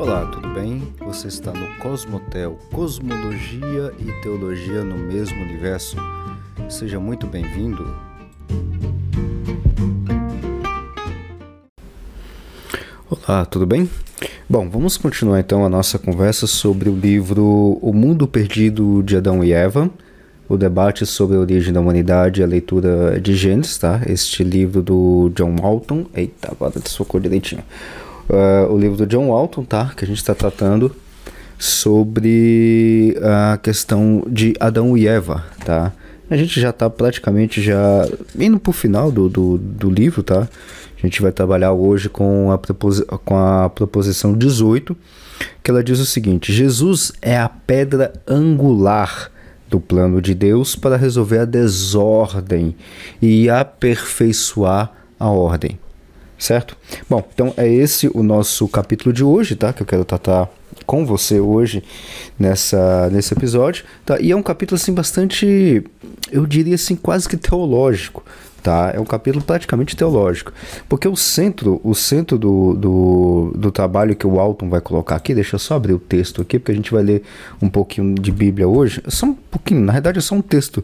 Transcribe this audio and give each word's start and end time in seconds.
Olá, 0.00 0.24
tudo 0.24 0.48
bem? 0.54 0.82
Você 1.00 1.28
está 1.28 1.52
no 1.52 1.76
Cosmotel, 1.76 2.58
Cosmologia 2.72 3.92
e 3.98 4.22
Teologia 4.22 4.82
no 4.82 4.96
mesmo 4.96 5.38
universo. 5.42 5.94
Seja 6.70 6.98
muito 6.98 7.26
bem-vindo. 7.26 7.86
Olá, 13.10 13.44
tudo 13.44 13.66
bem? 13.66 13.90
Bom, 14.48 14.70
vamos 14.70 14.96
continuar 14.96 15.38
então 15.38 15.66
a 15.66 15.68
nossa 15.68 15.98
conversa 15.98 16.46
sobre 16.46 16.88
o 16.88 16.96
livro 16.96 17.78
O 17.82 17.92
Mundo 17.92 18.26
Perdido 18.26 19.02
de 19.02 19.18
Adão 19.18 19.44
e 19.44 19.52
Eva, 19.52 19.90
o 20.48 20.56
debate 20.56 21.04
sobre 21.04 21.36
a 21.36 21.40
origem 21.40 21.74
da 21.74 21.80
humanidade 21.80 22.40
e 22.40 22.42
a 22.42 22.46
leitura 22.46 23.20
de 23.20 23.34
Gênesis, 23.34 23.76
tá? 23.76 24.00
Este 24.06 24.42
livro 24.42 24.82
do 24.82 25.30
John 25.34 25.56
Walton. 25.60 26.06
Eita, 26.14 26.52
agora 26.52 26.80
desfocou 26.80 27.20
direitinho. 27.20 27.62
Uh, 28.30 28.72
o 28.72 28.78
livro 28.78 28.96
do 28.96 29.06
John 29.06 29.28
Walton, 29.28 29.64
tá? 29.64 29.92
Que 29.96 30.04
a 30.04 30.06
gente 30.06 30.18
está 30.18 30.36
tratando 30.36 30.94
sobre 31.58 33.18
a 33.20 33.58
questão 33.58 34.22
de 34.28 34.54
Adão 34.60 34.96
e 34.96 35.08
Eva, 35.08 35.44
tá? 35.64 35.92
A 36.30 36.36
gente 36.36 36.60
já 36.60 36.70
está 36.70 36.88
praticamente 36.88 37.60
já 37.60 38.08
indo 38.38 38.60
para 38.60 38.70
o 38.70 38.72
final 38.72 39.10
do, 39.10 39.28
do, 39.28 39.58
do 39.58 39.90
livro, 39.90 40.22
tá? 40.22 40.48
A 40.96 41.00
gente 41.06 41.20
vai 41.20 41.32
trabalhar 41.32 41.72
hoje 41.72 42.08
com 42.08 42.52
a, 42.52 43.18
com 43.18 43.36
a 43.36 43.68
proposição 43.68 44.32
18, 44.32 44.96
que 45.60 45.70
ela 45.72 45.82
diz 45.82 45.98
o 45.98 46.06
seguinte: 46.06 46.52
Jesus 46.52 47.10
é 47.20 47.36
a 47.36 47.48
pedra 47.48 48.12
angular 48.28 49.28
do 49.68 49.80
plano 49.80 50.22
de 50.22 50.34
Deus 50.34 50.76
para 50.76 50.96
resolver 50.96 51.38
a 51.38 51.44
desordem 51.44 52.76
e 53.20 53.50
aperfeiçoar 53.50 54.92
a 55.18 55.28
ordem. 55.28 55.78
Certo? 56.40 56.74
Bom, 57.06 57.22
então 57.34 57.52
é 57.58 57.68
esse 57.68 58.10
o 58.14 58.22
nosso 58.22 58.66
capítulo 58.66 59.12
de 59.12 59.22
hoje, 59.22 59.54
tá? 59.54 59.74
Que 59.74 59.82
eu 59.82 59.86
quero 59.86 60.06
tratar 60.06 60.48
com 60.86 61.04
você 61.04 61.38
hoje 61.38 61.84
nessa, 62.38 63.10
nesse 63.10 63.34
episódio, 63.34 63.84
tá? 64.06 64.18
E 64.18 64.32
é 64.32 64.36
um 64.36 64.42
capítulo 64.42 64.80
assim 64.80 64.94
bastante, 64.94 65.84
eu 66.32 66.46
diria 66.46 66.76
assim, 66.76 66.96
quase 66.96 67.28
que 67.28 67.36
teológico, 67.36 68.24
tá? 68.62 68.90
É 68.94 68.98
um 68.98 69.04
capítulo 69.04 69.44
praticamente 69.44 69.94
teológico, 69.94 70.50
porque 70.88 71.06
o 71.06 71.14
centro, 71.14 71.78
o 71.84 71.94
centro 71.94 72.38
do, 72.38 72.72
do, 72.72 73.52
do, 73.54 73.70
trabalho 73.70 74.16
que 74.16 74.26
o 74.26 74.40
Alton 74.40 74.70
vai 74.70 74.80
colocar 74.80 75.16
aqui, 75.16 75.34
deixa 75.34 75.56
eu 75.56 75.60
só 75.60 75.74
abrir 75.74 75.92
o 75.92 75.98
texto 75.98 76.40
aqui, 76.40 76.58
porque 76.58 76.72
a 76.72 76.74
gente 76.74 76.90
vai 76.90 77.02
ler 77.02 77.22
um 77.60 77.68
pouquinho 77.68 78.14
de 78.14 78.32
Bíblia 78.32 78.66
hoje, 78.66 79.02
só 79.08 79.26
um 79.26 79.34
pouquinho, 79.34 79.82
na 79.82 79.92
verdade 79.92 80.16
é 80.16 80.22
só 80.22 80.34
um 80.34 80.42
texto 80.42 80.82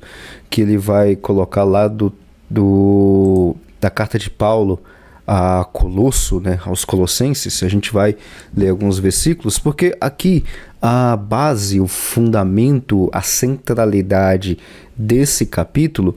que 0.50 0.60
ele 0.60 0.76
vai 0.76 1.16
colocar 1.16 1.64
lá 1.64 1.88
do, 1.88 2.12
do 2.50 3.56
da 3.80 3.88
carta 3.88 4.18
de 4.18 4.28
Paulo 4.28 4.78
a 5.26 5.64
Colosso, 5.72 6.40
né, 6.40 6.60
aos 6.64 6.84
Colossenses, 6.84 7.62
a 7.62 7.68
gente 7.68 7.92
vai 7.92 8.16
ler 8.56 8.68
alguns 8.68 8.98
versículos, 8.98 9.58
porque 9.58 9.96
aqui 10.00 10.44
a 10.80 11.16
base, 11.16 11.80
o 11.80 11.88
fundamento, 11.88 13.10
a 13.12 13.22
centralidade 13.22 14.58
desse 14.96 15.46
capítulo 15.46 16.16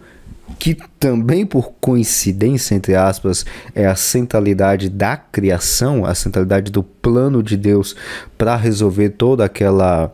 que 0.58 0.78
também 1.00 1.46
por 1.46 1.72
coincidência, 1.80 2.76
entre 2.76 2.96
aspas, 2.96 3.46
é 3.74 3.86
a 3.86 3.96
centralidade 3.96 4.90
da 4.90 5.16
criação, 5.16 6.06
a 6.06 6.14
centralidade 6.14 6.72
do 6.72 6.84
plano 6.84 7.42
de 7.42 7.56
Deus 7.56 7.96
para 8.38 8.56
resolver 8.56 9.10
toda 9.10 9.46
aquela 9.46 10.12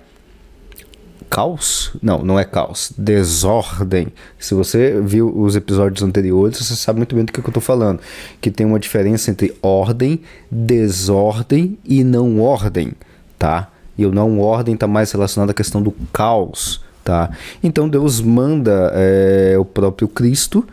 caos? 1.35 1.91
Não, 2.01 2.23
não 2.23 2.39
é 2.39 2.45
caos, 2.45 2.93
desordem. 2.97 4.07
Se 4.39 4.53
você 4.53 5.01
viu 5.01 5.37
os 5.37 5.53
episódios 5.57 6.01
anteriores, 6.01 6.59
você 6.59 6.77
sabe 6.77 6.99
muito 6.99 7.13
bem 7.13 7.25
do 7.25 7.33
que 7.33 7.39
eu 7.41 7.45
estou 7.45 7.61
falando, 7.61 7.99
que 8.39 8.49
tem 8.49 8.65
uma 8.65 8.79
diferença 8.79 9.29
entre 9.29 9.53
ordem, 9.61 10.21
desordem 10.49 11.77
e 11.83 12.05
não 12.05 12.39
ordem, 12.39 12.93
tá? 13.37 13.69
E 13.97 14.05
o 14.05 14.13
não 14.13 14.39
ordem 14.39 14.75
está 14.75 14.87
mais 14.87 15.11
relacionado 15.11 15.49
à 15.49 15.53
questão 15.53 15.81
do 15.81 15.91
caos 16.13 16.85
Tá? 17.03 17.29
Então 17.63 17.87
Deus 17.87 18.19
manda 18.19 18.91
é, 18.95 19.55
o 19.59 19.63
próprio 19.63 20.07
Cristo 20.07 20.67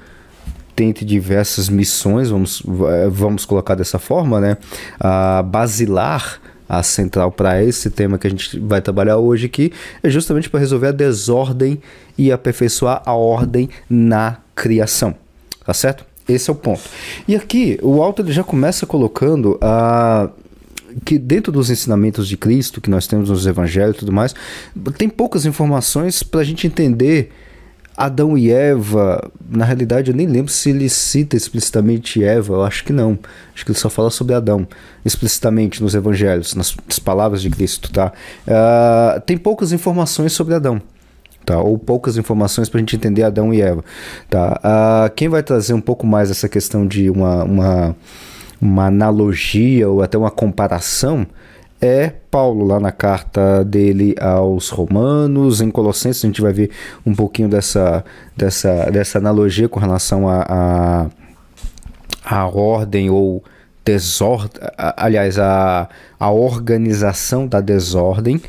tente 0.75 1.05
diversas 1.05 1.69
missões, 1.69 2.31
vamos, 2.31 2.63
é, 2.89 3.07
vamos 3.11 3.45
colocar 3.45 3.75
dessa 3.75 3.99
forma, 3.99 4.41
né? 4.41 4.57
A 4.99 5.43
basilar 5.43 6.41
a 6.73 6.83
central 6.83 7.31
para 7.31 7.63
esse 7.63 7.91
tema 7.91 8.17
que 8.17 8.27
a 8.27 8.31
gente 8.31 8.59
vai 8.59 8.81
trabalhar 8.81 9.19
hoje 9.19 9.45
aqui 9.45 9.71
é 10.03 10.09
justamente 10.09 10.49
para 10.49 10.59
resolver 10.59 10.87
a 10.87 10.93
desordem 10.93 11.79
e 12.17 12.33
aperfeiçoar 12.33 13.03
a 13.05 13.13
ordem 13.13 13.69
na 13.91 14.39
criação, 14.55 15.15
tá 15.67 15.75
certo? 15.75 16.07
Esse 16.27 16.49
é 16.49 16.53
o 16.53 16.57
ponto. 16.57 16.81
E 17.29 17.37
aqui 17.37 17.79
o 17.83 18.03
autor 18.03 18.27
já 18.31 18.43
começa 18.43 18.87
colocando 18.87 19.59
a 19.61 20.31
que 21.05 21.19
dentro 21.19 21.53
dos 21.53 21.69
ensinamentos 21.69 22.27
de 22.27 22.39
Cristo 22.39 22.81
que 22.81 22.89
nós 22.89 23.07
temos 23.07 23.29
nos 23.29 23.47
evangelhos 23.47 23.97
e 23.97 23.99
tudo 23.99 24.13
mais, 24.13 24.35
tem 24.97 25.11
poucas 25.11 25.45
informações 25.45 26.23
para 26.23 26.41
a 26.41 26.45
gente 26.45 26.67
entender 26.67 27.31
Adão 27.97 28.37
e 28.37 28.51
Eva. 28.51 29.31
Na 29.49 29.65
realidade, 29.65 30.11
eu 30.11 30.17
nem 30.17 30.27
lembro 30.27 30.51
se 30.51 30.71
ele 30.71 30.89
cita 30.89 31.37
explicitamente 31.37 32.23
Eva, 32.23 32.55
eu 32.55 32.63
acho 32.63 32.85
que 32.85 32.93
não. 32.93 33.19
Acho 33.55 33.65
que 33.65 33.71
ele 33.71 33.79
só 33.79 33.91
fala 33.91 34.11
sobre 34.11 34.35
Adão 34.35 34.67
explicitamente 35.05 35.83
nos 35.83 35.95
evangelhos, 35.95 36.55
nas, 36.55 36.75
nas 36.87 36.99
palavras 36.99 37.43
de 37.43 37.51
Cristo, 37.51 37.91
tá? 37.91 38.13
Uh, 38.47 39.21
tem 39.23 39.37
poucas 39.37 39.73
informações 39.73 40.33
sobre 40.33 40.55
Adão. 40.55 40.81
Tá, 41.45 41.59
ou 41.61 41.77
poucas 41.77 42.17
informações 42.17 42.69
para 42.69 42.79
a 42.79 42.81
gente 42.83 42.95
entender 42.95 43.25
Adão 43.25 43.53
e 43.53 43.61
Eva. 43.61 43.85
Tá? 44.31 44.61
Uh, 44.63 45.13
quem 45.17 45.29
vai 45.29 45.43
trazer 45.43 45.75
um 45.75 45.81
pouco 45.81 46.07
mais 46.07 46.31
essa 46.31 46.49
questão 46.49 46.87
de 46.87 47.11
uma, 47.11 47.43
uma 47.43 47.97
uma 48.63 48.87
analogia 48.87 49.89
ou 49.89 50.03
até 50.03 50.17
uma 50.17 50.31
comparação 50.31 51.27
é 51.83 52.13
Paulo 52.31 52.65
lá 52.65 52.79
na 52.79 52.93
carta 52.93 53.65
dele 53.65 54.15
aos 54.21 54.69
Romanos, 54.69 55.61
em 55.61 55.69
Colossenses 55.69 56.25
a 56.25 56.29
gente 56.29 56.41
vai 56.41 56.53
ver 56.53 56.71
um 57.05 57.13
pouquinho 57.13 57.49
dessa, 57.49 58.05
dessa, 58.37 58.89
dessa 58.91 59.19
analogia 59.19 59.69
com 59.69 59.81
relação 59.81 60.29
a, 60.29 60.47
a, 60.49 61.07
a 62.25 62.47
ordem 62.47 63.11
ou 63.11 63.43
desordem, 63.85 64.63
aliás, 64.79 65.41
a, 65.41 65.89
a 66.21 66.31
organização 66.31 67.49
da 67.49 67.61
desordem 67.61 68.41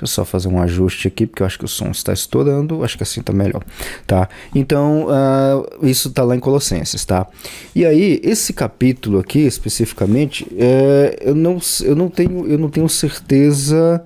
Deixa 0.00 0.04
eu 0.04 0.06
só 0.06 0.24
fazer 0.24 0.48
um 0.48 0.60
ajuste 0.62 1.06
aqui, 1.06 1.26
porque 1.26 1.42
eu 1.42 1.46
acho 1.46 1.58
que 1.58 1.64
o 1.66 1.68
som 1.68 1.90
está 1.90 2.10
estourando. 2.10 2.82
Acho 2.82 2.96
que 2.96 3.02
assim 3.02 3.20
está 3.20 3.34
melhor, 3.34 3.62
tá? 4.06 4.30
Então, 4.54 5.06
uh, 5.06 5.86
isso 5.86 6.08
está 6.08 6.24
lá 6.24 6.34
em 6.34 6.40
Colossenses, 6.40 7.04
tá? 7.04 7.26
E 7.74 7.84
aí, 7.84 8.18
esse 8.24 8.54
capítulo 8.54 9.18
aqui, 9.18 9.40
especificamente, 9.40 10.46
é, 10.56 11.18
eu, 11.20 11.34
não, 11.34 11.58
eu, 11.82 11.94
não 11.94 12.08
tenho, 12.08 12.46
eu 12.46 12.58
não 12.58 12.70
tenho 12.70 12.88
certeza... 12.88 14.02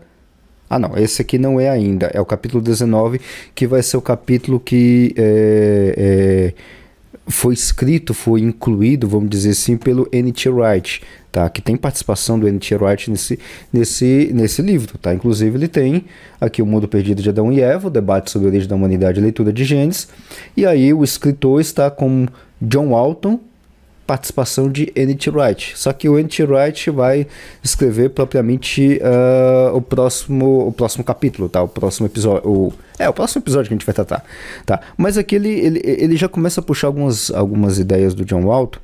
Ah, 0.69 0.79
não, 0.79 0.97
esse 0.97 1.23
aqui 1.23 1.39
não 1.39 1.61
é 1.61 1.69
ainda. 1.69 2.07
É 2.13 2.21
o 2.21 2.25
capítulo 2.27 2.61
19, 2.61 3.21
que 3.55 3.67
vai 3.67 3.83
ser 3.83 3.97
o 3.97 4.03
capítulo 4.03 4.59
que... 4.59 5.15
É, 5.17 5.95
é, 5.97 6.55
foi 7.27 7.55
escrito, 7.55 8.13
foi 8.13 8.41
incluído, 8.41 9.09
vamos 9.09 9.31
dizer 9.31 9.51
assim, 9.51 9.77
pelo 9.77 10.09
N.T. 10.13 10.49
Wright, 10.51 11.03
tá? 11.33 11.49
Que 11.49 11.63
tem 11.63 11.77
participação 11.77 12.39
do 12.39 12.47
N.T. 12.47 12.75
Wright 12.77 13.11
nesse, 13.11 13.39
nesse, 13.73 14.31
nesse 14.35 14.61
livro, 14.61 14.99
tá? 14.99 15.15
Inclusive 15.15 15.57
ele 15.57 15.69
tem 15.69 16.05
aqui 16.41 16.61
o 16.61 16.67
Mundo 16.67 16.87
Perdido 16.87 17.23
de 17.23 17.29
Adão 17.29 17.53
e 17.53 17.61
Eva, 17.61 17.89
o 17.89 17.91
debate 17.91 18.31
sobre 18.31 18.49
a 18.49 18.51
origem 18.51 18.69
da 18.69 18.77
humanidade 18.77 19.19
e 19.19 19.23
leitura 19.23 19.53
de 19.53 19.65
Gênesis, 19.65 20.09
e 20.57 20.67
aí 20.67 20.93
o 20.93 21.03
escritor 21.03 21.61
está 21.61 21.91
com 21.91 22.27
John 22.61 22.91
Walton, 22.91 23.41
participação 24.07 24.71
de 24.71 24.93
N.T. 24.95 25.31
Wright. 25.31 25.73
Só 25.77 25.93
que 25.93 26.09
o 26.09 26.19
N.T. 26.19 26.45
Wright 26.45 26.91
vai 26.91 27.27
escrever 27.63 28.11
propriamente 28.11 29.01
uh, 29.03 29.77
o, 29.77 29.81
próximo, 29.81 30.69
o 30.69 30.73
próximo 30.73 31.03
capítulo, 31.05 31.49
tá? 31.49 31.63
O 31.63 31.69
próximo 31.69 32.07
episódio. 32.07 32.49
O, 32.49 32.73
é, 32.99 33.09
o 33.09 33.13
próximo 33.13 33.43
episódio 33.43 33.69
que 33.69 33.75
a 33.75 33.77
gente 33.77 33.87
vai 33.87 33.95
tratar. 33.95 34.25
Tá? 34.65 34.81
Mas 34.97 35.17
aqui 35.17 35.37
ele, 35.37 35.49
ele, 35.49 35.81
ele 35.85 36.17
já 36.17 36.29
começa 36.29 36.61
a 36.61 36.65
puxar 36.65 36.89
algumas, 36.89 37.31
algumas 37.31 37.79
ideias 37.79 38.15
do 38.15 38.25
John 38.25 38.43
Walton, 38.43 38.79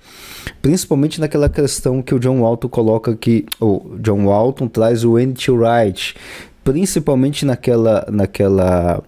principalmente 0.62 1.20
naquela 1.20 1.48
questão 1.48 2.02
que 2.02 2.14
o 2.14 2.18
John 2.18 2.40
Walton 2.40 2.68
coloca 2.68 3.14
que. 3.14 3.46
O 3.60 3.96
John 3.98 4.26
Walton 4.26 4.68
traz 4.68 5.04
o 5.04 5.18
N.T. 5.18 5.50
Wright, 5.50 6.14
principalmente 6.64 7.44
naquela. 7.44 8.06
naquela 8.10 9.02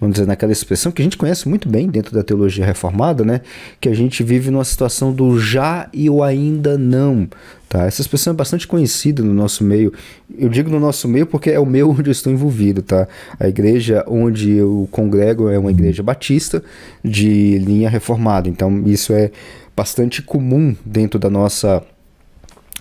vamos 0.00 0.14
dizer, 0.14 0.26
naquela 0.26 0.52
expressão 0.52 0.90
que 0.90 1.00
a 1.00 1.04
gente 1.04 1.16
conhece 1.16 1.48
muito 1.48 1.68
bem 1.68 1.88
dentro 1.88 2.14
da 2.14 2.22
teologia 2.22 2.64
reformada, 2.64 3.24
né? 3.24 3.40
Que 3.80 3.88
a 3.88 3.94
gente 3.94 4.22
vive 4.22 4.50
numa 4.50 4.64
situação 4.64 5.12
do 5.12 5.38
já 5.38 5.88
e 5.92 6.10
o 6.10 6.22
ainda 6.22 6.76
não. 6.76 7.28
Tá? 7.68 7.86
Essa 7.86 8.02
expressão 8.02 8.32
é 8.32 8.36
bastante 8.36 8.66
conhecida 8.66 9.22
no 9.22 9.32
nosso 9.32 9.64
meio. 9.64 9.92
Eu 10.36 10.48
digo 10.48 10.70
no 10.70 10.78
nosso 10.78 11.08
meio 11.08 11.26
porque 11.26 11.50
é 11.50 11.58
o 11.58 11.66
meu 11.66 11.90
onde 11.90 12.08
eu 12.08 12.12
estou 12.12 12.32
envolvido. 12.32 12.82
Tá? 12.82 13.08
A 13.38 13.48
igreja 13.48 14.04
onde 14.06 14.52
eu 14.52 14.88
congrego 14.90 15.48
é 15.48 15.58
uma 15.58 15.70
igreja 15.70 16.02
batista 16.02 16.62
de 17.02 17.58
linha 17.58 17.88
reformada. 17.88 18.48
Então 18.48 18.82
isso 18.86 19.12
é 19.12 19.30
bastante 19.76 20.22
comum 20.22 20.76
dentro 20.84 21.18
da 21.18 21.30
nossa 21.30 21.82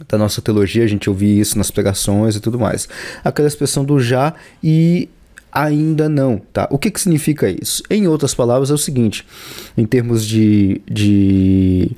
da 0.08 0.18
nossa 0.18 0.42
teologia, 0.42 0.84
a 0.84 0.88
gente 0.88 1.08
ouvir 1.08 1.40
isso 1.40 1.56
nas 1.58 1.70
pregações 1.70 2.36
e 2.36 2.40
tudo 2.40 2.60
mais. 2.60 2.90
Aquela 3.24 3.48
expressão 3.48 3.86
do 3.86 4.00
já 4.00 4.34
e 4.62 5.08
ainda 5.54 6.10
não, 6.10 6.42
tá? 6.52 6.68
O 6.72 6.78
que, 6.78 6.90
que 6.90 7.00
significa 7.00 7.50
isso? 7.50 7.84
Em 7.90 8.08
outras 8.08 8.34
palavras, 8.34 8.72
é 8.72 8.74
o 8.74 8.78
seguinte, 8.78 9.26
em 9.78 9.86
termos 9.86 10.26
de, 10.26 10.82
de, 10.90 11.92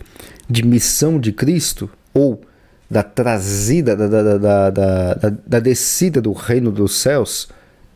de 0.49 0.65
missão 0.65 1.19
de 1.19 1.31
Cristo, 1.31 1.89
ou 2.13 2.41
da 2.89 3.01
trazida, 3.01 3.95
da, 3.95 4.07
da, 4.07 4.37
da, 4.37 4.69
da, 4.69 5.33
da 5.45 5.59
descida 5.59 6.21
do 6.21 6.33
reino 6.33 6.71
dos 6.71 6.95
céus 6.97 7.47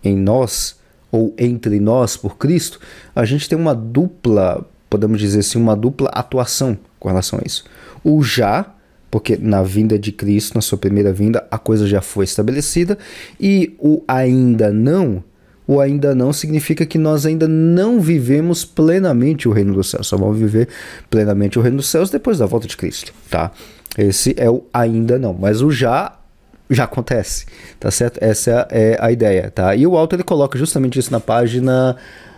em 0.03 0.15
nós, 0.15 0.77
ou 1.11 1.33
entre 1.37 1.79
nós 1.79 2.15
por 2.15 2.37
Cristo, 2.37 2.79
a 3.15 3.25
gente 3.25 3.49
tem 3.49 3.57
uma 3.57 3.75
dupla, 3.75 4.65
podemos 4.89 5.19
dizer 5.19 5.39
assim, 5.39 5.59
uma 5.59 5.75
dupla 5.75 6.09
atuação 6.09 6.77
com 6.99 7.07
relação 7.07 7.39
a 7.39 7.45
isso. 7.45 7.65
O 8.03 8.23
já, 8.23 8.73
porque 9.11 9.37
na 9.37 9.61
vinda 9.63 9.97
de 9.97 10.11
Cristo, 10.11 10.55
na 10.55 10.61
sua 10.61 10.77
primeira 10.77 11.11
vinda, 11.11 11.45
a 11.49 11.57
coisa 11.57 11.87
já 11.87 12.01
foi 12.01 12.25
estabelecida, 12.25 12.97
e 13.39 13.75
o 13.79 14.03
ainda 14.07 14.71
não, 14.71 15.23
o 15.69 15.79
ainda 15.79 16.15
não 16.15 16.33
significa 16.33 16.83
que 16.83 16.97
nós 16.97 17.27
ainda 17.27 17.47
não 17.47 18.01
vivemos 18.01 18.65
plenamente 18.65 19.47
o 19.47 19.51
reino 19.51 19.71
dos 19.71 19.91
céus, 19.91 20.07
só 20.07 20.17
vamos 20.17 20.39
viver 20.39 20.67
plenamente 21.11 21.59
o 21.59 21.61
reino 21.61 21.77
dos 21.77 21.87
céus 21.87 22.09
depois 22.09 22.39
da 22.39 22.47
volta 22.47 22.67
de 22.67 22.75
Cristo, 22.75 23.13
tá? 23.29 23.51
Esse 23.95 24.33
é 24.35 24.49
o 24.49 24.63
ainda 24.73 25.19
não, 25.19 25.31
mas 25.31 25.61
o 25.61 25.69
já 25.69 26.17
já 26.71 26.85
acontece, 26.85 27.45
tá 27.79 27.91
certo? 27.91 28.17
Essa 28.19 28.67
é 28.71 28.97
a 28.99 29.11
ideia, 29.11 29.51
tá? 29.51 29.75
E 29.75 29.85
o 29.85 29.95
autor 29.95 30.15
ele 30.15 30.23
coloca 30.23 30.57
justamente 30.57 30.97
isso 30.97 31.11
na 31.11 31.19
página 31.19 31.95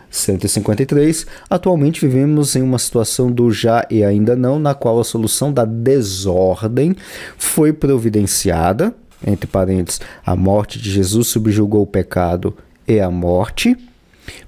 153. 0.10 1.26
Atualmente 1.50 2.06
vivemos 2.06 2.58
em 2.58 2.62
uma 2.62 2.80
situação 2.80 3.32
do 3.32 3.50
já 3.50 3.88
e 3.90 4.04
ainda 4.04 4.36
não, 4.36 4.60
na 4.60 4.74
qual 4.74 5.00
a 5.00 5.06
solução 5.06 5.54
da 5.54 5.64
desordem 5.64 6.98
foi 7.38 7.72
providenciada, 7.72 8.94
entre 9.26 9.48
parênteses, 9.48 10.02
a 10.26 10.36
morte 10.36 10.80
de 10.80 10.92
Jesus 10.92 11.28
subjugou 11.28 11.84
o 11.84 11.88
pecado 11.88 12.54
e 12.88 13.00
a 13.00 13.10
morte, 13.10 13.78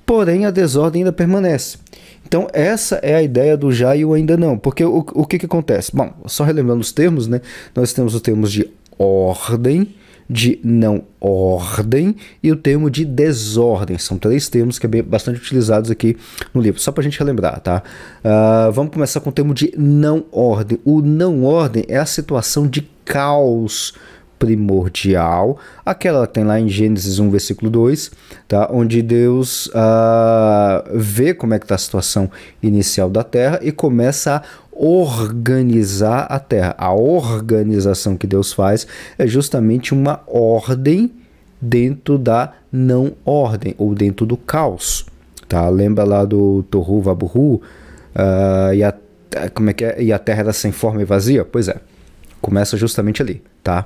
porém 0.06 0.46
a 0.46 0.52
desordem 0.52 1.02
ainda 1.02 1.12
permanece. 1.12 1.78
Então, 2.26 2.48
essa 2.54 2.96
é 3.04 3.16
a 3.16 3.22
ideia 3.22 3.56
do 3.56 3.72
já 3.72 3.96
e 3.96 4.04
o 4.04 4.14
ainda 4.14 4.36
não. 4.36 4.58
Porque 4.58 4.84
o, 4.84 5.06
o 5.14 5.26
que, 5.26 5.38
que 5.38 5.46
acontece? 5.46 5.96
Bom, 5.96 6.12
só 6.26 6.44
relembrando 6.44 6.82
os 6.82 6.92
termos, 6.92 7.28
né? 7.28 7.42
Nós 7.76 7.94
temos 7.94 8.16
os 8.16 8.22
termos 8.22 8.52
de 8.52 8.70
ordem, 8.98 9.94
de 10.30 10.60
não 10.64 11.04
ordem 11.20 12.16
e 12.42 12.52
o 12.52 12.56
termo 12.56 12.90
de 12.90 13.06
desordem. 13.06 13.98
São 13.98 14.18
três 14.18 14.48
termos 14.50 14.80
que 14.80 14.88
é 14.88 15.02
bastante 15.02 15.40
utilizados 15.40 15.92
aqui 15.92 16.18
no 16.54 16.62
livro, 16.62 16.80
só 16.80 16.92
para 16.92 17.02
a 17.02 17.04
gente 17.04 17.20
relembrar, 17.20 17.60
tá? 17.60 17.84
Uh, 18.24 18.72
vamos 18.72 18.94
começar 18.94 19.20
com 19.20 19.30
o 19.30 19.34
termo 19.34 19.54
de 19.54 19.72
não 19.78 20.26
ordem. 20.32 20.80
O 20.84 21.02
não 21.02 21.44
ordem 21.44 21.84
é 21.88 21.98
a 21.98 22.06
situação 22.06 22.68
de 22.68 22.82
caos 23.06 23.94
primordial, 24.44 25.58
aquela 25.86 26.28
que 26.28 26.34
tem 26.34 26.44
lá 26.44 26.60
em 26.60 26.68
Gênesis 26.68 27.18
1, 27.18 27.30
versículo 27.30 27.72
2, 27.72 28.12
tá? 28.46 28.68
onde 28.70 29.02
Deus 29.02 29.68
uh, 29.68 30.84
vê 30.94 31.34
como 31.34 31.54
é 31.54 31.60
que 31.60 31.64
está 31.64 31.76
a 31.76 31.78
situação 31.78 32.30
inicial 32.62 33.10
da 33.10 33.24
terra 33.24 33.62
e 33.62 33.72
começa 33.72 34.36
a 34.36 34.44
organizar 34.70 36.24
a 36.24 36.40
terra. 36.40 36.76
A 36.78 36.94
organização 36.94 38.18
que 38.18 38.28
Deus 38.28 38.52
faz 38.52 38.86
é 39.18 39.26
justamente 39.26 39.94
uma 39.94 40.20
ordem 40.28 41.10
dentro 41.62 42.18
da 42.18 42.52
não 42.70 43.14
ordem 43.24 43.74
ou 43.78 43.96
dentro 43.96 44.26
do 44.26 44.36
caos. 44.36 45.06
Tá? 45.48 45.70
Lembra 45.70 46.04
lá 46.04 46.26
do 46.26 46.64
Tohu 46.64 47.02
Vabuhu? 47.02 47.62
Uh, 48.14 48.74
e, 48.76 48.84
a, 48.84 48.94
como 49.54 49.70
é 49.70 49.74
que 49.74 49.86
é? 49.86 50.04
e 50.04 50.12
a 50.12 50.20
terra 50.20 50.42
era 50.42 50.54
sem 50.54 50.74
forma 50.74 51.02
e 51.02 51.06
vazia? 51.06 51.46
Pois 51.46 51.70
é. 51.70 51.78
Começa 52.42 52.76
justamente 52.76 53.22
ali, 53.22 53.42
tá? 53.64 53.86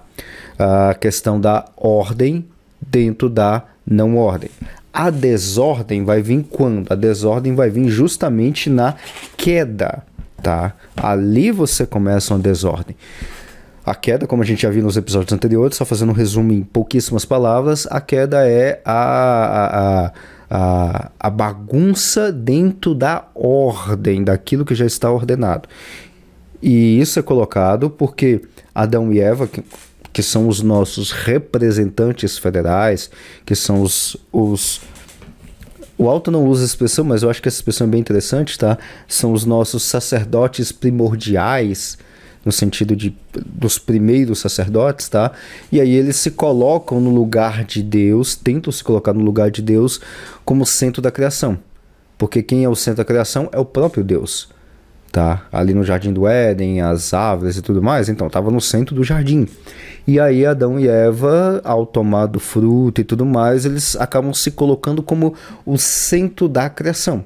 A 0.58 0.94
questão 0.96 1.40
da 1.40 1.66
ordem 1.78 2.46
dentro 2.82 3.30
da 3.30 3.64
não 3.86 4.18
ordem. 4.18 4.50
A 4.92 5.10
desordem 5.10 6.04
vai 6.04 6.22
vir 6.22 6.44
quando? 6.50 6.92
A 6.92 6.96
desordem 6.96 7.54
vai 7.54 7.70
vir 7.70 7.88
justamente 7.88 8.70
na 8.70 8.96
queda, 9.38 10.04
tá? 10.42 10.74
Ali 10.96 11.52
você 11.52 11.86
começa 11.86 12.34
uma 12.34 12.40
desordem. 12.40 12.96
A 13.86 13.96
queda, 13.96 14.28
como 14.28 14.42
a 14.44 14.46
gente 14.46 14.64
já 14.64 14.70
viu 14.70 14.84
nos 14.84 14.98
episódios 14.98 15.32
anteriores, 15.32 15.78
só 15.78 15.86
fazendo 15.86 16.10
um 16.10 16.14
resumo 16.14 16.52
em 16.52 16.62
pouquíssimas 16.62 17.24
palavras, 17.24 17.88
a 17.90 18.02
queda 18.02 18.46
é 18.46 18.82
a, 18.84 18.92
a, 18.92 20.12
a, 20.50 21.12
a 21.18 21.30
bagunça 21.30 22.32
dentro 22.32 22.94
da 22.94 23.26
ordem, 23.34 24.24
daquilo 24.26 24.66
que 24.66 24.76
já 24.76 24.86
está 24.86 25.10
ordenado. 25.10 25.70
E 26.62 27.00
isso 27.00 27.20
é 27.20 27.22
colocado 27.22 27.90
porque 27.90 28.42
Adão 28.74 29.12
e 29.14 29.20
Eva, 29.20 29.48
que, 29.48 29.64
que 30.12 30.24
são 30.24 30.48
os 30.48 30.62
nossos 30.62 31.12
representantes 31.12 32.38
federais, 32.38 33.10
que 33.46 33.56
são 33.56 33.82
os, 33.82 34.18
os 34.32 34.82
o 35.98 36.08
alto 36.08 36.30
não 36.30 36.46
usa 36.46 36.64
a 36.64 36.66
expressão, 36.66 37.04
mas 37.04 37.24
eu 37.24 37.30
acho 37.30 37.42
que 37.42 37.48
essa 37.48 37.58
expressão 37.58 37.88
é 37.88 37.90
bem 37.90 38.00
interessante, 38.00 38.58
tá? 38.58 38.78
São 39.08 39.34
os 39.34 39.46
nossos 39.46 39.82
sacerdotes 39.82 40.72
primordiais, 40.72 41.98
no 42.46 42.52
sentido 42.52 42.96
de 42.96 43.18
dos 43.46 43.80
primeiros 43.80 44.40
sacerdotes, 44.40 45.10
tá? 45.10 45.32
E 45.72 45.82
aí 45.82 45.92
eles 45.92 46.16
se 46.18 46.32
colocam 46.32 47.02
no 47.02 47.10
lugar 47.10 47.64
de 47.64 47.82
Deus, 47.82 48.36
tentam 48.36 48.72
se 48.72 48.84
colocar 48.84 49.12
no 49.12 49.24
lugar 49.24 49.50
de 49.50 49.62
Deus 49.62 50.00
como 50.46 50.66
centro 50.68 51.02
da 51.02 51.12
criação. 51.12 51.58
Porque 52.16 52.44
quem 52.44 52.64
é 52.64 52.70
o 52.70 52.76
centro 52.76 52.98
da 52.98 53.06
criação 53.06 53.50
é 53.52 53.60
o 53.60 53.66
próprio 53.66 54.04
Deus 54.04 54.50
tá? 55.12 55.46
Ali 55.52 55.74
no 55.74 55.84
jardim 55.84 56.14
do 56.14 56.28
Éden, 56.28 56.82
as 56.82 57.14
árvores 57.14 57.58
e 57.58 57.62
tudo 57.62 57.82
mais, 57.82 58.10
então 58.10 58.28
estava 58.28 58.52
no 58.52 58.62
centro 58.62 58.96
do 58.96 59.04
jardim. 59.04 59.48
E 60.08 60.20
aí 60.20 60.46
Adão 60.46 60.80
e 60.80 60.88
Eva, 60.88 61.62
ao 61.64 61.86
tomar 61.86 62.28
do 62.28 62.40
fruto 62.40 63.02
e 63.02 63.04
tudo 63.04 63.26
mais, 63.26 63.66
eles 63.66 63.96
acabam 63.98 64.34
se 64.34 64.52
colocando 64.52 65.04
como 65.04 65.34
o 65.66 65.78
centro 65.78 66.48
da 66.48 66.70
criação. 66.70 67.26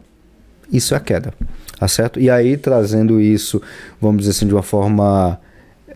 Isso 0.72 0.94
é 0.94 0.98
a 0.98 1.00
queda, 1.00 1.34
tá 1.78 1.88
certo? 1.88 2.20
E 2.20 2.30
aí 2.30 2.58
trazendo 2.58 3.22
isso, 3.22 3.62
vamos 4.00 4.20
dizer 4.20 4.32
assim, 4.32 4.48
de 4.48 4.54
uma 4.54 4.64
forma 4.64 5.40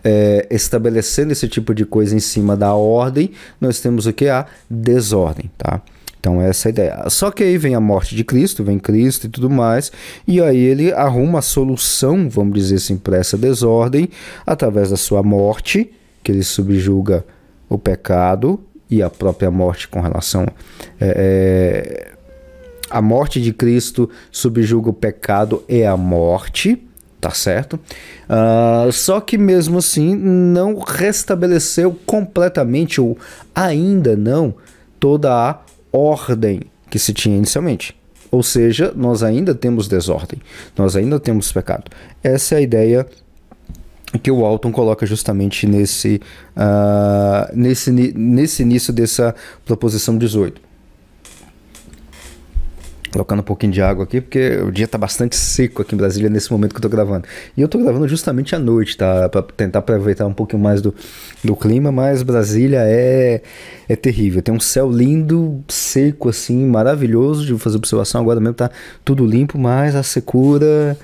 é, 0.04 0.46
estabelecendo 0.50 1.32
esse 1.32 1.48
tipo 1.48 1.74
de 1.74 1.84
coisa 1.84 2.14
em 2.14 2.20
cima 2.20 2.56
da 2.56 2.74
ordem, 2.74 3.32
nós 3.60 3.80
temos 3.80 4.06
o 4.06 4.12
que? 4.12 4.28
A 4.28 4.46
desordem, 4.70 5.50
tá? 5.58 5.82
Então 6.18 6.40
essa 6.40 6.68
é 6.68 6.68
a 6.68 6.72
ideia. 6.72 7.04
Só 7.08 7.30
que 7.30 7.42
aí 7.42 7.56
vem 7.56 7.74
a 7.74 7.80
morte 7.80 8.14
de 8.14 8.24
Cristo, 8.24 8.64
vem 8.64 8.78
Cristo 8.78 9.26
e 9.26 9.30
tudo 9.30 9.48
mais, 9.48 9.92
e 10.26 10.40
aí 10.40 10.58
ele 10.58 10.92
arruma 10.92 11.38
a 11.38 11.42
solução, 11.42 12.28
vamos 12.28 12.54
dizer 12.54 12.76
assim, 12.76 12.96
para 12.96 13.16
essa 13.16 13.36
desordem, 13.36 14.08
através 14.46 14.90
da 14.90 14.96
sua 14.96 15.22
morte, 15.22 15.90
que 16.22 16.32
ele 16.32 16.42
subjuga 16.42 17.24
o 17.68 17.78
pecado 17.78 18.60
e 18.90 19.02
a 19.02 19.10
própria 19.10 19.50
morte 19.50 19.88
com 19.88 20.00
relação 20.00 20.46
é, 21.00 22.12
é 22.12 22.16
a 22.90 23.02
morte 23.02 23.40
de 23.40 23.52
Cristo 23.52 24.08
subjuga 24.30 24.90
o 24.90 24.92
pecado 24.92 25.62
e 25.68 25.84
a 25.84 25.96
morte, 25.96 26.82
tá 27.20 27.30
certo? 27.30 27.78
Uh, 28.28 28.90
só 28.92 29.20
que 29.20 29.36
mesmo 29.36 29.78
assim 29.78 30.14
não 30.14 30.78
restabeleceu 30.78 31.98
completamente 32.06 33.00
ou 33.00 33.18
ainda 33.54 34.16
não 34.16 34.54
toda 35.00 35.32
a 35.32 35.60
ordem 35.92 36.62
que 36.90 36.98
se 36.98 37.12
tinha 37.12 37.36
inicialmente. 37.36 37.96
Ou 38.30 38.42
seja, 38.42 38.92
nós 38.94 39.22
ainda 39.22 39.54
temos 39.54 39.88
desordem, 39.88 40.40
nós 40.76 40.96
ainda 40.96 41.18
temos 41.18 41.52
pecado. 41.52 41.90
Essa 42.22 42.56
é 42.56 42.58
a 42.58 42.60
ideia 42.60 43.06
que 44.22 44.30
o 44.30 44.44
Alton 44.44 44.72
coloca 44.72 45.04
justamente 45.06 45.66
nesse, 45.66 46.20
uh, 46.56 47.54
nesse, 47.54 47.90
nesse 47.90 48.62
início 48.62 48.92
dessa 48.92 49.34
proposição 49.64 50.16
18 50.16 50.65
colocando 53.16 53.40
um 53.40 53.42
pouquinho 53.42 53.72
de 53.72 53.80
água 53.80 54.04
aqui, 54.04 54.20
porque 54.20 54.58
o 54.58 54.70
dia 54.70 54.84
está 54.84 54.98
bastante 54.98 55.36
seco 55.36 55.80
aqui 55.80 55.94
em 55.94 55.98
Brasília 55.98 56.28
nesse 56.28 56.52
momento 56.52 56.72
que 56.72 56.76
eu 56.76 56.80
estou 56.86 56.90
gravando. 56.90 57.26
E 57.56 57.62
eu 57.62 57.64
estou 57.64 57.82
gravando 57.82 58.06
justamente 58.06 58.54
à 58.54 58.58
noite, 58.58 58.94
tá? 58.94 59.26
Para 59.30 59.42
tentar 59.42 59.78
aproveitar 59.78 60.26
um 60.26 60.34
pouquinho 60.34 60.62
mais 60.62 60.82
do, 60.82 60.94
do 61.42 61.56
clima, 61.56 61.90
mas 61.90 62.22
Brasília 62.22 62.80
é, 62.82 63.40
é 63.88 63.96
terrível. 63.96 64.42
Tem 64.42 64.54
um 64.54 64.60
céu 64.60 64.90
lindo, 64.90 65.64
seco, 65.66 66.28
assim, 66.28 66.66
maravilhoso 66.66 67.46
de 67.46 67.58
fazer 67.58 67.78
observação. 67.78 68.20
Agora 68.20 68.38
mesmo 68.38 68.54
tá 68.54 68.70
tudo 69.02 69.24
limpo, 69.24 69.58
mas 69.58 69.96
a 69.96 70.02
secura 70.02 70.96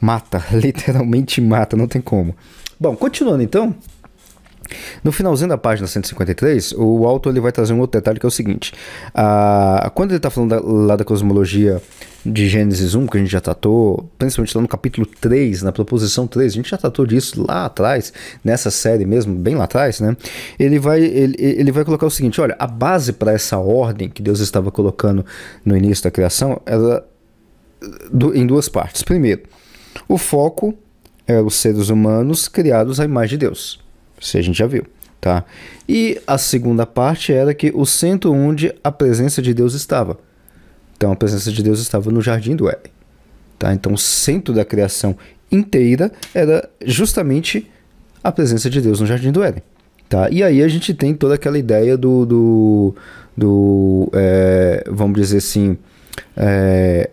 mata, 0.00 0.44
literalmente 0.54 1.40
mata, 1.40 1.76
não 1.76 1.88
tem 1.88 2.00
como. 2.00 2.32
Bom, 2.78 2.94
continuando 2.94 3.42
então. 3.42 3.74
No 5.02 5.12
finalzinho 5.12 5.48
da 5.48 5.58
página 5.58 5.86
153, 5.86 6.74
o 6.76 7.06
autor 7.06 7.30
ele 7.30 7.40
vai 7.40 7.52
trazer 7.52 7.72
um 7.72 7.80
outro 7.80 8.00
detalhe 8.00 8.18
que 8.18 8.26
é 8.26 8.28
o 8.28 8.30
seguinte: 8.30 8.72
ah, 9.14 9.90
quando 9.94 10.10
ele 10.10 10.18
está 10.18 10.30
falando 10.30 10.50
da, 10.50 10.60
lá 10.60 10.96
da 10.96 11.04
cosmologia 11.04 11.80
de 12.24 12.48
Gênesis 12.48 12.94
1, 12.94 13.06
que 13.06 13.16
a 13.16 13.20
gente 13.20 13.30
já 13.30 13.40
tratou, 13.40 14.10
principalmente 14.18 14.56
lá 14.56 14.62
no 14.62 14.68
capítulo 14.68 15.06
3, 15.06 15.62
na 15.62 15.70
proposição 15.70 16.26
3, 16.26 16.52
a 16.52 16.56
gente 16.56 16.70
já 16.70 16.76
tratou 16.76 17.06
disso 17.06 17.44
lá 17.46 17.66
atrás, 17.66 18.12
nessa 18.44 18.70
série 18.70 19.06
mesmo, 19.06 19.34
bem 19.34 19.54
lá 19.54 19.64
atrás, 19.64 20.00
né? 20.00 20.16
Ele 20.58 20.78
vai, 20.78 21.02
ele, 21.02 21.36
ele 21.38 21.70
vai 21.70 21.84
colocar 21.84 22.06
o 22.06 22.10
seguinte: 22.10 22.40
olha, 22.40 22.56
a 22.58 22.66
base 22.66 23.12
para 23.12 23.32
essa 23.32 23.58
ordem 23.58 24.08
que 24.08 24.22
Deus 24.22 24.40
estava 24.40 24.70
colocando 24.70 25.24
no 25.64 25.76
início 25.76 26.04
da 26.04 26.10
criação 26.10 26.60
era 26.66 27.04
do, 28.10 28.34
em 28.34 28.46
duas 28.46 28.68
partes. 28.68 29.02
Primeiro, 29.02 29.42
o 30.08 30.18
foco 30.18 30.74
é 31.26 31.40
os 31.40 31.54
seres 31.54 31.88
humanos 31.88 32.48
criados 32.48 33.00
à 33.00 33.04
imagem 33.04 33.38
de 33.38 33.46
Deus. 33.46 33.84
Isso 34.20 34.36
a 34.36 34.42
gente 34.42 34.58
já 34.58 34.66
viu, 34.66 34.84
tá? 35.20 35.44
E 35.88 36.20
a 36.26 36.38
segunda 36.38 36.86
parte 36.86 37.32
era 37.32 37.54
que 37.54 37.72
o 37.74 37.84
centro 37.84 38.32
onde 38.32 38.74
a 38.82 38.90
presença 38.90 39.40
de 39.40 39.52
Deus 39.52 39.74
estava. 39.74 40.18
Então 40.96 41.12
a 41.12 41.16
presença 41.16 41.52
de 41.52 41.62
Deus 41.62 41.80
estava 41.80 42.10
no 42.10 42.20
jardim 42.20 42.56
do 42.56 42.68
Éden, 42.68 42.92
tá? 43.58 43.72
Então 43.74 43.92
o 43.92 43.98
centro 43.98 44.54
da 44.54 44.64
criação 44.64 45.16
inteira 45.50 46.10
era 46.34 46.68
justamente 46.84 47.70
a 48.22 48.32
presença 48.32 48.68
de 48.68 48.80
Deus 48.80 49.00
no 49.00 49.06
Jardim 49.06 49.30
do 49.30 49.42
Éden. 49.42 49.62
Tá? 50.08 50.28
E 50.30 50.42
aí 50.42 50.62
a 50.62 50.68
gente 50.68 50.94
tem 50.94 51.14
toda 51.14 51.34
aquela 51.34 51.58
ideia 51.58 51.96
do, 51.96 52.24
do, 52.26 52.94
do 53.36 54.10
é, 54.12 54.84
vamos 54.88 55.20
dizer 55.20 55.38
assim, 55.38 55.76
é, 56.36 57.10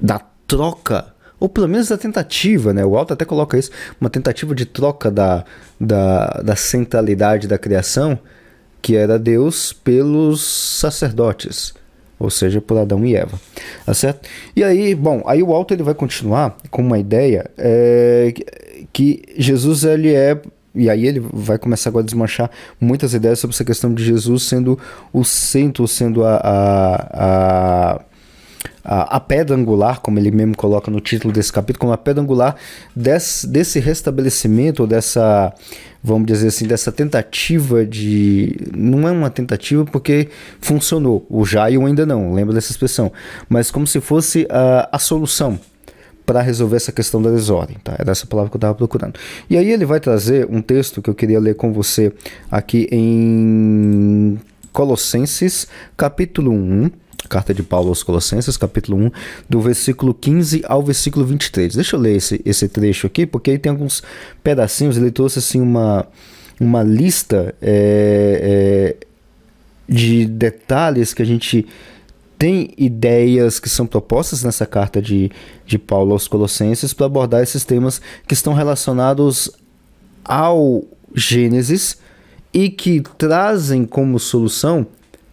da 0.00 0.20
troca, 0.46 1.12
ou 1.40 1.48
pelo 1.48 1.66
menos 1.66 1.88
da 1.88 1.96
tentativa, 1.96 2.72
né? 2.72 2.84
O 2.84 2.96
Alto 2.96 3.14
até 3.14 3.24
coloca 3.24 3.58
isso, 3.58 3.70
uma 4.00 4.10
tentativa 4.10 4.54
de 4.54 4.66
troca 4.66 5.10
da, 5.10 5.44
da, 5.80 6.26
da 6.44 6.54
centralidade 6.54 7.48
da 7.48 7.58
criação, 7.58 8.18
que 8.82 8.94
era 8.94 9.18
Deus, 9.18 9.72
pelos 9.72 10.44
sacerdotes 10.44 11.74
ou 12.18 12.28
seja, 12.28 12.60
por 12.60 12.76
Adão 12.76 13.02
e 13.06 13.16
Eva, 13.16 13.40
tá 13.86 13.94
certo? 13.94 14.28
E 14.54 14.62
aí, 14.62 14.94
bom, 14.94 15.22
aí 15.24 15.42
o 15.42 15.54
Alto 15.54 15.72
ele 15.72 15.82
vai 15.82 15.94
continuar 15.94 16.54
com 16.70 16.82
uma 16.82 16.98
ideia 16.98 17.50
é, 17.56 18.34
que 18.92 19.22
Jesus 19.38 19.84
ele 19.84 20.12
é 20.12 20.38
e 20.74 20.88
aí 20.88 21.06
ele 21.06 21.18
vai 21.32 21.58
começar 21.58 21.90
agora 21.90 22.04
a 22.04 22.06
desmanchar 22.06 22.50
muitas 22.78 23.14
ideias 23.14 23.38
sobre 23.38 23.54
essa 23.54 23.64
questão 23.64 23.92
de 23.92 24.04
Jesus 24.04 24.44
sendo 24.44 24.78
o 25.12 25.24
centro, 25.24 25.88
sendo 25.88 26.22
a, 26.22 26.36
a, 26.36 27.92
a 27.94 28.00
a, 28.84 29.16
a, 29.16 29.20
pedra 29.20 29.56
angular, 29.56 30.00
como 30.00 30.18
ele 30.18 30.30
mesmo 30.30 30.56
coloca 30.56 30.90
no 30.90 31.00
título 31.00 31.32
desse 31.32 31.52
capítulo, 31.52 31.80
como 31.80 31.92
a 31.92 31.98
pedra 31.98 32.22
angular 32.22 32.56
desse, 32.94 33.46
desse 33.46 33.78
restabelecimento, 33.78 34.86
dessa, 34.86 35.52
vamos 36.02 36.26
dizer 36.26 36.48
assim, 36.48 36.66
dessa 36.66 36.90
tentativa 36.90 37.84
de. 37.84 38.56
Não 38.74 39.06
é 39.06 39.10
uma 39.10 39.30
tentativa 39.30 39.84
porque 39.84 40.28
funcionou, 40.60 41.26
o 41.28 41.44
Jaio 41.44 41.84
ainda 41.86 42.06
não, 42.06 42.32
lembra 42.32 42.54
dessa 42.54 42.72
expressão, 42.72 43.12
mas 43.48 43.70
como 43.70 43.86
se 43.86 44.00
fosse 44.00 44.46
a, 44.50 44.88
a 44.92 44.98
solução 44.98 45.58
para 46.30 46.42
resolver 46.42 46.76
essa 46.76 46.92
questão 46.92 47.20
da 47.20 47.28
desordem, 47.28 47.76
tá? 47.82 47.96
Era 47.98 48.12
essa 48.12 48.24
palavra 48.24 48.50
que 48.50 48.56
eu 48.56 48.58
estava 48.58 48.74
procurando. 48.74 49.18
E 49.48 49.56
aí 49.56 49.68
ele 49.68 49.84
vai 49.84 49.98
trazer 49.98 50.46
um 50.48 50.62
texto 50.62 51.02
que 51.02 51.10
eu 51.10 51.14
queria 51.14 51.40
ler 51.40 51.56
com 51.56 51.72
você 51.72 52.12
aqui 52.48 52.86
em 52.92 54.38
Colossenses, 54.72 55.66
capítulo 55.96 56.52
1, 56.52 56.90
Carta 57.30 57.54
de 57.54 57.62
Paulo 57.62 57.90
aos 57.90 58.02
Colossenses, 58.02 58.56
capítulo 58.56 58.98
1, 59.06 59.10
do 59.48 59.60
versículo 59.60 60.12
15 60.12 60.62
ao 60.66 60.82
versículo 60.82 61.24
23. 61.24 61.76
Deixa 61.76 61.94
eu 61.94 62.00
ler 62.00 62.16
esse, 62.16 62.42
esse 62.44 62.68
trecho 62.68 63.06
aqui, 63.06 63.24
porque 63.24 63.52
aí 63.52 63.58
tem 63.58 63.70
alguns 63.70 64.02
pedacinhos. 64.42 64.96
Ele 64.96 65.12
trouxe 65.12 65.38
assim 65.38 65.60
uma, 65.60 66.04
uma 66.58 66.82
lista 66.82 67.54
é, 67.62 68.96
é, 68.98 69.06
de 69.88 70.26
detalhes 70.26 71.14
que 71.14 71.22
a 71.22 71.24
gente 71.24 71.66
tem 72.36 72.74
ideias 72.76 73.60
que 73.60 73.68
são 73.68 73.86
propostas 73.86 74.42
nessa 74.42 74.66
carta 74.66 75.00
de, 75.00 75.30
de 75.64 75.78
Paulo 75.78 76.12
aos 76.12 76.26
Colossenses 76.26 76.92
para 76.92 77.06
abordar 77.06 77.42
esses 77.42 77.64
temas 77.64 78.00
que 78.26 78.34
estão 78.34 78.54
relacionados 78.54 79.48
ao 80.24 80.82
Gênesis 81.14 81.98
e 82.52 82.68
que 82.68 83.02
trazem 83.16 83.84
como 83.84 84.18
solução 84.18 84.86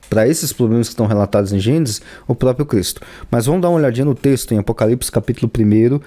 para 0.10 0.28
esses 0.28 0.54
problemas 0.54 0.88
que 0.88 0.94
estão 0.94 1.06
relatados 1.06 1.52
em 1.54 1.60
Gênesis, 1.60 2.02
o 2.28 2.36
próprio 2.36 2.66
Cristo. 2.66 3.02
Mas 3.30 3.46
vamos 3.46 3.62
dar 3.62 3.70
uma 3.70 3.78
olhadinha 3.78 4.06
no 4.06 4.16
texto 4.16 4.54
em 4.54 4.58
Apocalipse 4.58 5.12
capítulo 5.12 5.52
1, 5.56 6.00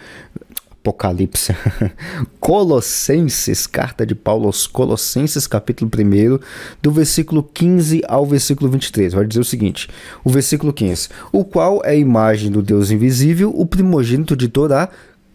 Apocalipse, 0.80 1.54
Colossenses, 2.40 3.66
carta 3.66 4.06
de 4.06 4.14
Paulo 4.14 4.46
aos 4.46 4.66
Colossenses, 4.66 5.46
capítulo 5.46 5.90
1, 5.94 6.38
do 6.80 6.90
versículo 6.90 7.42
15 7.42 8.02
ao 8.08 8.24
versículo 8.24 8.70
23. 8.70 9.12
Vai 9.12 9.26
dizer 9.26 9.40
o 9.40 9.44
seguinte: 9.44 9.88
o 10.24 10.30
versículo 10.30 10.72
15: 10.72 11.10
O 11.30 11.44
qual 11.44 11.82
é 11.84 11.90
a 11.90 11.94
imagem 11.94 12.50
do 12.50 12.62
Deus 12.62 12.90
invisível, 12.90 13.52
o 13.54 13.66
primogênito 13.66 14.34
de 14.34 14.48
toda 14.48 14.84
a 14.84 14.88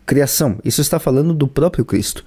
criação. 0.05 0.57
Isso 0.65 0.81
está 0.81 0.99
falando 0.99 1.33
do 1.33 1.47
próprio 1.47 1.85
Cristo. 1.85 2.23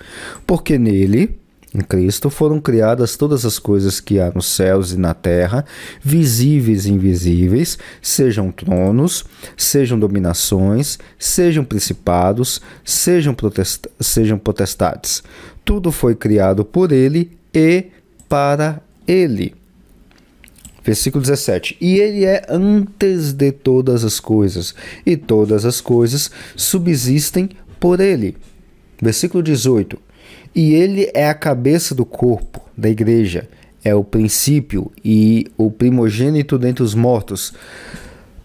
Porque 0.46 0.78
nele 0.78 1.38
em 1.74 1.80
Cristo 1.80 2.30
foram 2.30 2.60
criadas 2.60 3.16
todas 3.16 3.44
as 3.44 3.58
coisas 3.58 4.00
que 4.00 4.18
há 4.18 4.32
nos 4.34 4.46
céus 4.46 4.92
e 4.92 4.96
na 4.96 5.12
terra, 5.12 5.66
visíveis 6.00 6.86
e 6.86 6.92
invisíveis, 6.92 7.78
sejam 8.00 8.50
tronos, 8.50 9.24
sejam 9.56 9.98
dominações, 9.98 10.98
sejam 11.18 11.64
principados, 11.64 12.60
sejam, 12.84 13.34
potest 13.34 13.86
sejam 14.00 14.38
potestades. 14.38 15.22
Tudo 15.62 15.92
foi 15.92 16.14
criado 16.14 16.64
por 16.64 16.90
ele 16.90 17.36
e 17.52 17.86
para 18.28 18.80
ele. 19.06 19.54
Versículo 20.82 21.22
17: 21.22 21.76
E 21.82 21.98
ele 21.98 22.24
é 22.24 22.46
antes 22.48 23.34
de 23.34 23.52
todas 23.52 24.04
as 24.04 24.18
coisas, 24.18 24.74
e 25.04 25.18
todas 25.18 25.66
as 25.66 25.82
coisas 25.82 26.30
subsistem 26.56 27.50
por 27.78 28.00
ele. 28.00 28.38
Versículo 29.02 29.42
18: 29.42 30.07
e 30.58 30.74
ele 30.74 31.08
é 31.14 31.28
a 31.28 31.34
cabeça 31.34 31.94
do 31.94 32.04
corpo, 32.04 32.60
da 32.76 32.88
igreja, 32.88 33.48
é 33.84 33.94
o 33.94 34.02
princípio 34.02 34.90
e 35.04 35.46
o 35.56 35.70
primogênito 35.70 36.58
dentre 36.58 36.82
os 36.82 36.96
mortos, 36.96 37.52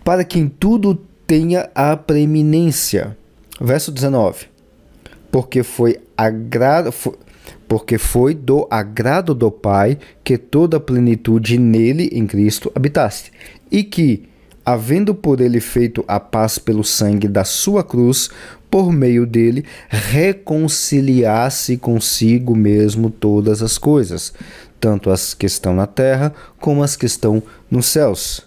para 0.06 0.24
quem 0.24 0.48
tudo 0.48 0.94
tenha 1.26 1.72
a 1.74 1.98
preeminência. 1.98 3.18
Verso 3.60 3.92
19. 3.92 4.46
Porque 5.32 5.64
foi 5.64 6.02
agrado 6.16 6.94
porque 7.68 7.98
foi 7.98 8.36
do 8.36 8.68
agrado 8.70 9.34
do 9.34 9.50
Pai 9.50 9.98
que 10.24 10.38
toda 10.38 10.78
a 10.78 10.80
plenitude 10.80 11.58
nele 11.58 12.12
em 12.14 12.28
Cristo 12.28 12.72
habitasse, 12.76 13.32
e 13.72 13.84
que 13.84 14.30
havendo 14.64 15.16
por 15.16 15.42
ele 15.42 15.60
feito 15.60 16.06
a 16.08 16.20
paz 16.20 16.60
pelo 16.60 16.84
sangue 16.84 17.28
da 17.28 17.44
sua 17.44 17.84
cruz, 17.84 18.30
por 18.74 18.92
meio 18.92 19.28
dele 19.28 19.64
reconciliasse 19.88 21.78
consigo 21.78 22.56
mesmo 22.56 23.12
todas 23.12 23.62
as 23.62 23.78
coisas, 23.78 24.34
tanto 24.80 25.12
as 25.12 25.36
que 25.36 25.46
estão 25.46 25.76
na 25.76 25.86
terra 25.86 26.34
como 26.60 26.82
as 26.82 26.96
que 26.96 27.06
estão 27.06 27.44
nos 27.70 27.86
céus. 27.86 28.42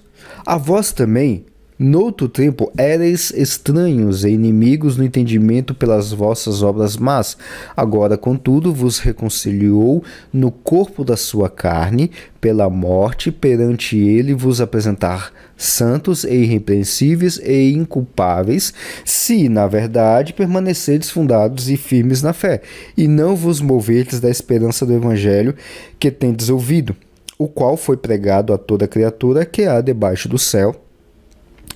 A 0.45 0.57
vós 0.57 0.91
também, 0.91 1.47
Noutro 1.79 2.27
tempo 2.27 2.73
éreis 2.79 3.31
estranhos 3.33 4.25
e 4.25 4.31
inimigos 4.31 4.97
no 4.97 5.05
entendimento 5.05 5.75
pelas 5.75 6.11
vossas 6.11 6.63
obras 6.63 6.97
más. 6.97 7.37
Agora, 7.77 8.17
contudo, 8.17 8.73
vos 8.73 8.99
reconciliou 8.99 10.03
no 10.33 10.51
corpo 10.51 11.05
da 11.05 11.19
sua 11.19 11.51
carne, 11.51 12.11
pela 12.41 12.71
morte, 12.71 13.31
perante 13.31 13.99
ele 13.99 14.33
vos 14.33 14.59
apresentar 14.59 15.31
santos 15.55 16.25
e 16.25 16.33
irrepreensíveis 16.33 17.39
e 17.45 17.73
inculpáveis, 17.73 18.73
se, 19.05 19.47
na 19.47 19.67
verdade, 19.67 20.33
permanecerdes 20.33 21.11
fundados 21.11 21.69
e 21.69 21.77
firmes 21.77 22.23
na 22.23 22.33
fé, 22.33 22.63
e 22.97 23.07
não 23.07 23.37
vos 23.37 23.61
moverdes 23.61 24.19
da 24.19 24.31
esperança 24.31 24.87
do 24.87 24.95
evangelho 24.95 25.55
que 25.99 26.11
tendes 26.11 26.49
ouvido, 26.49 26.97
o 27.39 27.47
qual 27.47 27.77
foi 27.77 27.99
pregado 27.99 28.55
a 28.55 28.57
toda 28.57 28.89
criatura 28.89 29.45
que 29.45 29.65
há 29.65 29.83
debaixo 29.83 30.27
do 30.27 30.39
céu 30.39 30.86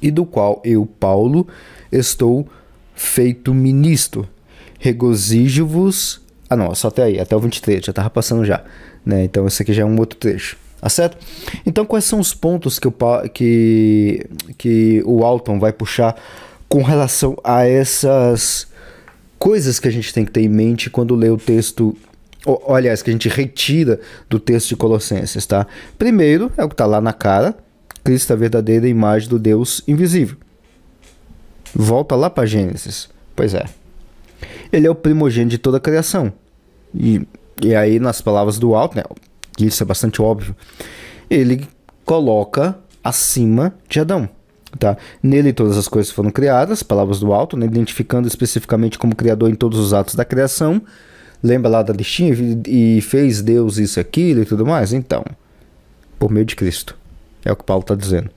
e 0.00 0.11
do 0.11 0.25
qual 0.25 0.61
eu, 0.64 0.87
Paulo, 0.87 1.47
estou 1.90 2.47
feito 2.95 3.54
ministro. 3.54 4.28
Regozijo-vos. 4.78 6.21
Ah, 6.49 6.57
não, 6.57 6.75
só 6.75 6.88
até 6.88 7.04
aí, 7.04 7.21
até 7.21 7.37
o 7.37 7.40
23, 7.40 7.85
já 7.85 7.90
estava 7.90 8.11
passando 8.11 8.45
já. 8.45 8.62
Né? 9.04 9.25
Então, 9.25 9.47
esse 9.47 9.62
aqui 9.62 9.73
já 9.73 9.83
é 9.83 9.85
um 9.85 9.99
outro 9.99 10.19
trecho. 10.19 10.57
Tá 10.80 10.88
certo? 10.88 11.19
Então, 11.66 11.85
quais 11.85 12.04
são 12.04 12.19
os 12.19 12.33
pontos 12.33 12.78
que 12.78 12.88
o, 12.88 12.95
que, 13.35 14.26
que 14.57 15.02
o 15.04 15.25
Alton 15.25 15.59
vai 15.59 15.73
puxar 15.73 16.16
com 16.69 16.83
relação 16.83 17.37
a 17.45 17.66
essas 17.66 18.66
coisas 19.38 19.78
que 19.78 19.88
a 19.88 19.90
gente 19.90 20.12
tem 20.14 20.25
que 20.25 20.30
ter 20.30 20.40
em 20.40 20.49
mente 20.49 20.88
quando 20.88 21.14
lê 21.14 21.28
o 21.28 21.37
texto 21.37 21.95
ou, 22.45 22.75
aliás, 22.75 23.02
que 23.02 23.11
a 23.11 23.12
gente 23.12 23.28
retira 23.28 24.00
do 24.28 24.40
texto 24.40 24.69
de 24.69 24.76
Colossenses, 24.76 25.45
tá? 25.45 25.66
Primeiro, 25.99 26.50
é 26.57 26.64
o 26.64 26.69
que 26.69 26.75
está 26.75 26.87
lá 26.87 27.00
na 27.00 27.12
cara, 27.12 27.54
Cristo 28.02 28.33
é 28.33 28.35
a 28.35 28.38
verdadeira 28.38 28.88
imagem 28.88 29.28
do 29.28 29.38
Deus 29.38 29.83
invisível. 29.87 30.37
Volta 31.75 32.16
lá 32.16 32.28
para 32.28 32.47
Gênesis. 32.47 33.09
Pois 33.35 33.54
é. 33.54 33.64
Ele 34.73 34.87
é 34.87 34.90
o 34.90 34.95
primogênito 34.95 35.50
de 35.50 35.59
toda 35.59 35.76
a 35.76 35.80
criação. 35.80 36.33
E, 36.95 37.26
e 37.62 37.75
aí, 37.75 37.99
nas 37.99 38.21
palavras 38.21 38.59
do 38.59 38.75
alto, 38.75 38.97
né, 38.97 39.02
isso 39.59 39.83
é 39.83 39.87
bastante 39.87 40.21
óbvio, 40.21 40.54
ele 41.28 41.69
coloca 42.04 42.78
acima 43.02 43.75
de 43.88 44.00
Adão. 44.00 44.28
Tá? 44.78 44.97
Nele 45.23 45.52
todas 45.52 45.76
as 45.76 45.88
coisas 45.88 46.12
foram 46.12 46.30
criadas, 46.30 46.83
palavras 46.83 47.19
do 47.19 47.33
alto, 47.33 47.57
né, 47.57 47.66
identificando 47.66 48.28
especificamente 48.28 48.99
como 48.99 49.16
criador 49.16 49.50
em 49.50 49.54
todos 49.54 49.78
os 49.78 49.92
atos 49.92 50.14
da 50.14 50.25
criação. 50.25 50.80
Lembra 51.42 51.71
lá 51.71 51.83
da 51.83 51.92
listinha? 51.92 52.35
E 52.69 53.00
fez 53.00 53.42
Deus 53.42 53.78
isso, 53.78 53.99
aquilo 53.99 54.42
e 54.42 54.45
tudo 54.45 54.66
mais? 54.66 54.92
Então, 54.92 55.25
por 56.19 56.30
meio 56.30 56.47
de 56.47 56.54
Cristo. 56.54 56.97
É 57.44 57.52
o 57.52 57.56
que 57.56 57.64
Paulo 57.64 57.82
está 57.82 57.94
dizendo. 57.94 58.30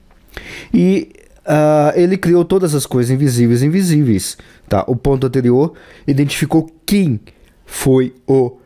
E 0.72 1.10
uh, 1.46 1.96
ele 1.98 2.16
criou 2.16 2.44
todas 2.44 2.74
as 2.74 2.86
coisas 2.86 3.10
invisíveis 3.10 3.62
e 3.62 3.66
invisíveis. 3.66 4.36
Tá? 4.68 4.84
O 4.86 4.96
ponto 4.96 5.26
anterior 5.26 5.74
identificou 6.06 6.70
quem 6.86 7.20
foi 7.64 8.14
o 8.26 8.58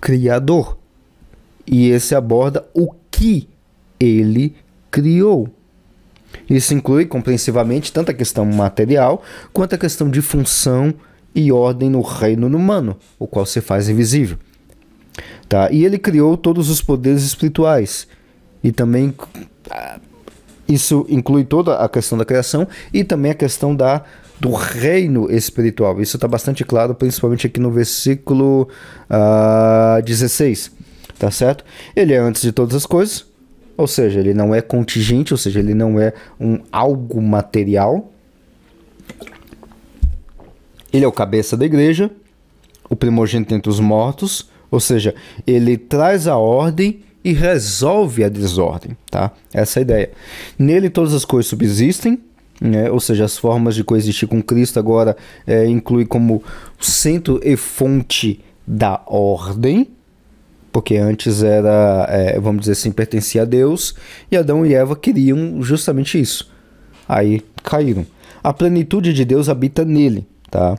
Criador. 0.00 0.78
E 1.66 1.90
esse 1.90 2.14
aborda 2.14 2.66
o 2.72 2.92
que 3.10 3.48
ele 4.00 4.54
criou. 4.90 5.48
Isso 6.48 6.72
inclui 6.74 7.06
compreensivamente 7.06 7.92
tanto 7.92 8.10
a 8.10 8.14
questão 8.14 8.44
material 8.46 9.22
quanto 9.52 9.74
a 9.74 9.78
questão 9.78 10.08
de 10.08 10.22
função 10.22 10.94
e 11.34 11.52
ordem 11.52 11.90
no 11.90 12.00
reino 12.00 12.46
humano, 12.46 12.96
o 13.18 13.26
qual 13.26 13.44
se 13.44 13.60
faz 13.60 13.88
invisível. 13.88 14.38
Tá? 15.48 15.70
E 15.70 15.84
ele 15.84 15.98
criou 15.98 16.36
todos 16.36 16.70
os 16.70 16.80
poderes 16.80 17.22
espirituais. 17.22 18.06
E 18.62 18.72
também 18.72 19.14
ah, 19.70 19.98
isso 20.68 21.06
inclui 21.08 21.44
toda 21.44 21.76
a 21.76 21.88
questão 21.88 22.18
da 22.18 22.24
criação 22.24 22.68
e 22.92 23.02
também 23.02 23.30
a 23.30 23.34
questão 23.34 23.74
da 23.74 24.04
do 24.40 24.52
reino 24.52 25.30
espiritual. 25.30 26.00
Isso 26.00 26.16
está 26.16 26.28
bastante 26.28 26.64
claro, 26.64 26.94
principalmente 26.94 27.46
aqui 27.46 27.58
no 27.58 27.70
versículo 27.70 28.62
uh, 28.62 28.66
ah, 29.10 30.00
16. 30.04 30.70
Tá 31.18 31.30
certo? 31.32 31.64
Ele 31.96 32.14
é 32.14 32.18
antes 32.18 32.42
de 32.42 32.52
todas 32.52 32.76
as 32.76 32.86
coisas, 32.86 33.26
ou 33.76 33.88
seja, 33.88 34.20
ele 34.20 34.32
não 34.32 34.54
é 34.54 34.60
contingente, 34.60 35.34
ou 35.34 35.38
seja, 35.38 35.58
ele 35.58 35.74
não 35.74 35.98
é 35.98 36.12
um 36.38 36.60
algo 36.70 37.20
material. 37.20 38.12
Ele 40.92 41.04
é 41.04 41.08
o 41.08 41.12
cabeça 41.12 41.56
da 41.56 41.66
igreja, 41.66 42.08
o 42.88 42.94
primogênito 42.94 43.52
entre 43.52 43.68
os 43.68 43.80
mortos, 43.80 44.48
ou 44.70 44.78
seja, 44.78 45.12
ele 45.44 45.76
traz 45.76 46.28
a 46.28 46.36
ordem 46.36 47.02
e 47.24 47.32
resolve 47.32 48.24
a 48.24 48.28
desordem, 48.28 48.96
tá? 49.10 49.32
Essa 49.52 49.78
é 49.78 49.80
a 49.80 49.82
ideia. 49.82 50.10
Nele 50.58 50.88
todas 50.88 51.12
as 51.12 51.24
coisas 51.24 51.48
subsistem, 51.48 52.20
né? 52.60 52.90
ou 52.90 53.00
seja, 53.00 53.24
as 53.24 53.36
formas 53.38 53.74
de 53.74 53.84
coexistir 53.84 54.28
com 54.28 54.42
Cristo 54.42 54.78
agora 54.78 55.16
é, 55.46 55.66
inclui 55.66 56.04
como 56.04 56.42
centro 56.80 57.40
e 57.42 57.56
fonte 57.56 58.40
da 58.66 59.00
ordem, 59.06 59.88
porque 60.72 60.96
antes 60.96 61.42
era, 61.42 62.06
é, 62.10 62.38
vamos 62.38 62.60
dizer 62.60 62.72
assim, 62.72 62.92
pertencia 62.92 63.42
a 63.42 63.44
Deus, 63.44 63.94
e 64.30 64.36
Adão 64.36 64.64
e 64.64 64.74
Eva 64.74 64.94
queriam 64.94 65.62
justamente 65.62 66.20
isso. 66.20 66.50
Aí 67.08 67.42
caíram. 67.62 68.06
A 68.44 68.52
plenitude 68.52 69.12
de 69.12 69.24
Deus 69.24 69.48
habita 69.48 69.84
nele, 69.84 70.26
tá? 70.50 70.78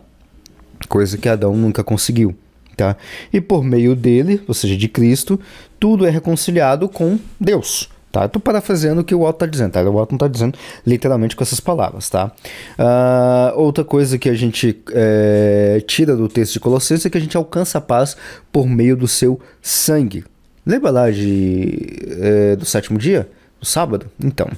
Coisa 0.87 1.17
que 1.17 1.27
Adão 1.27 1.55
nunca 1.57 1.83
conseguiu. 1.83 2.35
Tá? 2.79 2.95
E 3.33 3.41
por 3.41 3.61
meio 3.61 3.93
dele, 3.93 4.41
ou 4.47 4.53
seja, 4.53 4.77
de 4.77 4.87
Cristo, 4.87 5.37
tudo 5.77 6.07
é 6.07 6.09
reconciliado 6.09 6.87
com 6.87 7.19
Deus. 7.37 7.89
Tá? 8.09 8.23
Estou 8.23 8.41
parafraseando 8.41 9.01
o 9.01 9.03
que 9.03 9.13
o 9.13 9.21
Otto 9.23 9.35
está 9.35 9.45
dizendo, 9.45 9.73
tá? 9.73 9.81
O 9.81 9.97
Otto 9.97 10.13
não 10.13 10.15
está 10.15 10.29
dizendo 10.29 10.57
literalmente 10.87 11.35
com 11.35 11.43
essas 11.43 11.59
palavras, 11.59 12.09
tá? 12.09 12.31
Uh, 12.79 13.59
outra 13.59 13.83
coisa 13.83 14.17
que 14.17 14.29
a 14.29 14.33
gente 14.33 14.81
é, 14.93 15.83
tira 15.85 16.15
do 16.15 16.29
texto 16.29 16.53
de 16.53 16.61
Colossenses 16.61 17.05
é 17.05 17.09
que 17.09 17.17
a 17.17 17.21
gente 17.21 17.35
alcança 17.35 17.79
a 17.79 17.81
paz 17.81 18.15
por 18.49 18.65
meio 18.65 18.95
do 18.95 19.09
seu 19.09 19.41
sangue. 19.61 20.23
Lembra 20.65 20.89
lá 20.89 21.11
de, 21.11 21.99
é, 22.21 22.55
do 22.55 22.63
sétimo 22.63 22.97
dia? 22.97 23.29
Do 23.59 23.65
sábado? 23.65 24.07
Então, 24.23 24.49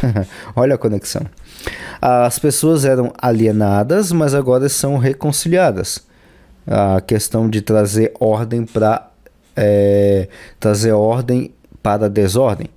olha 0.56 0.74
a 0.74 0.78
conexão. 0.78 1.26
As 2.00 2.38
pessoas 2.38 2.86
eram 2.86 3.12
alienadas, 3.18 4.10
mas 4.10 4.32
agora 4.32 4.70
são 4.70 4.96
reconciliadas 4.96 6.07
a 6.68 7.00
questão 7.00 7.48
de 7.48 7.62
trazer 7.62 8.12
ordem 8.20 8.64
para 8.64 9.10
é, 9.56 10.28
trazer 10.60 10.92
ordem 10.92 11.52
para 11.82 12.06
a 12.06 12.08
desordem. 12.08 12.68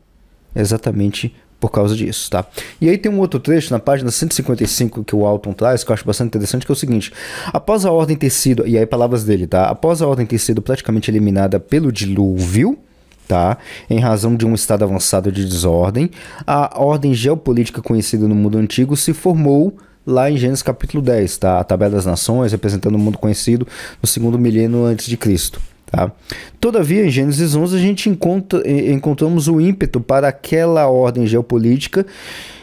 Exatamente 0.56 1.34
por 1.60 1.70
causa 1.70 1.96
disso, 1.96 2.28
tá? 2.32 2.44
E 2.82 2.90
aí 2.90 2.98
tem 2.98 3.12
um 3.12 3.20
outro 3.20 3.40
trecho 3.40 3.72
na 3.72 3.80
página 3.80 4.10
155 4.10 5.04
que 5.04 5.16
o 5.16 5.28
Alton 5.28 5.54
traz, 5.54 5.84
que 5.84 5.92
eu 5.92 5.94
acho 5.94 6.04
bastante 6.04 6.30
interessante, 6.30 6.66
que 6.66 6.72
é 6.72 6.74
o 6.74 6.76
seguinte: 6.76 7.14
após 7.54 7.86
a 7.86 7.92
ordem 7.92 8.18
ter 8.18 8.32
sido, 8.32 8.68
e 8.68 8.78
aí 8.78 8.86
palavras 8.86 9.24
dele, 9.24 9.46
tá? 9.46 9.70
Após 9.70 10.02
a 10.02 10.08
ordem 10.08 10.26
ter 10.26 10.40
sido 10.40 10.60
praticamente 10.60 11.12
eliminada 11.12 11.60
pelo 11.60 11.92
dilúvio, 11.92 12.80
tá? 13.28 13.60
Em 13.88 14.00
razão 14.00 14.36
de 14.36 14.44
um 14.44 14.56
estado 14.56 14.84
avançado 14.84 15.32
de 15.32 15.46
desordem, 15.46 16.10
a 16.48 16.82
ordem 16.82 17.14
geopolítica 17.14 17.80
conhecida 17.80 18.28
no 18.28 18.34
mundo 18.34 18.58
antigo 18.58 18.98
se 18.98 19.14
formou 19.14 19.78
lá 20.06 20.30
em 20.30 20.38
Gênesis 20.38 20.64
capítulo 20.64 21.02
10, 21.02 21.38
tá? 21.38 21.60
A 21.60 21.64
tabela 21.64 21.96
das 21.96 22.06
nações, 22.06 22.52
representando 22.52 22.96
o 22.96 23.00
mundo 23.00 23.18
conhecido 23.18 23.68
no 24.02 24.08
segundo 24.08 24.38
milênio 24.38 24.84
antes 24.84 25.08
de 25.08 25.18
Cristo. 25.18 25.62
Tá? 25.86 26.12
Todavia, 26.60 27.06
em 27.06 27.10
Gênesis 27.10 27.54
11, 27.54 27.76
a 27.76 27.80
gente 27.80 28.10
encontra, 28.10 28.62
encontramos 28.70 29.48
o 29.48 29.60
ímpeto 29.60 30.00
para 30.00 30.30
aquela 30.30 30.88
ordem 30.88 31.28
geopolítica 31.28 32.06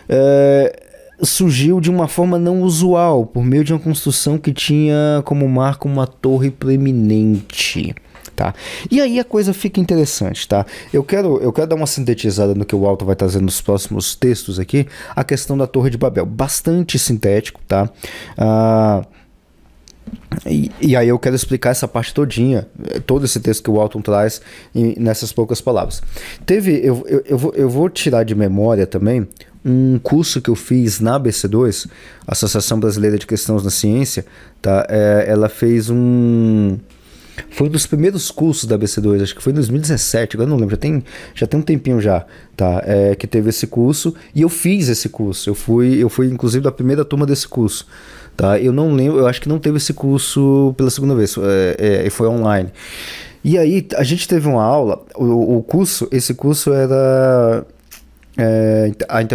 é, 0.08 0.82
surgiu 1.22 1.80
de 1.80 1.90
uma 1.90 2.08
forma 2.08 2.38
não 2.38 2.62
usual, 2.62 3.26
por 3.26 3.44
meio 3.44 3.64
de 3.64 3.72
uma 3.72 3.78
construção 3.78 4.38
que 4.38 4.52
tinha 4.52 5.22
como 5.24 5.46
marco 5.48 5.86
uma 5.86 6.06
torre 6.06 6.50
preeminente 6.50 7.94
tá? 8.38 8.54
E 8.88 9.00
aí 9.00 9.18
a 9.18 9.24
coisa 9.24 9.52
fica 9.52 9.80
interessante, 9.80 10.46
tá? 10.46 10.64
Eu 10.92 11.02
quero, 11.02 11.38
eu 11.42 11.52
quero 11.52 11.66
dar 11.66 11.74
uma 11.74 11.88
sintetizada 11.88 12.54
no 12.54 12.64
que 12.64 12.76
o 12.76 12.86
Alto 12.86 13.04
vai 13.04 13.16
trazer 13.16 13.42
nos 13.42 13.60
próximos 13.60 14.14
textos 14.14 14.60
aqui, 14.60 14.86
a 15.16 15.24
questão 15.24 15.58
da 15.58 15.66
Torre 15.66 15.90
de 15.90 15.98
Babel, 15.98 16.24
bastante 16.24 17.00
sintético, 17.00 17.60
tá? 17.66 17.90
Ah, 18.36 19.04
e, 20.46 20.70
e, 20.80 20.94
aí 20.94 21.08
eu 21.08 21.18
quero 21.18 21.34
explicar 21.34 21.70
essa 21.70 21.88
parte 21.88 22.14
todinha, 22.14 22.68
todo 23.06 23.24
esse 23.24 23.40
texto 23.40 23.64
que 23.64 23.70
o 23.70 23.80
Alton 23.80 24.00
traz 24.00 24.40
em, 24.72 24.94
nessas 24.96 25.32
poucas 25.32 25.60
palavras. 25.60 26.00
Teve, 26.46 26.80
eu, 26.82 27.04
eu, 27.08 27.24
eu, 27.26 27.36
vou, 27.38 27.52
eu 27.54 27.68
vou 27.68 27.90
tirar 27.90 28.22
de 28.22 28.36
memória 28.36 28.86
também 28.86 29.26
um 29.64 29.98
curso 29.98 30.40
que 30.40 30.48
eu 30.48 30.54
fiz 30.54 31.00
na 31.00 31.18
ABC2, 31.18 31.90
Associação 32.24 32.78
Brasileira 32.78 33.18
de 33.18 33.26
Cristãos 33.26 33.64
na 33.64 33.70
Ciência, 33.70 34.24
tá? 34.62 34.86
É, 34.88 35.24
ela 35.26 35.48
fez 35.48 35.90
um 35.90 36.78
foi 37.58 37.66
um 37.66 37.70
dos 37.72 37.88
primeiros 37.88 38.30
cursos 38.30 38.66
da 38.66 38.78
BC2, 38.78 39.20
acho 39.20 39.34
que 39.34 39.42
foi 39.42 39.50
em 39.50 39.54
2017, 39.56 40.36
agora 40.36 40.48
não 40.48 40.56
lembro, 40.56 40.76
já 40.76 40.80
tem, 40.80 41.02
já 41.34 41.44
tem 41.44 41.58
um 41.58 41.62
tempinho 41.62 42.00
já, 42.00 42.24
tá? 42.56 42.80
É, 42.86 43.16
que 43.16 43.26
teve 43.26 43.48
esse 43.48 43.66
curso 43.66 44.14
e 44.32 44.42
eu 44.42 44.48
fiz 44.48 44.88
esse 44.88 45.08
curso. 45.08 45.50
Eu 45.50 45.56
fui, 45.56 46.00
eu 46.00 46.08
fui 46.08 46.28
inclusive 46.28 46.62
da 46.62 46.70
primeira 46.70 47.04
turma 47.04 47.26
desse 47.26 47.48
curso, 47.48 47.84
tá? 48.36 48.60
Eu 48.60 48.72
não 48.72 48.92
lembro, 48.92 49.18
eu 49.18 49.26
acho 49.26 49.40
que 49.40 49.48
não 49.48 49.58
teve 49.58 49.78
esse 49.78 49.92
curso 49.92 50.72
pela 50.76 50.88
segunda 50.88 51.16
vez, 51.16 51.34
é, 51.36 52.04
é, 52.06 52.10
foi 52.10 52.28
online. 52.28 52.70
E 53.42 53.58
aí 53.58 53.88
a 53.96 54.04
gente 54.04 54.28
teve 54.28 54.46
uma 54.46 54.62
aula, 54.62 55.04
o, 55.16 55.56
o 55.56 55.62
curso, 55.64 56.06
esse 56.12 56.34
curso 56.34 56.72
era 56.72 57.66
é, 58.36 58.92
a, 59.08 59.20
é, 59.20 59.26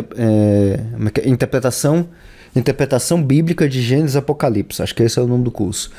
é 1.25 1.29
interpretação 1.29 2.07
interpretação 2.55 3.21
bíblica 3.21 3.67
de 3.67 3.81
Gênesis 3.81 4.15
Apocalipse, 4.15 4.81
acho 4.81 4.95
que 4.95 5.03
esse 5.03 5.19
é 5.19 5.21
o 5.21 5.27
nome 5.27 5.43
do 5.43 5.51
curso. 5.51 5.91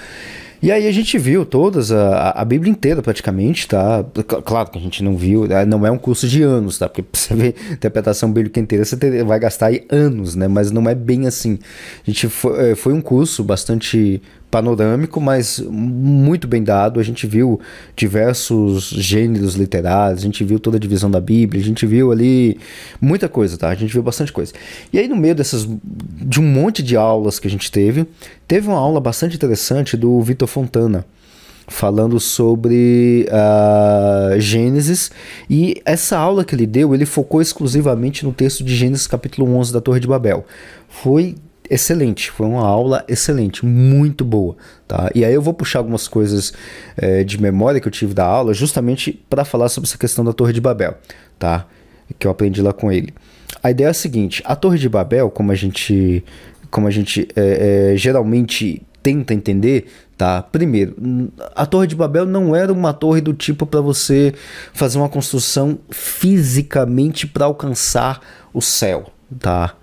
E 0.64 0.72
aí 0.72 0.88
a 0.88 0.92
gente 0.92 1.18
viu 1.18 1.44
todas, 1.44 1.92
a, 1.92 2.30
a 2.30 2.42
Bíblia 2.42 2.70
inteira 2.70 3.02
praticamente, 3.02 3.68
tá? 3.68 4.02
Claro 4.46 4.70
que 4.70 4.78
a 4.78 4.80
gente 4.80 5.04
não 5.04 5.14
viu, 5.14 5.46
né? 5.46 5.62
não 5.66 5.86
é 5.86 5.90
um 5.90 5.98
curso 5.98 6.26
de 6.26 6.42
anos, 6.42 6.78
tá? 6.78 6.88
Porque 6.88 7.02
pra 7.04 7.20
você 7.20 7.34
ver 7.34 7.54
interpretação 7.70 8.32
bíblica 8.32 8.58
inteira, 8.58 8.82
você 8.82 9.22
vai 9.24 9.38
gastar 9.38 9.66
aí 9.66 9.84
anos, 9.90 10.34
né? 10.34 10.48
Mas 10.48 10.70
não 10.70 10.88
é 10.88 10.94
bem 10.94 11.26
assim. 11.26 11.58
A 12.02 12.10
gente 12.10 12.28
foi, 12.30 12.70
é, 12.70 12.74
foi 12.74 12.94
um 12.94 13.02
curso 13.02 13.44
bastante 13.44 14.22
panorâmico, 14.54 15.20
mas 15.20 15.58
muito 15.58 16.46
bem 16.46 16.62
dado. 16.62 17.00
A 17.00 17.02
gente 17.02 17.26
viu 17.26 17.58
diversos 17.96 18.84
gêneros 18.84 19.56
literários, 19.56 20.20
a 20.20 20.22
gente 20.22 20.44
viu 20.44 20.60
toda 20.60 20.76
a 20.76 20.80
divisão 20.80 21.10
da 21.10 21.20
Bíblia, 21.20 21.60
a 21.60 21.64
gente 21.64 21.84
viu 21.84 22.12
ali 22.12 22.56
muita 23.00 23.28
coisa, 23.28 23.58
tá? 23.58 23.68
A 23.68 23.74
gente 23.74 23.92
viu 23.92 24.00
bastante 24.00 24.32
coisa. 24.32 24.52
E 24.92 24.98
aí, 25.00 25.08
no 25.08 25.16
meio 25.16 25.34
dessas, 25.34 25.68
de 26.22 26.40
um 26.40 26.44
monte 26.44 26.84
de 26.84 26.96
aulas 26.96 27.40
que 27.40 27.48
a 27.48 27.50
gente 27.50 27.68
teve, 27.68 28.06
teve 28.46 28.68
uma 28.68 28.78
aula 28.78 29.00
bastante 29.00 29.34
interessante 29.34 29.96
do 29.96 30.22
Vitor 30.22 30.46
Fontana 30.46 31.04
falando 31.66 32.20
sobre 32.20 33.26
uh, 33.30 34.38
Gênesis 34.38 35.10
e 35.48 35.80
essa 35.84 36.16
aula 36.16 36.44
que 36.44 36.54
ele 36.54 36.66
deu 36.66 36.94
ele 36.94 37.06
focou 37.06 37.40
exclusivamente 37.40 38.22
no 38.22 38.34
texto 38.34 38.62
de 38.62 38.76
Gênesis 38.76 39.06
capítulo 39.06 39.50
11 39.56 39.72
da 39.72 39.80
Torre 39.80 39.98
de 39.98 40.06
Babel 40.06 40.44
foi 40.90 41.36
excelente, 41.68 42.30
foi 42.30 42.46
uma 42.46 42.66
aula 42.66 43.04
excelente, 43.08 43.64
muito 43.64 44.24
boa, 44.24 44.56
tá? 44.86 45.10
E 45.14 45.24
aí 45.24 45.32
eu 45.32 45.40
vou 45.40 45.54
puxar 45.54 45.78
algumas 45.78 46.06
coisas 46.06 46.52
é, 46.96 47.24
de 47.24 47.40
memória 47.40 47.80
que 47.80 47.88
eu 47.88 47.92
tive 47.92 48.12
da 48.12 48.24
aula, 48.24 48.52
justamente 48.52 49.12
para 49.28 49.44
falar 49.44 49.68
sobre 49.68 49.88
essa 49.88 49.98
questão 49.98 50.24
da 50.24 50.32
Torre 50.32 50.52
de 50.52 50.60
Babel, 50.60 50.96
tá? 51.38 51.66
Que 52.18 52.26
eu 52.26 52.30
aprendi 52.30 52.60
lá 52.60 52.72
com 52.72 52.92
ele. 52.92 53.14
A 53.62 53.70
ideia 53.70 53.88
é 53.88 53.90
a 53.90 53.94
seguinte: 53.94 54.42
a 54.44 54.54
Torre 54.54 54.78
de 54.78 54.88
Babel, 54.88 55.30
como 55.30 55.52
a 55.52 55.54
gente, 55.54 56.22
como 56.70 56.86
a 56.86 56.90
gente 56.90 57.26
é, 57.34 57.92
é, 57.92 57.96
geralmente 57.96 58.82
tenta 59.02 59.34
entender, 59.34 59.86
tá? 60.16 60.42
Primeiro, 60.42 60.94
a 61.54 61.66
Torre 61.66 61.86
de 61.86 61.96
Babel 61.96 62.26
não 62.26 62.54
era 62.54 62.72
uma 62.72 62.92
torre 62.92 63.20
do 63.20 63.34
tipo 63.34 63.66
para 63.66 63.80
você 63.80 64.34
fazer 64.72 64.98
uma 64.98 65.08
construção 65.08 65.78
fisicamente 65.90 67.26
para 67.26 67.46
alcançar 67.46 68.20
o 68.52 68.60
céu, 68.60 69.12
tá? 69.38 69.76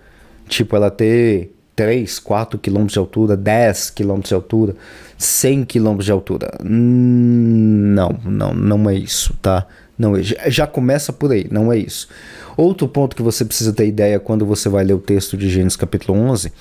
Tipo, 0.48 0.76
ela 0.76 0.92
ter 0.92 1.52
3, 1.76 2.20
4 2.20 2.60
quilômetros 2.60 2.94
de 2.94 3.00
altura, 3.00 3.38
10 3.38 3.90
quilômetros 3.92 4.30
de 4.30 4.36
altura, 4.36 4.76
100 5.18 5.64
quilômetros 5.66 6.06
de 6.06 6.12
altura. 6.12 6.52
Hum, 6.64 7.94
não, 7.96 8.20
não, 8.26 8.54
não 8.54 8.90
é 8.90 8.96
isso, 8.96 9.34
tá? 9.42 9.66
Não, 9.98 10.16
é, 10.16 10.22
já 10.50 10.66
começa 10.66 11.14
por 11.14 11.32
aí, 11.32 11.48
não 11.52 11.72
é 11.72 11.78
isso. 11.78 12.08
Outro 12.58 12.88
ponto 12.88 13.16
que 13.16 13.22
você 13.22 13.46
precisa 13.46 13.72
ter 13.72 13.88
ideia 13.88 14.20
quando 14.20 14.46
você 14.46 14.68
vai 14.68 14.84
ler 14.84 14.94
o 14.94 15.00
texto 15.00 15.38
de 15.38 15.50
Gênesis 15.50 15.76
capítulo 15.76 16.18
11 16.18 16.52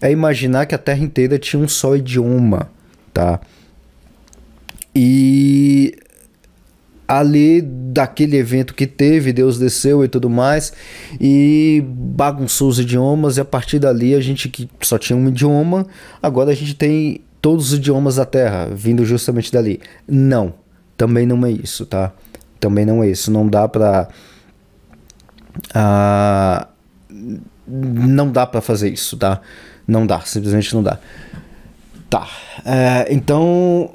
é 0.00 0.10
imaginar 0.10 0.66
que 0.66 0.74
a 0.74 0.78
Terra 0.78 1.04
inteira 1.04 1.38
tinha 1.38 1.62
um 1.62 1.68
só 1.68 1.94
idioma, 1.94 2.70
tá? 3.12 3.40
E 4.94 5.96
ali 7.08 7.62
daquele 7.62 8.36
evento 8.36 8.74
que 8.74 8.86
teve, 8.86 9.32
Deus 9.32 9.58
desceu 9.58 10.04
e 10.04 10.08
tudo 10.08 10.28
mais, 10.28 10.72
e 11.18 11.82
bagunçou 11.88 12.68
os 12.68 12.78
idiomas, 12.78 13.38
e 13.38 13.40
a 13.40 13.44
partir 13.46 13.78
dali 13.78 14.14
a 14.14 14.20
gente 14.20 14.50
que 14.50 14.68
só 14.82 14.98
tinha 14.98 15.16
um 15.16 15.28
idioma, 15.28 15.86
agora 16.22 16.50
a 16.50 16.54
gente 16.54 16.74
tem 16.74 17.22
todos 17.40 17.72
os 17.72 17.78
idiomas 17.78 18.16
da 18.16 18.26
Terra, 18.26 18.68
vindo 18.70 19.04
justamente 19.06 19.50
dali. 19.50 19.80
Não, 20.06 20.52
também 20.96 21.24
não 21.24 21.46
é 21.46 21.50
isso, 21.50 21.86
tá? 21.86 22.12
Também 22.60 22.84
não 22.84 23.02
é 23.02 23.08
isso. 23.08 23.30
Não 23.30 23.48
dá 23.48 23.68
pra. 23.68 24.08
Uh, 25.70 26.66
não 27.66 28.30
dá 28.30 28.46
para 28.46 28.60
fazer 28.60 28.90
isso, 28.90 29.16
tá? 29.16 29.40
Não 29.86 30.06
dá, 30.06 30.20
simplesmente 30.20 30.74
não 30.74 30.82
dá. 30.82 30.98
Tá, 32.10 32.26
é, 32.64 33.06
então 33.12 33.90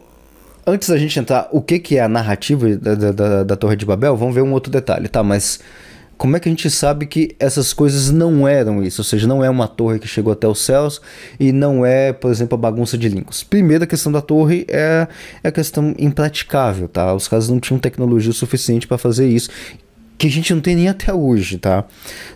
antes 0.65 0.89
da 0.89 0.97
gente 0.97 1.19
entrar, 1.19 1.47
o 1.51 1.61
que, 1.61 1.79
que 1.79 1.97
é 1.97 2.01
a 2.01 2.07
narrativa 2.07 2.75
da, 2.75 2.95
da, 2.95 3.43
da, 3.43 3.55
Torre 3.55 3.75
de 3.75 3.85
Babel, 3.85 4.15
vamos 4.15 4.33
ver 4.33 4.41
um 4.41 4.53
outro 4.53 4.71
detalhe, 4.71 5.07
tá? 5.07 5.23
Mas 5.23 5.59
como 6.17 6.37
é 6.37 6.39
que 6.39 6.47
a 6.47 6.51
gente 6.51 6.69
sabe 6.69 7.05
que 7.05 7.35
essas 7.39 7.73
coisas 7.73 8.09
não 8.09 8.47
eram 8.47 8.83
isso? 8.83 9.01
Ou 9.01 9.05
seja, 9.05 9.27
não 9.27 9.43
é 9.43 9.49
uma 9.49 9.67
torre 9.67 9.99
que 9.99 10.07
chegou 10.07 10.31
até 10.31 10.47
os 10.47 10.59
céus 10.61 11.01
e 11.39 11.51
não 11.51 11.85
é, 11.85 12.13
por 12.13 12.31
exemplo, 12.31 12.55
a 12.55 12.57
bagunça 12.57 12.97
de 12.97 13.09
línguas. 13.09 13.43
Primeira 13.43 13.85
questão 13.85 14.11
da 14.11 14.21
torre 14.21 14.65
é, 14.69 15.07
é 15.43 15.47
a 15.47 15.51
questão 15.51 15.93
impraticável, 15.97 16.87
tá? 16.87 17.13
Os 17.13 17.27
caras 17.27 17.49
não 17.49 17.59
tinham 17.59 17.79
tecnologia 17.79 18.31
suficiente 18.31 18.87
para 18.87 18.97
fazer 18.97 19.27
isso 19.27 19.49
que 20.23 20.27
a 20.27 20.31
gente 20.31 20.53
não 20.53 20.61
tem 20.61 20.73
nem 20.73 20.87
até 20.87 21.13
hoje, 21.13 21.57
tá? 21.57 21.83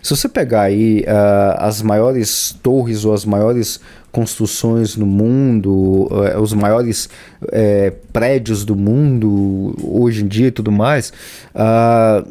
Se 0.02 0.14
você 0.14 0.28
pegar 0.28 0.62
aí 0.62 1.00
uh, 1.00 1.56
as 1.56 1.80
maiores 1.80 2.54
torres 2.62 3.06
ou 3.06 3.14
as 3.14 3.24
maiores 3.24 3.80
construções 4.12 4.94
no 4.94 5.06
mundo, 5.06 6.06
uh, 6.10 6.38
os 6.38 6.52
maiores 6.52 7.08
uh, 7.42 7.96
prédios 8.12 8.62
do 8.62 8.76
mundo 8.76 9.74
hoje 9.82 10.22
em 10.22 10.28
dia 10.28 10.48
e 10.48 10.50
tudo 10.50 10.70
mais, 10.70 11.14
ah, 11.54 12.22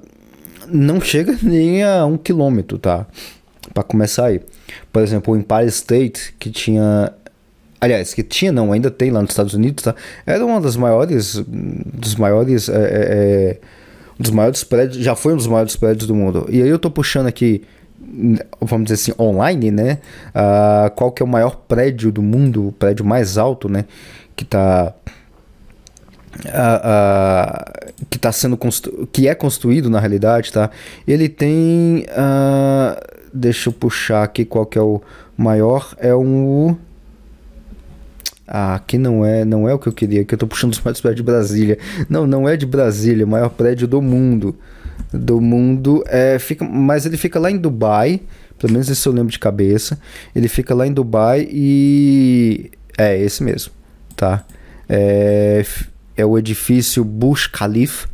não 0.68 1.02
chega 1.02 1.36
nem 1.42 1.84
a 1.84 2.06
um 2.06 2.18
quilômetro, 2.18 2.78
tá? 2.78 3.08
Para 3.74 3.82
começar 3.82 4.28
aí. 4.28 4.42
Por 4.94 5.02
exemplo, 5.02 5.34
o 5.34 5.38
Empire 5.38 5.70
State, 5.70 6.36
que 6.38 6.52
tinha 6.52 7.12
aliás, 7.82 8.14
que 8.14 8.22
tinha 8.22 8.52
não, 8.52 8.72
ainda 8.72 8.92
tem 8.92 9.10
lá 9.10 9.22
nos 9.22 9.32
Estados 9.32 9.56
Unidos, 9.56 9.84
tá? 9.84 9.96
Era 10.24 10.46
uma 10.46 10.62
das 10.62 10.76
maiores, 10.76 11.44
dos 11.48 12.16
maiores 12.16 12.70
é, 12.70 12.76
é, 12.76 13.60
dos 14.20 14.32
maiores 14.32 14.64
prédios, 14.64 15.04
já 15.04 15.16
foi 15.16 15.34
um 15.34 15.38
dos 15.38 15.48
maiores 15.48 15.76
prédios 15.76 16.08
do 16.08 16.16
mundo. 16.16 16.48
E 16.50 16.62
aí 16.62 16.70
eu 16.70 16.80
tô 16.80 16.90
puxando 16.90 17.28
aqui, 17.28 17.64
vamos 18.60 18.86
dizer 18.88 18.96
assim, 18.96 19.22
online, 19.22 19.72
né? 19.72 20.00
Uh, 20.30 20.90
qual 20.96 21.12
que 21.12 21.22
é 21.22 21.26
o 21.26 21.28
maior 21.28 21.56
prédio 21.68 22.12
do 22.12 22.22
mundo, 22.22 22.70
o 22.70 22.72
prédio 22.72 23.06
mais 23.06 23.38
alto, 23.38 23.70
né? 23.70 23.86
Que 24.36 24.46
tá. 24.46 24.94
Uh, 26.38 26.50
uh, 26.50 28.06
que 28.12 28.18
está 28.18 28.32
sendo 28.32 28.56
constru 28.56 29.08
que 29.08 29.28
é 29.28 29.34
construído 29.34 29.90
na 29.90 30.00
realidade, 30.00 30.52
tá? 30.52 30.70
Ele 31.08 31.28
tem, 31.28 32.06
deixa 33.34 33.70
eu 33.70 33.74
puxar 33.74 34.22
aqui 34.22 34.46
qual 34.46 34.64
que 34.66 34.78
é 34.78 34.82
o 34.82 35.02
maior, 35.36 35.96
é 35.98 36.14
um 36.14 36.78
ah, 38.48 38.76
aqui 38.76 38.98
não 38.98 39.26
é, 39.26 39.44
não 39.44 39.68
é 39.68 39.74
o 39.74 39.80
que 39.80 39.88
eu 39.88 39.94
queria, 39.94 40.24
que 40.24 40.34
eu 40.34 40.38
tô 40.38 40.48
puxando 40.48 40.72
os 40.72 40.80
maiores 40.80 41.02
prédios 41.02 41.18
de 41.18 41.24
Brasília. 41.24 41.78
Não, 42.10 42.26
não 42.26 42.48
é 42.48 42.56
de 42.56 42.66
Brasília, 42.66 43.26
o 43.26 43.28
maior 43.28 43.50
prédio 43.50 43.88
do 43.88 44.02
mundo. 44.02 44.56
Do 45.12 45.42
mundo 45.42 46.04
é, 46.08 46.40
fica, 46.40 46.64
mas 46.64 47.06
ele 47.06 47.18
fica 47.18 47.40
lá 47.40 47.52
em 47.52 47.58
Dubai, 47.58 48.22
pelo 48.58 48.72
menos 48.72 48.90
esse 48.90 49.06
eu 49.06 49.12
lembro 49.12 49.32
de 49.32 49.40
cabeça. 49.40 50.00
Ele 50.34 50.48
fica 50.48 50.74
lá 50.74 50.88
em 50.88 50.94
Dubai 50.94 51.48
e 51.52 52.72
é 52.98 53.18
esse 53.20 53.44
mesmo, 53.44 53.74
tá? 54.16 54.46
É, 54.88 55.66
é 56.16 56.26
o 56.26 56.38
edifício 56.38 57.04
Burj 57.04 57.50
Khalifa, 57.50 58.08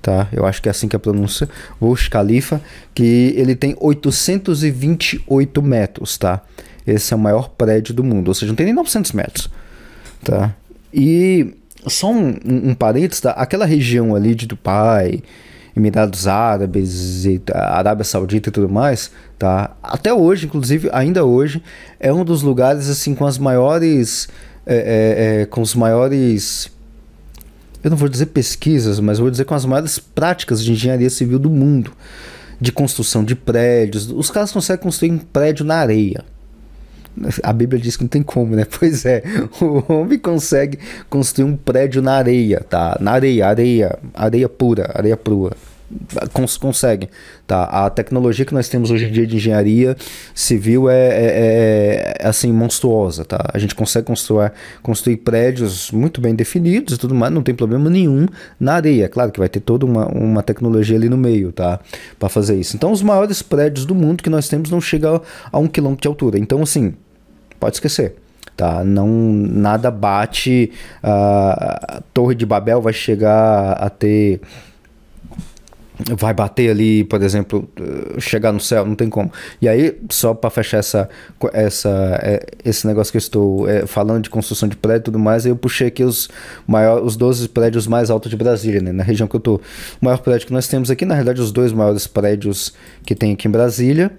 tá? 0.00 0.26
Eu 0.32 0.46
acho 0.46 0.62
que 0.62 0.68
é 0.68 0.70
assim 0.70 0.88
que 0.88 0.96
é 0.96 0.98
a 0.98 1.00
pronúncia, 1.00 1.48
Burj 1.78 2.08
Khalifa, 2.08 2.62
que 2.94 3.34
ele 3.36 3.54
tem 3.54 3.76
828 3.78 5.62
metros, 5.62 6.16
tá? 6.16 6.42
Esse 6.86 7.12
é 7.12 7.16
o 7.16 7.20
maior 7.20 7.50
prédio 7.50 7.94
do 7.94 8.02
mundo, 8.02 8.28
ou 8.28 8.34
seja, 8.34 8.48
não 8.48 8.56
tem 8.56 8.66
nem 8.66 8.74
900 8.74 9.12
metros, 9.12 9.50
tá? 10.24 10.54
E 10.92 11.54
só 11.86 12.10
um, 12.10 12.30
um, 12.44 12.70
um 12.70 12.74
parênteses, 12.74 13.20
tá? 13.20 13.30
aquela 13.32 13.64
região 13.64 14.14
ali 14.14 14.34
de 14.34 14.46
Dubai, 14.46 15.22
Emirados 15.76 16.26
Árabes, 16.26 17.24
e 17.24 17.40
Arábia 17.52 18.04
Saudita 18.04 18.48
e 18.48 18.52
tudo 18.52 18.68
mais, 18.68 19.10
tá? 19.38 19.76
Até 19.82 20.12
hoje, 20.12 20.46
inclusive, 20.46 20.90
ainda 20.92 21.24
hoje, 21.24 21.62
é 21.98 22.12
um 22.12 22.24
dos 22.24 22.42
lugares 22.42 22.88
assim 22.88 23.14
com 23.14 23.24
as 23.24 23.38
maiores, 23.38 24.28
é, 24.66 24.74
é, 24.74 25.42
é, 25.42 25.46
com 25.46 25.60
os 25.60 25.74
maiores, 25.74 26.70
eu 27.82 27.90
não 27.90 27.96
vou 27.96 28.08
dizer 28.08 28.26
pesquisas, 28.26 29.00
mas 29.00 29.18
vou 29.18 29.30
dizer 29.30 29.44
com 29.44 29.54
as 29.54 29.64
maiores 29.64 29.98
práticas 29.98 30.62
de 30.62 30.72
engenharia 30.72 31.10
civil 31.10 31.38
do 31.38 31.48
mundo, 31.48 31.92
de 32.60 32.72
construção 32.72 33.24
de 33.24 33.34
prédios. 33.34 34.10
Os 34.10 34.30
caras 34.30 34.52
conseguem 34.52 34.82
construir 34.82 35.12
um 35.12 35.18
prédio 35.18 35.64
na 35.64 35.76
areia. 35.76 36.24
A 37.42 37.52
Bíblia 37.52 37.80
diz 37.80 37.96
que 37.96 38.04
não 38.04 38.08
tem 38.08 38.22
como, 38.22 38.56
né? 38.56 38.66
Pois 38.78 39.04
é, 39.04 39.22
o 39.60 39.92
homem 39.92 40.18
consegue 40.18 40.78
construir 41.08 41.44
um 41.44 41.56
prédio 41.56 42.00
na 42.00 42.14
areia, 42.14 42.60
tá? 42.60 42.96
Na 43.00 43.12
areia, 43.12 43.46
areia, 43.46 43.98
areia 44.14 44.48
pura, 44.48 44.90
areia 44.94 45.16
crua. 45.16 45.52
Cons 46.32 46.56
consegue, 46.56 47.08
tá? 47.46 47.64
A 47.64 47.90
tecnologia 47.90 48.44
que 48.44 48.54
nós 48.54 48.68
temos 48.68 48.92
hoje 48.92 49.06
em 49.06 49.12
dia 49.12 49.26
de 49.26 49.36
engenharia 49.36 49.96
civil 50.32 50.88
é, 50.88 50.94
é, 50.94 51.24
é, 51.24 52.16
é 52.20 52.28
assim 52.28 52.52
monstruosa, 52.52 53.24
tá? 53.24 53.50
A 53.52 53.58
gente 53.58 53.74
consegue 53.74 54.06
construir, 54.06 54.52
construir 54.82 55.16
prédios 55.16 55.90
muito 55.90 56.20
bem 56.20 56.34
definidos 56.34 56.94
e 56.94 56.98
tudo 56.98 57.12
mais, 57.12 57.32
não 57.32 57.42
tem 57.42 57.54
problema 57.54 57.90
nenhum 57.90 58.26
na 58.58 58.74
areia. 58.74 59.08
Claro 59.08 59.32
que 59.32 59.40
vai 59.40 59.48
ter 59.48 59.60
toda 59.60 59.84
uma, 59.84 60.06
uma 60.06 60.42
tecnologia 60.44 60.96
ali 60.96 61.08
no 61.08 61.16
meio, 61.16 61.50
tá? 61.50 61.80
Para 62.20 62.28
fazer 62.28 62.56
isso. 62.56 62.76
Então, 62.76 62.92
os 62.92 63.02
maiores 63.02 63.42
prédios 63.42 63.84
do 63.84 63.94
mundo 63.94 64.22
que 64.22 64.30
nós 64.30 64.48
temos 64.48 64.70
não 64.70 64.80
chegam 64.80 65.20
a 65.50 65.58
um 65.58 65.66
quilômetro 65.66 66.02
de 66.02 66.08
altura. 66.08 66.38
Então, 66.38 66.62
assim, 66.62 66.94
pode 67.60 67.76
esquecer. 67.76 68.16
Tá? 68.56 68.82
Não, 68.84 69.06
nada 69.08 69.90
bate. 69.90 70.72
a 71.02 72.02
Torre 72.12 72.34
de 72.34 72.44
Babel 72.44 72.82
vai 72.82 72.92
chegar 72.92 73.72
a 73.72 73.88
ter 73.88 74.40
vai 76.16 76.32
bater 76.32 76.70
ali, 76.70 77.04
por 77.04 77.22
exemplo, 77.22 77.68
chegar 78.18 78.52
no 78.52 78.60
céu, 78.60 78.86
não 78.86 78.94
tem 78.94 79.08
como. 79.08 79.30
E 79.60 79.68
aí, 79.68 79.98
só 80.10 80.34
para 80.34 80.50
fechar 80.50 80.78
essa, 80.78 81.08
essa, 81.52 82.18
é, 82.22 82.46
esse 82.64 82.86
negócio 82.86 83.10
que 83.10 83.16
eu 83.16 83.20
estou 83.20 83.68
é, 83.68 83.86
falando 83.86 84.22
de 84.22 84.30
construção 84.30 84.68
de 84.68 84.76
prédio 84.76 85.00
e 85.00 85.04
tudo 85.04 85.18
mais, 85.18 85.46
eu 85.46 85.56
puxei 85.56 85.88
aqui 85.88 86.02
os, 86.02 86.28
maior, 86.66 87.02
os 87.02 87.16
12 87.16 87.48
prédios 87.48 87.86
mais 87.86 88.10
altos 88.10 88.30
de 88.30 88.36
Brasília, 88.36 88.80
né? 88.80 88.92
na 88.92 89.02
região 89.02 89.28
que 89.28 89.36
eu 89.36 89.38
estou. 89.38 89.60
O 90.00 90.04
maior 90.04 90.18
prédio 90.18 90.46
que 90.46 90.52
nós 90.52 90.68
temos 90.68 90.90
aqui, 90.90 91.04
na 91.04 91.14
realidade, 91.14 91.40
os 91.40 91.52
dois 91.52 91.72
maiores 91.72 92.06
prédios 92.06 92.72
que 93.04 93.14
tem 93.14 93.32
aqui 93.32 93.48
em 93.48 93.50
Brasília, 93.50 94.10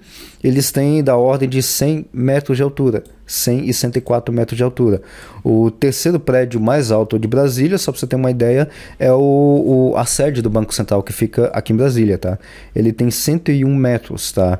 eles 0.42 0.70
têm 0.70 1.02
da 1.02 1.16
ordem 1.16 1.48
de 1.48 1.62
100 1.62 2.06
metros 2.12 2.56
de 2.56 2.62
altura. 2.62 3.02
100 3.26 3.68
e 3.68 3.74
104 3.74 4.32
metros 4.34 4.56
de 4.56 4.62
altura. 4.62 5.02
O 5.42 5.70
terceiro 5.70 6.20
prédio 6.20 6.60
mais 6.60 6.90
alto 6.90 7.18
de 7.18 7.26
Brasília, 7.26 7.78
só 7.78 7.92
para 7.92 8.00
você 8.00 8.06
ter 8.06 8.16
uma 8.16 8.30
ideia, 8.30 8.68
é 8.98 9.12
o, 9.12 9.92
o, 9.92 9.96
a 9.96 10.04
sede 10.04 10.42
do 10.42 10.50
Banco 10.50 10.74
Central 10.74 11.02
que 11.02 11.12
fica 11.12 11.46
aqui 11.46 11.72
em 11.72 11.76
Brasília, 11.76 12.18
tá? 12.18 12.38
Ele 12.74 12.92
tem 12.92 13.10
101 13.10 13.74
metros, 13.74 14.32
tá? 14.32 14.58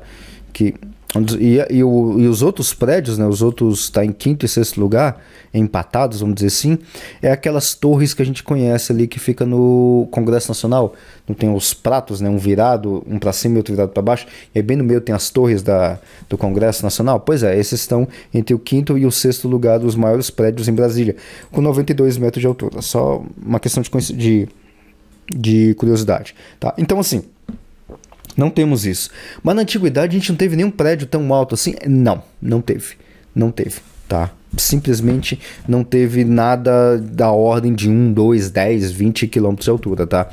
Que 0.51 0.73
e, 1.39 1.59
e, 1.69 1.83
o, 1.83 2.19
e, 2.19 2.27
os 2.27 2.41
outros 2.41 2.73
prédios, 2.73 3.19
né, 3.19 3.27
os 3.27 3.43
outros 3.43 3.81
está 3.81 4.03
em 4.03 4.11
quinto 4.11 4.45
e 4.45 4.49
sexto 4.49 4.79
lugar, 4.79 5.21
empatados, 5.53 6.21
vamos 6.21 6.35
dizer 6.35 6.47
assim, 6.47 6.79
é 7.21 7.31
aquelas 7.31 7.75
torres 7.75 8.15
que 8.15 8.21
a 8.23 8.25
gente 8.25 8.41
conhece 8.41 8.91
ali 8.91 9.07
que 9.07 9.19
fica 9.19 9.45
no 9.45 10.07
Congresso 10.09 10.49
Nacional. 10.49 10.95
Não 11.27 11.35
tem 11.35 11.53
os 11.53 11.73
pratos, 11.73 12.19
né, 12.19 12.27
um 12.27 12.37
virado, 12.37 13.03
um 13.07 13.19
para 13.19 13.31
cima 13.31 13.55
e 13.55 13.57
outro 13.57 13.73
virado 13.75 13.91
para 13.91 14.01
baixo, 14.01 14.25
e 14.55 14.57
aí 14.57 14.63
bem 14.63 14.75
no 14.75 14.83
meio 14.83 14.99
tem 14.99 15.13
as 15.13 15.29
torres 15.29 15.61
da, 15.61 15.99
do 16.27 16.37
Congresso 16.37 16.81
Nacional. 16.81 17.19
Pois 17.19 17.43
é, 17.43 17.57
esses 17.59 17.81
estão 17.81 18.07
entre 18.33 18.55
o 18.55 18.59
quinto 18.59 18.97
e 18.97 19.05
o 19.05 19.11
sexto 19.11 19.47
lugar 19.47 19.77
dos 19.77 19.95
maiores 19.95 20.31
prédios 20.31 20.67
em 20.67 20.73
Brasília, 20.73 21.15
com 21.51 21.61
92 21.61 22.17
metros 22.17 22.41
de 22.41 22.47
altura. 22.47 22.81
Só 22.81 23.23
uma 23.39 23.59
questão 23.59 23.83
de, 23.83 24.13
de, 24.13 24.49
de 25.31 25.75
curiosidade. 25.75 26.33
Tá? 26.59 26.73
Então, 26.75 26.99
assim. 26.99 27.23
Não 28.35 28.49
temos 28.49 28.85
isso. 28.85 29.09
Mas 29.41 29.55
na 29.55 29.61
antiguidade 29.61 30.15
a 30.15 30.19
gente 30.19 30.31
não 30.31 30.37
teve 30.37 30.55
nenhum 30.55 30.71
prédio 30.71 31.07
tão 31.07 31.33
alto 31.33 31.55
assim? 31.55 31.75
Não, 31.87 32.23
não 32.41 32.61
teve. 32.61 32.95
Não 33.35 33.51
teve, 33.51 33.79
tá? 34.07 34.31
Simplesmente 34.57 35.39
não 35.67 35.83
teve 35.83 36.23
nada 36.23 36.97
da 36.97 37.31
ordem 37.31 37.73
de 37.73 37.89
1, 37.89 38.13
2, 38.13 38.49
10, 38.51 38.91
20 38.91 39.27
quilômetros 39.27 39.65
de 39.65 39.71
altura, 39.71 40.05
tá? 40.05 40.29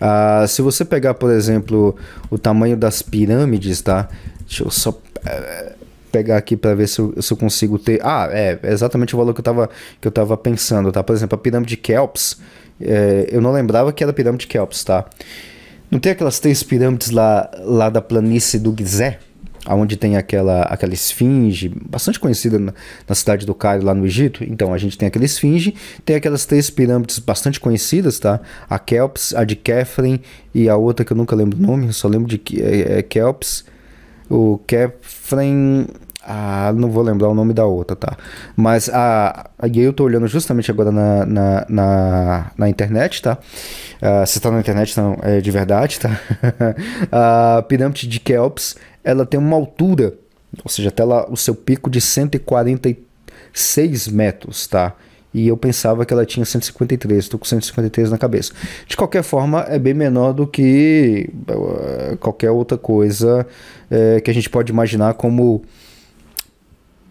Ah, 0.00 0.44
se 0.46 0.62
você 0.62 0.84
pegar, 0.84 1.14
por 1.14 1.30
exemplo, 1.30 1.96
o 2.30 2.38
tamanho 2.38 2.76
das 2.76 3.02
pirâmides, 3.02 3.80
tá? 3.82 4.08
Deixa 4.46 4.62
eu 4.62 4.70
só 4.70 4.96
é, 5.26 5.72
pegar 6.12 6.36
aqui 6.36 6.56
para 6.56 6.74
ver 6.74 6.88
se 6.88 7.00
eu, 7.00 7.14
se 7.20 7.32
eu, 7.32 7.36
consigo 7.36 7.78
ter. 7.78 8.00
Ah, 8.02 8.28
é 8.30 8.58
exatamente 8.64 9.14
o 9.14 9.18
valor 9.18 9.34
que 9.34 9.40
eu 9.40 9.44
tava, 9.44 9.68
que 10.00 10.06
eu 10.06 10.12
tava 10.12 10.36
pensando, 10.36 10.90
tá? 10.92 11.02
Por 11.02 11.14
exemplo, 11.14 11.36
a 11.36 11.38
pirâmide 11.38 11.70
de 11.70 11.76
Kelps, 11.76 12.38
é, 12.80 13.28
eu 13.30 13.40
não 13.40 13.52
lembrava 13.52 13.92
que 13.92 14.02
era 14.02 14.10
a 14.10 14.14
pirâmide 14.14 14.42
de 14.42 14.46
Kelps, 14.46 14.84
tá? 14.84 15.04
Não 15.90 15.98
tem 15.98 16.12
aquelas 16.12 16.38
três 16.38 16.62
pirâmides 16.62 17.10
lá, 17.10 17.50
lá 17.60 17.88
da 17.88 18.02
planície 18.02 18.58
do 18.58 18.74
Gizé? 18.76 19.18
Onde 19.66 19.96
tem 19.96 20.16
aquela, 20.16 20.62
aquela 20.62 20.94
esfinge, 20.94 21.68
bastante 21.68 22.18
conhecida 22.18 22.58
na, 22.58 22.72
na, 23.06 23.14
cidade 23.14 23.44
do 23.44 23.54
Cairo, 23.54 23.84
lá 23.84 23.94
no 23.94 24.06
Egito. 24.06 24.42
Então, 24.44 24.72
a 24.72 24.78
gente 24.78 24.96
tem 24.96 25.08
aquela 25.08 25.26
esfinge, 25.26 25.74
tem 26.06 26.16
aquelas 26.16 26.46
três 26.46 26.70
pirâmides 26.70 27.18
bastante 27.18 27.60
conhecidas, 27.60 28.18
tá? 28.18 28.40
A 28.68 28.78
Kelps, 28.78 29.34
a 29.34 29.44
de 29.44 29.56
Kefren 29.56 30.20
e 30.54 30.70
a 30.70 30.76
outra 30.76 31.04
que 31.04 31.12
eu 31.12 31.16
nunca 31.16 31.36
lembro 31.36 31.58
o 31.58 31.60
nome, 31.60 31.88
eu 31.88 31.92
só 31.92 32.08
lembro 32.08 32.26
de 32.28 32.40
é, 32.62 32.98
é 32.98 33.02
Kelps, 33.02 33.64
o 34.30 34.58
Kefren, 34.66 35.86
Ah, 36.30 36.74
não 36.74 36.90
vou 36.90 37.02
lembrar 37.02 37.30
o 37.30 37.34
nome 37.34 37.54
da 37.54 37.64
outra, 37.64 37.96
tá? 37.96 38.14
Mas 38.54 38.90
a, 38.90 39.48
a 39.58 39.66
eu 39.66 39.94
tô 39.94 40.04
olhando 40.04 40.28
justamente 40.28 40.70
agora 40.70 40.92
na, 40.92 41.24
na, 41.24 41.66
na, 41.70 42.50
na 42.54 42.68
internet, 42.68 43.22
tá? 43.22 43.38
Uh, 44.02 44.26
se 44.26 44.38
tá 44.38 44.50
na 44.50 44.60
internet, 44.60 44.94
não, 45.00 45.16
é 45.22 45.40
de 45.40 45.50
verdade, 45.50 45.98
tá? 45.98 46.20
a 47.10 47.62
pirâmide 47.62 48.06
de 48.06 48.20
Kelps, 48.20 48.76
ela 49.02 49.24
tem 49.24 49.40
uma 49.40 49.56
altura, 49.56 50.12
ou 50.62 50.70
seja, 50.70 50.90
até 50.90 51.02
lá 51.02 51.26
o 51.30 51.36
seu 51.36 51.54
pico 51.54 51.88
de 51.88 51.98
146 51.98 54.08
metros, 54.08 54.66
tá? 54.66 54.92
e 55.32 55.48
eu 55.48 55.56
pensava 55.56 56.04
que 56.04 56.12
ela 56.12 56.26
tinha 56.26 56.44
153, 56.44 57.24
estou 57.24 57.38
com 57.38 57.46
153 57.46 58.10
na 58.10 58.18
cabeça. 58.18 58.52
De 58.86 58.96
qualquer 58.96 59.22
forma, 59.22 59.64
é 59.68 59.78
bem 59.78 59.94
menor 59.94 60.32
do 60.32 60.46
que 60.46 61.30
uh, 61.48 62.16
qualquer 62.18 62.50
outra 62.50 62.76
coisa 62.76 63.46
uh, 63.90 64.20
que 64.20 64.30
a 64.30 64.34
gente 64.34 64.50
pode 64.50 64.72
imaginar 64.72 65.14
como 65.14 65.62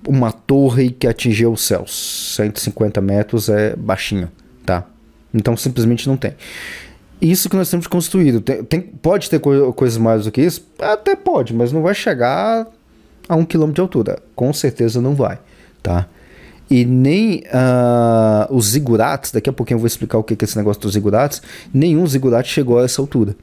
uma 0.07 0.31
torre 0.31 0.89
que 0.89 1.07
atingiu 1.07 1.51
os 1.51 1.61
céus. 1.61 2.35
150 2.35 3.01
metros 3.01 3.49
é 3.49 3.75
baixinho, 3.75 4.31
tá? 4.65 4.85
Então 5.33 5.55
simplesmente 5.55 6.07
não 6.07 6.17
tem. 6.17 6.33
Isso 7.21 7.49
que 7.49 7.55
nós 7.55 7.69
temos 7.69 7.87
construído. 7.87 8.41
Tem, 8.41 8.63
tem, 8.63 8.81
pode 8.81 9.29
ter 9.29 9.39
co 9.39 9.73
coisas 9.73 9.97
mais 9.97 10.25
do 10.25 10.31
que 10.31 10.41
isso? 10.41 10.65
Até 10.79 11.15
pode, 11.15 11.53
mas 11.53 11.71
não 11.71 11.81
vai 11.81 11.93
chegar 11.93 12.67
a 13.27 13.35
um 13.35 13.43
quilômetro 13.43 13.75
de 13.75 13.81
altura. 13.81 14.19
Com 14.35 14.53
certeza 14.53 15.01
não 15.01 15.13
vai, 15.15 15.39
tá? 15.83 16.07
e 16.69 16.83
nem 16.85 17.43
uh, 17.47 18.53
os 18.53 18.67
zigurates, 18.67 19.31
daqui 19.31 19.49
a 19.49 19.53
pouquinho 19.53 19.75
eu 19.75 19.79
vou 19.79 19.87
explicar 19.87 20.17
o 20.17 20.23
que 20.23 20.33
é 20.33 20.37
esse 20.43 20.57
negócio 20.57 20.81
dos 20.81 20.93
zigurates, 20.93 21.41
nenhum 21.73 22.05
zigurate 22.05 22.51
chegou 22.51 22.79
a 22.79 22.83
essa 22.83 23.01
altura, 23.01 23.35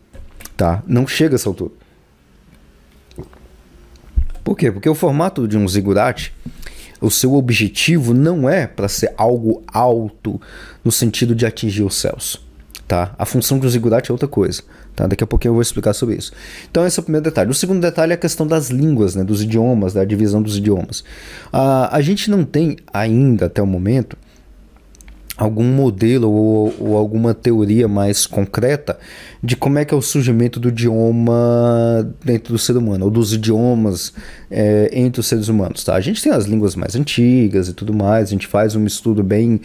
tá? 0.56 0.82
Não 0.86 1.06
chega 1.06 1.34
a 1.34 1.36
essa 1.36 1.48
altura. 1.48 1.72
Por 4.44 4.56
quê? 4.56 4.70
Porque 4.70 4.88
o 4.88 4.94
formato 4.94 5.48
de 5.48 5.56
um 5.56 5.66
zigurate, 5.66 6.32
o 7.00 7.10
seu 7.10 7.34
objetivo 7.34 8.12
não 8.12 8.48
é 8.48 8.66
para 8.66 8.88
ser 8.88 9.12
algo 9.16 9.62
alto 9.66 10.40
no 10.84 10.92
sentido 10.92 11.34
de 11.34 11.46
atingir 11.46 11.82
os 11.82 11.96
céus, 11.96 12.40
tá? 12.86 13.14
A 13.18 13.24
função 13.24 13.58
de 13.58 13.66
um 13.66 13.70
zigurate 13.70 14.10
é 14.10 14.12
outra 14.12 14.28
coisa. 14.28 14.62
Tá? 14.94 15.06
Daqui 15.08 15.24
a 15.24 15.26
pouquinho 15.26 15.50
eu 15.50 15.54
vou 15.54 15.62
explicar 15.62 15.92
sobre 15.92 16.16
isso. 16.16 16.32
Então 16.70 16.86
esse 16.86 16.98
é 16.98 17.00
o 17.00 17.02
primeiro 17.02 17.24
detalhe. 17.24 17.50
O 17.50 17.54
segundo 17.54 17.80
detalhe 17.80 18.12
é 18.12 18.14
a 18.14 18.18
questão 18.18 18.46
das 18.46 18.70
línguas, 18.70 19.14
né, 19.16 19.24
dos 19.24 19.42
idiomas, 19.42 19.92
da 19.92 20.04
divisão 20.04 20.40
dos 20.40 20.56
idiomas. 20.56 21.00
Uh, 21.52 21.90
a 21.90 22.00
gente 22.00 22.30
não 22.30 22.44
tem 22.44 22.76
ainda, 22.92 23.46
até 23.46 23.60
o 23.60 23.66
momento, 23.66 24.16
algum 25.36 25.64
modelo 25.64 26.30
ou, 26.30 26.74
ou, 26.78 26.96
alguma 26.96 27.34
teoria 27.34 27.88
mais 27.88 28.26
concreta 28.26 28.98
de 29.42 29.56
como 29.56 29.78
é 29.78 29.84
que 29.84 29.92
é 29.92 29.96
o 29.96 30.02
surgimento 30.02 30.60
do 30.60 30.68
idioma 30.68 32.08
dentro 32.24 32.52
do 32.52 32.58
ser 32.58 32.76
humano, 32.76 33.06
ou 33.06 33.10
dos 33.10 33.32
idiomas 33.32 34.12
é, 34.50 34.90
entre 34.92 35.20
os 35.20 35.26
seres 35.26 35.48
humanos. 35.48 35.82
Tá? 35.82 35.96
A 35.96 36.00
gente 36.00 36.22
tem 36.22 36.32
as 36.32 36.44
línguas 36.44 36.76
mais 36.76 36.94
antigas 36.94 37.68
e 37.68 37.74
tudo 37.74 37.92
mais, 37.92 38.28
a 38.28 38.30
gente 38.30 38.46
faz 38.46 38.76
um 38.76 38.86
estudo 38.86 39.22
bem, 39.22 39.60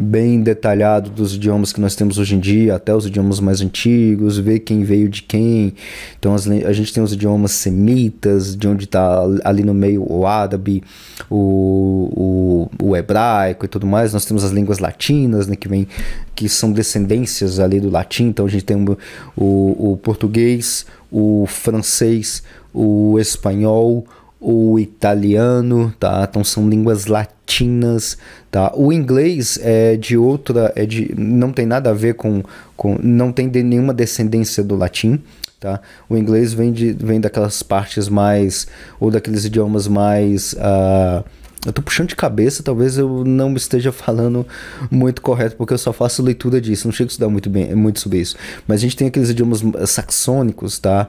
bem 0.00 0.40
detalhado 0.40 1.10
dos 1.10 1.34
idiomas 1.34 1.72
que 1.72 1.80
nós 1.80 1.96
temos 1.96 2.18
hoje 2.18 2.36
em 2.36 2.38
dia, 2.38 2.76
até 2.76 2.94
os 2.94 3.06
idiomas 3.06 3.40
mais 3.40 3.60
antigos, 3.60 4.38
ver 4.38 4.60
quem 4.60 4.84
veio 4.84 5.08
de 5.08 5.22
quem. 5.22 5.74
Então 6.16 6.34
as, 6.34 6.46
a 6.46 6.72
gente 6.72 6.92
tem 6.92 7.02
os 7.02 7.12
idiomas 7.12 7.50
semitas, 7.50 8.54
de 8.54 8.68
onde 8.68 8.84
está 8.84 9.24
ali 9.44 9.64
no 9.64 9.74
meio 9.74 10.06
o 10.08 10.24
árabe, 10.24 10.84
o, 11.28 12.68
o, 12.80 12.90
o 12.90 12.96
hebraico 12.96 13.64
e 13.64 13.68
tudo 13.68 13.88
mais. 13.88 14.12
Nós 14.12 14.24
temos 14.24 14.44
as 14.44 14.52
línguas 14.52 14.78
latinas, 14.78 15.48
né, 15.48 15.56
que, 15.56 15.66
vem, 15.66 15.88
que 16.32 16.48
são 16.48 16.70
descendências 16.70 17.58
ali 17.58 17.80
do 17.80 17.90
latim. 17.90 18.26
Então 18.26 18.46
a 18.46 18.48
gente 18.48 18.64
tem 18.64 18.76
o, 18.76 18.96
o, 19.36 19.92
o 19.92 19.96
português, 19.96 20.86
o 21.10 21.44
francês, 21.48 22.44
o 22.72 23.18
espanhol, 23.18 24.06
o 24.40 24.78
italiano, 24.78 25.92
tá? 25.98 26.26
Então 26.28 26.44
são 26.44 26.68
línguas 26.68 27.06
latinas, 27.06 28.16
tá? 28.50 28.72
O 28.74 28.92
inglês 28.92 29.58
é 29.62 29.96
de 29.96 30.16
outra, 30.16 30.72
é 30.76 30.86
de, 30.86 31.12
não 31.16 31.52
tem 31.52 31.66
nada 31.66 31.90
a 31.90 31.94
ver 31.94 32.14
com, 32.14 32.42
com 32.76 32.96
não 33.02 33.32
tem 33.32 33.48
de 33.48 33.62
nenhuma 33.62 33.92
descendência 33.92 34.62
do 34.62 34.76
latim, 34.76 35.20
tá? 35.58 35.80
O 36.08 36.16
inglês 36.16 36.52
vem 36.52 36.72
de, 36.72 36.92
vem 36.92 37.20
daquelas 37.20 37.62
partes 37.62 38.08
mais 38.08 38.66
ou 39.00 39.10
daqueles 39.10 39.44
idiomas 39.44 39.88
mais 39.88 40.52
uh, 40.52 41.24
eu 41.66 41.72
tô 41.72 41.82
puxando 41.82 42.08
de 42.08 42.16
cabeça, 42.16 42.62
talvez 42.62 42.96
eu 42.98 43.24
não 43.24 43.54
esteja 43.54 43.90
falando 43.90 44.46
muito 44.90 45.20
correto, 45.20 45.56
porque 45.56 45.74
eu 45.74 45.78
só 45.78 45.92
faço 45.92 46.22
leitura 46.22 46.60
disso, 46.60 46.86
não 46.86 46.92
chego 46.92 47.08
a 47.08 47.10
estudar 47.10 47.28
muito 47.28 47.50
bem 47.50 47.74
muito 47.74 48.00
sobre 48.00 48.20
isso. 48.20 48.36
Mas 48.66 48.78
a 48.78 48.80
gente 48.80 48.96
tem 48.96 49.08
aqueles 49.08 49.30
idiomas 49.30 49.62
saxônicos, 49.86 50.78
tá? 50.78 51.08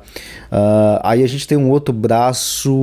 Uh, 0.51 0.99
aí 1.03 1.23
a 1.23 1.27
gente 1.27 1.47
tem 1.47 1.57
um 1.57 1.69
outro 1.69 1.93
braço 1.93 2.73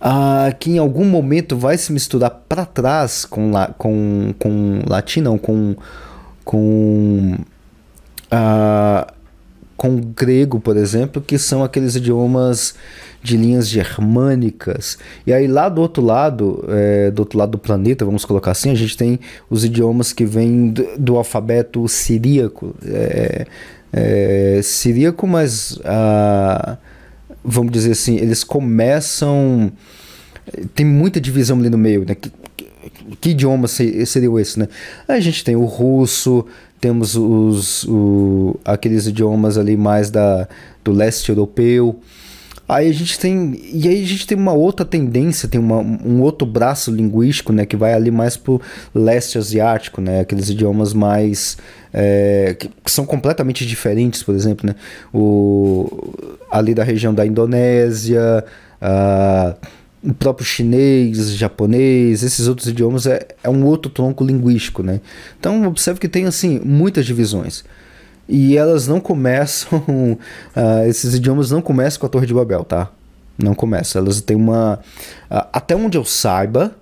uh, 0.00 0.56
que 0.58 0.70
em 0.70 0.78
algum 0.78 1.04
momento 1.04 1.56
vai 1.56 1.76
se 1.76 1.92
misturar 1.92 2.30
para 2.48 2.64
trás 2.64 3.24
com, 3.24 3.50
la, 3.50 3.68
com, 3.76 4.34
com 4.38 4.82
latim, 4.86 5.20
não, 5.20 5.36
com. 5.36 5.74
com 6.44 7.36
uh, 8.32 9.19
com 9.80 9.96
grego, 9.96 10.60
por 10.60 10.76
exemplo, 10.76 11.22
que 11.22 11.38
são 11.38 11.64
aqueles 11.64 11.96
idiomas 11.96 12.74
de 13.22 13.34
linhas 13.34 13.66
germânicas. 13.66 14.98
E 15.26 15.32
aí 15.32 15.46
lá 15.46 15.70
do 15.70 15.80
outro 15.80 16.04
lado, 16.04 16.62
é, 16.68 17.10
do 17.10 17.20
outro 17.20 17.38
lado 17.38 17.52
do 17.52 17.58
planeta, 17.58 18.04
vamos 18.04 18.26
colocar 18.26 18.50
assim, 18.50 18.70
a 18.70 18.74
gente 18.74 18.94
tem 18.94 19.18
os 19.48 19.64
idiomas 19.64 20.12
que 20.12 20.26
vêm 20.26 20.68
do, 20.68 20.86
do 20.98 21.16
alfabeto 21.16 21.88
siríaco. 21.88 22.74
É, 22.84 23.46
é, 23.90 24.60
siríaco, 24.62 25.26
mas 25.26 25.80
ah, 25.82 26.76
vamos 27.42 27.72
dizer 27.72 27.92
assim, 27.92 28.16
eles 28.16 28.44
começam. 28.44 29.72
Tem 30.74 30.84
muita 30.84 31.18
divisão 31.18 31.58
ali 31.58 31.70
no 31.70 31.78
meio, 31.78 32.04
né? 32.06 32.14
Que, 32.14 32.30
que 33.18 33.30
idioma 33.30 33.66
seria 33.66 34.02
esse, 34.02 34.58
né? 34.58 34.68
A 35.08 35.18
gente 35.20 35.42
tem 35.42 35.56
o 35.56 35.64
russo, 35.64 36.44
temos 36.80 37.14
os, 37.14 37.84
o, 37.84 38.58
aqueles 38.64 39.06
idiomas 39.06 39.58
ali 39.58 39.76
mais 39.76 40.10
da, 40.10 40.48
do 40.82 40.92
leste 40.92 41.28
europeu. 41.28 42.00
Aí 42.66 42.88
a 42.88 42.94
gente 42.94 43.18
tem. 43.18 43.60
E 43.72 43.88
aí 43.88 44.02
a 44.02 44.06
gente 44.06 44.26
tem 44.26 44.38
uma 44.38 44.52
outra 44.52 44.86
tendência, 44.86 45.48
tem 45.48 45.60
uma, 45.60 45.78
um 45.78 46.22
outro 46.22 46.46
braço 46.46 46.90
linguístico, 46.92 47.52
né? 47.52 47.66
Que 47.66 47.76
vai 47.76 47.92
ali 47.92 48.12
mais 48.12 48.36
pro 48.36 48.60
leste 48.94 49.36
asiático, 49.36 50.00
né? 50.00 50.20
Aqueles 50.20 50.48
idiomas 50.48 50.94
mais. 50.94 51.58
É, 51.92 52.54
que, 52.56 52.68
que, 52.68 52.90
são 52.90 53.04
completamente 53.04 53.66
diferentes, 53.66 54.22
por 54.22 54.36
exemplo, 54.36 54.68
né? 54.68 54.76
O, 55.12 56.14
ali 56.48 56.72
da 56.72 56.84
região 56.84 57.12
da 57.12 57.26
Indonésia. 57.26 58.44
Uh, 58.80 59.79
o 60.02 60.14
próprio 60.14 60.46
chinês, 60.46 61.34
japonês, 61.34 62.22
esses 62.22 62.48
outros 62.48 62.68
idiomas 62.68 63.06
é, 63.06 63.28
é 63.42 63.50
um 63.50 63.64
outro 63.64 63.90
tronco 63.90 64.24
linguístico, 64.24 64.82
né? 64.82 65.00
Então 65.38 65.66
observe 65.66 66.00
que 66.00 66.08
tem 66.08 66.26
assim 66.26 66.58
muitas 66.64 67.04
divisões 67.04 67.64
e 68.26 68.56
elas 68.56 68.86
não 68.86 69.00
começam, 69.00 69.78
uh, 69.78 70.18
esses 70.88 71.14
idiomas 71.14 71.50
não 71.50 71.60
começam 71.60 72.00
com 72.00 72.06
a 72.06 72.08
Torre 72.08 72.26
de 72.26 72.32
Babel, 72.32 72.64
tá? 72.64 72.90
Não 73.36 73.54
começam, 73.54 74.00
elas 74.00 74.20
têm 74.20 74.36
uma, 74.36 74.78
uh, 75.30 75.48
até 75.52 75.74
onde 75.74 75.98
eu 75.98 76.04
saiba, 76.04 76.74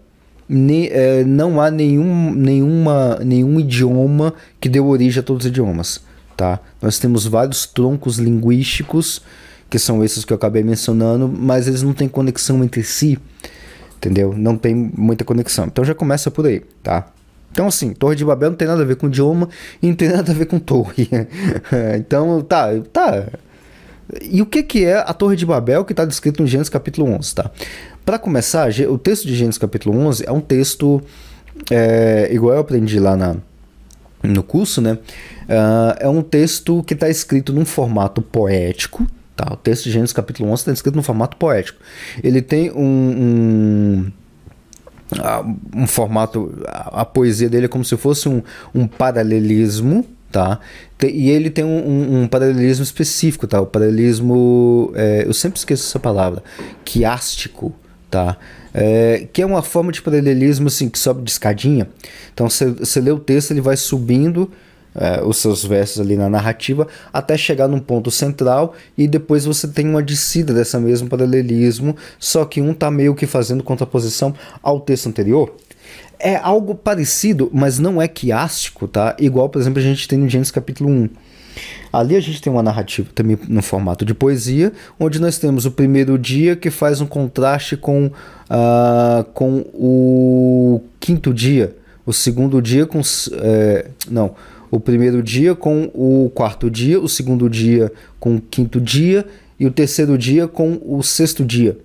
ne, 0.49 0.89
uh, 0.89 1.27
não 1.27 1.61
há 1.61 1.71
nenhum, 1.71 2.33
nenhuma, 2.35 3.19
nenhum 3.25 3.59
idioma 3.59 4.35
que 4.61 4.69
deu 4.69 4.87
origem 4.87 5.21
a 5.21 5.23
todos 5.23 5.45
os 5.45 5.51
idiomas, 5.51 6.03
tá? 6.37 6.61
Nós 6.81 6.99
temos 6.99 7.27
vários 7.27 7.67
troncos 7.67 8.19
linguísticos 8.19 9.23
que 9.71 9.79
são 9.79 10.03
esses 10.03 10.25
que 10.25 10.33
eu 10.33 10.37
acabei 10.37 10.63
mencionando, 10.63 11.29
mas 11.29 11.69
eles 11.69 11.83
não 11.83 11.93
têm 11.93 12.09
conexão 12.09 12.63
entre 12.65 12.83
si, 12.83 13.19
entendeu? 13.97 14.35
Não 14.37 14.57
tem 14.57 14.75
muita 14.75 15.25
conexão. 15.25 15.67
Então 15.67 15.85
já 15.85 15.95
começa 15.95 16.31
por 16.31 16.47
aí, 16.47 16.61
tá? 16.83 17.09
Então, 17.51 17.67
assim, 17.67 17.93
Torre 17.93 18.15
de 18.15 18.25
Babel 18.25 18.51
não 18.51 18.57
tem 18.57 18.69
nada 18.69 18.83
a 18.83 18.85
ver 18.85 18.97
com 18.97 19.09
idioma 19.09 19.49
e 19.83 19.89
não 19.89 19.95
tem 19.95 20.09
nada 20.09 20.31
a 20.31 20.35
ver 20.35 20.47
com 20.47 20.59
torre. 20.59 21.09
então, 21.99 22.41
tá, 22.43 22.69
tá. 22.93 23.27
E 24.23 24.41
o 24.41 24.47
que, 24.47 24.63
que 24.63 24.85
é 24.85 24.97
a 24.99 25.13
Torre 25.13 25.37
de 25.37 25.45
Babel 25.45 25.85
que 25.85 25.93
está 25.93 26.05
descrito 26.05 26.43
em 26.43 26.47
Gênesis 26.47 26.71
capítulo 26.71 27.11
11, 27.11 27.35
tá? 27.35 27.51
Para 28.05 28.19
começar, 28.19 28.71
o 28.89 28.97
texto 28.97 29.27
de 29.27 29.35
Gênesis 29.35 29.59
capítulo 29.59 29.99
11 29.99 30.25
é 30.27 30.33
um 30.33 30.41
texto, 30.41 31.03
é, 31.71 32.29
igual 32.33 32.55
eu 32.55 32.61
aprendi 32.61 32.99
lá 32.99 33.17
na, 33.17 33.37
no 34.23 34.43
curso, 34.43 34.81
né? 34.81 34.93
Uh, 35.45 35.95
é 36.01 36.09
um 36.09 36.23
texto 36.23 36.83
que 36.85 36.95
está 36.95 37.09
escrito 37.09 37.53
num 37.53 37.65
formato 37.65 38.23
poético, 38.23 39.07
Tá? 39.39 39.53
O 39.53 39.57
texto 39.57 39.85
de 39.85 39.93
Gênesis 39.93 40.13
capítulo 40.13 40.51
11 40.51 40.63
está 40.63 40.73
escrito 40.73 40.97
no 40.97 41.03
formato 41.03 41.37
poético. 41.37 41.79
Ele 42.25 42.43
tem 42.43 42.73
um, 42.73 44.11
um, 45.15 45.83
um 45.83 45.87
formato, 45.87 46.61
a, 46.67 47.03
a, 47.03 47.05
poesia 47.05 47.49
dele 47.49 47.67
é 47.67 47.69
como 47.69 47.85
se 47.85 47.97
fosse 47.97 48.29
um, 48.29 48.43
um 48.75 48.89
paralelismo, 48.89 50.05
tá? 50.33 50.59
E 51.01 51.31
ele 51.31 51.51
tem 51.51 51.65
um, 51.65 52.23
um, 52.23 52.27
paralelismo 52.27 52.83
específico, 52.83 53.47
tá? 53.47 53.61
O 53.61 53.67
paralelismo, 53.67 54.91
é, 54.97 55.23
eu 55.25 55.33
sempre 55.33 55.61
esqueço 55.61 55.87
essa 55.87 56.01
palavra, 56.01 56.43
quiástico, 56.85 57.73
tá? 58.11 58.37
É, 58.75 59.29
que 59.33 59.41
é 59.41 59.47
uma 59.47 59.63
forma 59.63 59.93
de 59.93 60.03
paralelismo 60.03 60.67
assim, 60.67 60.89
que 60.89 60.99
sobe 60.99 61.23
de 61.23 61.31
escadinha. 61.31 61.89
Então 62.35 62.49
você 62.51 63.01
lê 63.01 63.13
o 63.13 63.21
texto, 63.21 63.53
ele 63.53 63.61
vai 63.61 63.77
subindo 63.77 64.51
é, 64.95 65.23
os 65.23 65.39
seus 65.39 65.65
versos 65.65 66.01
ali 66.01 66.17
na 66.17 66.29
narrativa 66.29 66.87
até 67.13 67.37
chegar 67.37 67.69
num 67.69 67.79
ponto 67.79 68.11
central 68.11 68.75
e 68.97 69.07
depois 69.07 69.45
você 69.45 69.69
tem 69.69 69.89
uma 69.89 70.03
descida 70.03 70.53
dessa 70.53 70.79
mesmo 70.81 71.09
paralelismo, 71.09 71.97
só 72.19 72.45
que 72.45 72.61
um 72.61 72.75
tá 72.75 72.91
meio 72.91 73.15
que 73.15 73.27
fazendo 73.27 73.63
contraposição 73.63 74.35
ao 74.63 74.81
texto 74.81 75.09
anterior. 75.09 75.55
É 76.19 76.37
algo 76.37 76.75
parecido, 76.75 77.49
mas 77.53 77.79
não 77.79 78.03
é 78.03 78.09
quiástico, 78.09 78.89
tá? 78.89 79.17
Igual, 79.19 79.49
por 79.49 79.61
exemplo, 79.61 79.79
a 79.79 79.83
gente 79.83 80.09
tem 80.09 80.19
no 80.19 80.29
Gênesis 80.29 80.51
capítulo 80.51 80.91
1. 80.91 81.09
Ali 81.93 82.17
a 82.17 82.21
gente 82.21 82.43
tem 82.43 82.53
uma 82.53 82.63
narrativa 82.63 83.09
também 83.15 83.39
no 83.49 83.63
formato 83.63 84.05
de 84.05 84.15
poesia, 84.15 84.73
onde 84.99 85.21
nós 85.21 85.39
temos 85.39 85.65
o 85.65 85.71
primeiro 85.71 86.19
dia 86.19 86.55
que 86.55 86.71
faz 86.71 87.01
um 87.01 87.07
contraste 87.07 87.77
com, 87.77 88.07
uh, 88.07 89.25
com 89.33 89.65
o 89.73 90.81
quinto 91.01 91.33
dia, 91.33 91.75
o 92.05 92.13
segundo 92.13 92.61
dia 92.61 92.87
com. 92.87 93.01
É, 93.33 93.87
não, 94.11 94.35
o 94.71 94.79
primeiro 94.79 95.23
dia 95.23 95.55
com 95.55 95.91
o 95.95 96.31
quarto 96.35 96.71
dia, 96.71 97.01
o 97.01 97.09
segundo 97.09 97.49
dia 97.49 97.93
com 98.19 98.37
o 98.37 98.41
quinto 98.41 98.81
dia 98.81 99.27
e 99.59 99.67
o 99.67 99.71
terceiro 99.71 100.17
dia 100.17 100.47
com 100.47 100.81
o 100.85 101.03
sexto 101.03 101.45
dia. 101.45 101.79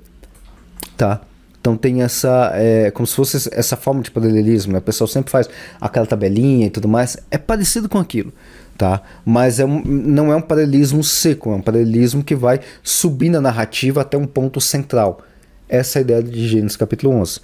Tá? 0.97 1.21
Então 1.63 1.77
tem 1.77 2.01
essa, 2.01 2.51
é, 2.55 2.91
como 2.91 3.07
se 3.07 3.15
fosse 3.15 3.49
essa 3.53 3.77
forma 3.77 4.01
de 4.01 4.11
paralelismo, 4.11 4.73
né? 4.73 4.79
O 4.79 4.81
pessoal 4.81 5.07
sempre 5.07 5.31
faz 5.31 5.49
aquela 5.79 6.05
tabelinha 6.05 6.67
e 6.67 6.69
tudo 6.69 6.89
mais. 6.89 7.15
É 7.31 7.37
parecido 7.37 7.87
com 7.87 7.97
aquilo, 7.97 8.33
tá? 8.77 9.01
Mas 9.25 9.61
é 9.61 9.65
um, 9.65 9.81
não 9.81 10.29
é 10.29 10.35
um 10.35 10.41
paralelismo 10.41 11.01
seco, 11.01 11.53
é 11.53 11.55
um 11.55 11.61
paralelismo 11.61 12.21
que 12.21 12.35
vai 12.35 12.59
subir 12.83 13.29
na 13.29 13.39
narrativa 13.39 14.01
até 14.01 14.17
um 14.17 14.25
ponto 14.25 14.59
central. 14.59 15.21
Essa 15.69 15.99
é 15.99 16.01
a 16.01 16.01
ideia 16.01 16.21
de 16.21 16.49
Gênesis 16.49 16.75
capítulo 16.75 17.13
11. 17.13 17.39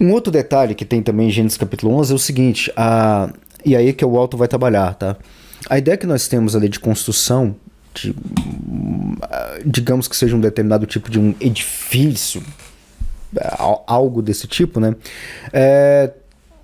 Um 0.00 0.10
outro 0.12 0.32
detalhe 0.32 0.74
que 0.74 0.86
tem 0.86 1.02
também 1.02 1.28
em 1.28 1.30
Gênesis 1.30 1.58
capítulo 1.58 1.94
11 1.96 2.12
é 2.12 2.16
o 2.16 2.18
seguinte, 2.18 2.72
a, 2.74 3.30
e 3.68 3.76
aí 3.76 3.92
que 3.92 4.04
o 4.04 4.16
alto 4.16 4.36
vai 4.36 4.48
trabalhar, 4.48 4.94
tá? 4.94 5.16
A 5.68 5.78
ideia 5.78 5.96
que 5.96 6.06
nós 6.06 6.28
temos 6.28 6.56
ali 6.56 6.68
de 6.68 6.80
construção, 6.80 7.54
de, 7.94 8.14
digamos 9.64 10.08
que 10.08 10.16
seja 10.16 10.34
um 10.36 10.40
determinado 10.40 10.86
tipo 10.86 11.10
de 11.10 11.18
um 11.18 11.34
edifício, 11.40 12.42
algo 13.86 14.22
desse 14.22 14.46
tipo, 14.46 14.80
né? 14.80 14.94
É, 15.52 16.10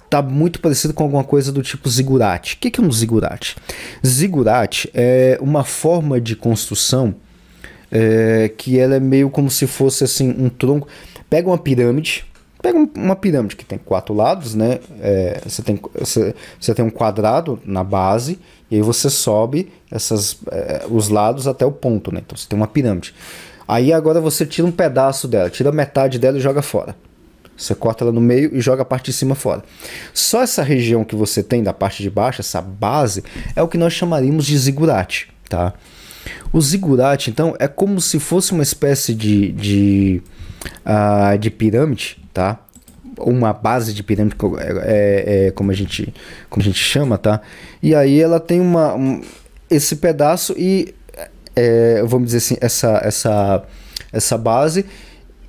tá 0.09 0.23
muito 0.23 0.61
parecido 0.61 0.95
com 0.95 1.03
alguma 1.03 1.25
coisa 1.25 1.53
do 1.53 1.63
tipo 1.63 1.89
zigurate. 1.89 2.55
O 2.55 2.59
que, 2.59 2.71
que 2.71 2.81
é 2.81 2.83
um 2.85 2.91
zigurate? 2.91 3.57
Zigurate 4.07 4.91
é 4.95 5.39
uma 5.41 5.65
forma 5.65 6.21
de 6.21 6.37
construção 6.37 7.15
é, 7.91 8.49
que 8.57 8.79
ela 8.79 8.95
é 8.95 9.01
meio 9.01 9.29
como 9.29 9.51
se 9.51 9.67
fosse 9.67 10.05
assim 10.05 10.35
um 10.39 10.49
tronco. 10.49 10.89
Pega 11.29 11.49
uma 11.49 11.59
pirâmide, 11.59 12.25
Pega 12.65 12.79
uma 12.97 13.15
pirâmide 13.15 13.57
que 13.57 13.65
tem 13.65 13.77
quatro 13.77 14.15
lados, 14.15 14.55
né? 14.55 14.81
É, 15.03 15.39
você, 15.45 15.63
tem, 15.63 15.79
você, 16.01 16.35
você 16.59 16.75
tem 16.75 16.83
um 16.83 16.89
quadrado 16.89 17.61
na 17.63 17.85
base 17.85 18.39
e 18.71 18.77
aí 18.77 18.81
você 18.81 19.11
sobe 19.11 19.71
essas, 19.91 20.39
é, 20.51 20.87
os 20.89 21.11
lados 21.11 21.47
até 21.47 21.67
o 21.67 21.71
ponto, 21.71 22.11
né? 22.11 22.23
Então 22.25 22.35
você 22.35 22.49
tem 22.49 22.59
uma 22.59 22.67
pirâmide. 22.67 23.15
Aí 23.69 23.93
agora 23.93 24.19
você 24.19 24.47
tira 24.47 24.67
um 24.67 24.73
pedaço 24.73 25.29
dela, 25.29 25.51
tira 25.51 25.71
metade 25.71 26.19
dela 26.19 26.39
e 26.39 26.41
joga 26.41 26.63
fora. 26.63 26.97
Você 27.55 27.75
corta 27.75 28.03
ela 28.03 28.13
no 28.13 28.21
meio 28.23 28.57
e 28.57 28.63
joga 28.63 28.81
a 28.81 28.87
parte 28.87 29.11
de 29.11 29.13
cima 29.13 29.35
fora. 29.35 29.63
Só 30.15 30.41
essa 30.41 30.63
região 30.63 31.05
que 31.05 31.15
você 31.15 31.43
tem 31.43 31.63
da 31.63 31.75
parte 31.75 32.03
de 32.03 32.09
baixo, 32.09 32.41
essa 32.41 32.63
base, 32.63 33.23
é 33.55 33.63
o 33.63 33.69
que 33.69 33.77
nós 33.77 33.93
chamaríamos 33.93 34.47
de 34.47 34.57
zigurate, 34.57 35.29
tá? 35.51 35.75
O 36.51 36.63
zigurate, 36.63 37.29
então, 37.29 37.55
é 37.59 37.69
como 37.69 38.01
se 38.01 38.19
fosse 38.19 38.53
uma 38.53 38.63
espécie 38.63 39.15
de, 39.15 39.53
de, 39.53 40.23
uh, 40.85 41.39
de 41.39 41.51
pirâmide 41.51 42.25
tá? 42.35 42.59
Uma 43.17 43.53
base 43.53 43.95
de 43.95 44.03
pirâmide, 44.03 44.37
é, 44.83 45.47
é, 45.47 45.51
como, 45.53 45.71
a 45.71 45.75
gente, 45.75 46.13
como 46.51 46.61
a 46.61 46.65
gente 46.67 46.79
chama, 46.79 47.17
tá? 47.17 47.41
E 47.81 47.95
aí 47.95 48.21
ela 48.21 48.41
tem 48.41 48.61
uma, 48.61 48.95
um, 48.95 49.23
esse 49.71 49.97
pedaço 49.97 50.53
e, 50.59 50.93
é, 51.55 52.03
vamos 52.03 52.27
dizer 52.27 52.39
assim, 52.39 52.57
essa, 52.61 53.01
essa, 53.05 53.65
essa 54.13 54.37
base 54.37 54.85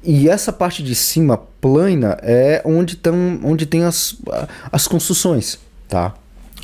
e 0.04 0.30
essa 0.30 0.54
parte 0.54 0.84
de 0.84 0.93
cima 0.93 1.36
plana 1.60 2.19
é 2.21 2.62
onde, 2.63 2.95
tão, 2.95 3.39
onde 3.43 3.65
tem 3.65 3.84
as, 3.84 4.15
as 4.71 4.88
construções, 4.88 5.58
tá? 5.89 6.13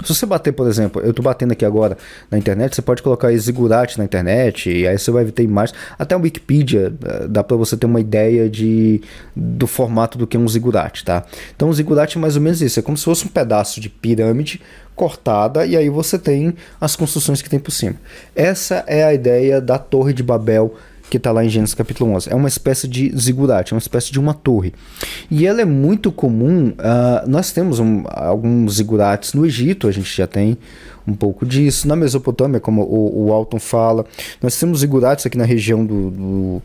Se 0.04 0.14
você 0.16 0.26
bater, 0.26 0.52
por 0.52 0.68
exemplo, 0.68 1.02
eu 1.02 1.12
estou 1.12 1.24
batendo 1.24 1.52
aqui 1.52 1.66
agora 1.66 1.98
na 2.30 2.38
internet, 2.38 2.76
você 2.76 2.82
pode 2.82 3.02
colocar 3.02 3.32
Zigurate 3.36 3.98
na 3.98 4.04
internet, 4.04 4.70
e 4.70 4.88
aí 4.88 4.98
você 4.98 5.12
vai 5.12 5.26
ter 5.26 5.44
imagens. 5.44 5.78
Até 5.98 6.16
o 6.16 6.22
Wikipedia 6.22 6.94
eh, 7.04 7.28
dá 7.28 7.44
para 7.44 7.58
você 7.58 7.78
ter 7.78 7.86
uma 7.86 8.00
ideia 8.00 8.50
de, 8.50 9.02
do 9.36 9.68
formato 9.68 10.18
do 10.18 10.28
que 10.28 10.38
é 10.38 10.40
um 10.40 10.48
Zigurate, 10.48 11.06
tá? 11.06 11.24
Então 11.56 11.70
o 11.70 11.74
Zigurate 11.74 12.18
é 12.18 12.22
mais 12.22 12.36
ou 12.36 12.42
menos 12.42 12.62
isso, 12.62 12.80
é 12.80 12.84
como 12.84 12.98
se 12.98 13.06
fosse 13.06 13.26
um 13.26 13.30
pedaço 13.30 13.80
de 13.80 13.90
pirâmide 13.90 14.62
cortada, 14.96 15.66
e 15.66 15.76
aí 15.76 15.90
você 15.90 16.20
tem 16.20 16.54
as 16.80 16.96
construções 16.96 17.42
que 17.42 17.50
tem 17.50 17.60
por 17.60 17.72
cima. 17.72 17.96
Essa 18.36 18.84
é 18.88 19.04
a 19.04 19.14
ideia 19.14 19.62
da 19.62 19.78
Torre 19.78 20.14
de 20.14 20.22
Babel 20.22 20.76
que 21.12 21.18
está 21.18 21.30
lá 21.30 21.44
em 21.44 21.50
Gênesis 21.50 21.76
capítulo 21.76 22.10
11. 22.14 22.32
É 22.32 22.36
uma 22.36 22.48
espécie 22.48 22.88
de 22.88 23.12
zigurate, 23.18 23.74
é 23.74 23.76
uma 23.76 23.82
espécie 23.82 24.14
de 24.14 24.20
uma 24.20 24.34
torre. 24.34 24.74
E 25.30 25.46
ela 25.46 25.62
é 25.62 25.66
muito 25.66 26.10
comum, 26.10 26.70
uh, 26.70 27.30
nós 27.30 27.52
temos 27.52 27.80
um, 27.80 28.06
alguns 28.08 28.76
zigurates 28.76 29.34
no 29.34 29.46
Egito, 29.46 29.90
a 29.90 29.92
gente 29.92 30.16
já 30.16 30.26
tem 30.26 30.58
um 31.06 31.14
pouco 31.14 31.46
disso. 31.46 31.86
Na 31.86 31.98
Mesopotâmia, 31.98 32.62
como 32.62 32.84
o, 32.84 33.26
o 33.26 33.34
Alton 33.34 33.60
fala, 33.60 34.06
nós 34.42 34.58
temos 34.58 34.80
zigurates 34.80 35.26
aqui 35.26 35.38
na 35.38 35.44
região 35.44 35.86
do, 35.86 36.12
do 36.12 36.62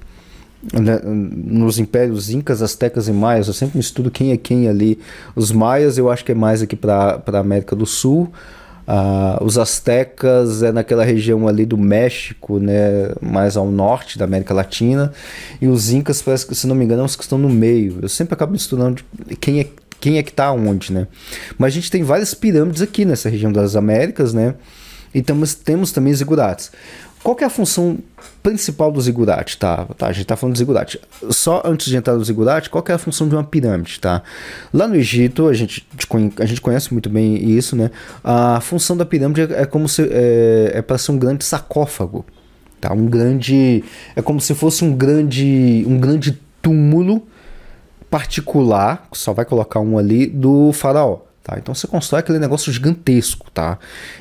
né, 0.80 1.00
nos 1.02 1.80
impérios 1.80 2.30
incas, 2.30 2.62
astecas 2.62 3.08
e 3.08 3.12
maias. 3.12 3.48
Eu 3.48 3.52
sempre 3.52 3.80
estudo 3.80 4.12
quem 4.12 4.30
é 4.30 4.36
quem 4.36 4.68
ali. 4.68 4.96
Os 5.34 5.50
maias 5.50 5.98
eu 5.98 6.08
acho 6.08 6.24
que 6.24 6.30
é 6.30 6.36
mais 6.36 6.62
aqui 6.62 6.76
para 6.76 7.20
a 7.26 7.38
América 7.38 7.74
do 7.74 7.84
Sul. 7.84 8.30
Uh, 8.86 9.42
os 9.44 9.58
astecas 9.58 10.62
é 10.62 10.70
naquela 10.70 11.04
região 11.04 11.48
ali 11.48 11.66
do 11.66 11.76
México, 11.76 12.60
né, 12.60 13.10
mais 13.20 13.56
ao 13.56 13.68
norte 13.68 14.16
da 14.16 14.24
América 14.24 14.54
Latina, 14.54 15.12
e 15.60 15.66
os 15.66 15.90
incas 15.90 16.22
parece 16.22 16.46
que, 16.46 16.54
se 16.54 16.68
não 16.68 16.74
me 16.76 16.84
engano, 16.84 17.00
são 17.00 17.06
os 17.06 17.16
que 17.16 17.22
estão 17.24 17.38
no 17.38 17.48
meio. 17.48 17.98
Eu 18.00 18.08
sempre 18.08 18.34
acabo 18.34 18.54
estudando 18.54 19.02
quem 19.40 19.60
é 19.60 19.66
quem 19.98 20.18
é 20.18 20.22
que 20.22 20.30
está 20.30 20.52
onde, 20.52 20.92
né? 20.92 21.06
Mas 21.58 21.72
a 21.72 21.74
gente 21.74 21.90
tem 21.90 22.02
várias 22.02 22.34
pirâmides 22.34 22.82
aqui 22.82 23.04
nessa 23.04 23.28
região 23.30 23.50
das 23.50 23.74
Américas, 23.74 24.34
né? 24.34 24.54
E 25.14 25.22
temos, 25.22 25.54
temos 25.54 25.90
também 25.90 26.12
zigurates. 26.12 26.70
Qual 27.26 27.36
é 27.40 27.44
a 27.44 27.50
função 27.50 27.98
principal 28.40 28.92
do 28.92 29.00
zigurate, 29.00 29.58
tá? 29.58 29.84
tá? 29.98 30.06
A 30.06 30.12
gente 30.12 30.26
tá 30.26 30.36
falando 30.36 30.54
do 30.54 30.58
zigurate. 30.58 31.00
Só 31.28 31.60
antes 31.64 31.88
de 31.88 31.96
entrar 31.96 32.14
no 32.14 32.24
zigurate, 32.24 32.70
qual 32.70 32.84
é 32.86 32.92
a 32.92 32.98
função 32.98 33.28
de 33.28 33.34
uma 33.34 33.42
pirâmide, 33.42 33.98
tá? 33.98 34.22
Lá 34.72 34.86
no 34.86 34.94
Egito, 34.94 35.48
a 35.48 35.52
gente, 35.52 35.84
a 36.38 36.46
gente 36.46 36.60
conhece 36.60 36.92
muito 36.92 37.10
bem 37.10 37.34
isso, 37.50 37.74
né? 37.74 37.90
A 38.22 38.60
função 38.60 38.96
da 38.96 39.04
pirâmide 39.04 39.40
é 39.40 39.66
como 39.66 39.88
se 39.88 40.02
é, 40.02 40.70
é 40.74 40.82
para 40.82 40.98
ser 40.98 41.10
um 41.10 41.18
grande 41.18 41.44
sarcófago, 41.44 42.24
tá? 42.80 42.92
Um 42.92 43.06
grande 43.06 43.82
é 44.14 44.22
como 44.22 44.40
se 44.40 44.54
fosse 44.54 44.84
um 44.84 44.94
grande 44.94 45.84
um 45.84 45.98
grande 45.98 46.40
túmulo 46.62 47.26
particular, 48.08 49.08
só 49.12 49.32
vai 49.32 49.44
colocar 49.44 49.80
um 49.80 49.98
ali 49.98 50.28
do 50.28 50.72
faraó. 50.72 51.22
Tá? 51.46 51.56
Então 51.58 51.72
você 51.72 51.86
constrói 51.86 52.18
aquele 52.18 52.40
negócio 52.40 52.72
gigantesco, 52.72 53.48
tá? 53.52 53.78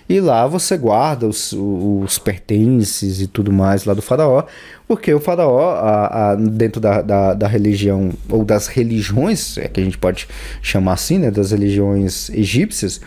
E 0.08 0.20
lá 0.20 0.46
você 0.46 0.78
guarda 0.78 1.26
os, 1.26 1.54
os 1.54 2.20
pertences 2.20 3.20
e 3.20 3.26
tudo 3.26 3.52
mais 3.52 3.84
lá 3.84 3.96
do 3.96 4.02
faraó, 4.04 4.44
porque 4.88 5.12
o 5.12 5.20
faraó, 5.20 5.72
a, 5.72 6.34
a, 6.34 6.36
dentro 6.36 6.80
da, 6.80 7.02
da, 7.02 7.34
da, 7.34 7.48
religião, 7.48 8.12
ou 8.30 8.46
das 8.46 8.68
religiões, 8.68 9.58
é 9.58 9.68
que 9.68 9.82
a 9.82 9.84
gente 9.84 9.98
pode 9.98 10.28
chamar 10.62 10.94
assim, 10.94 11.18
né? 11.18 11.32
Das 11.32 11.50
religiões 11.50 12.30
egípcias, 12.30 13.02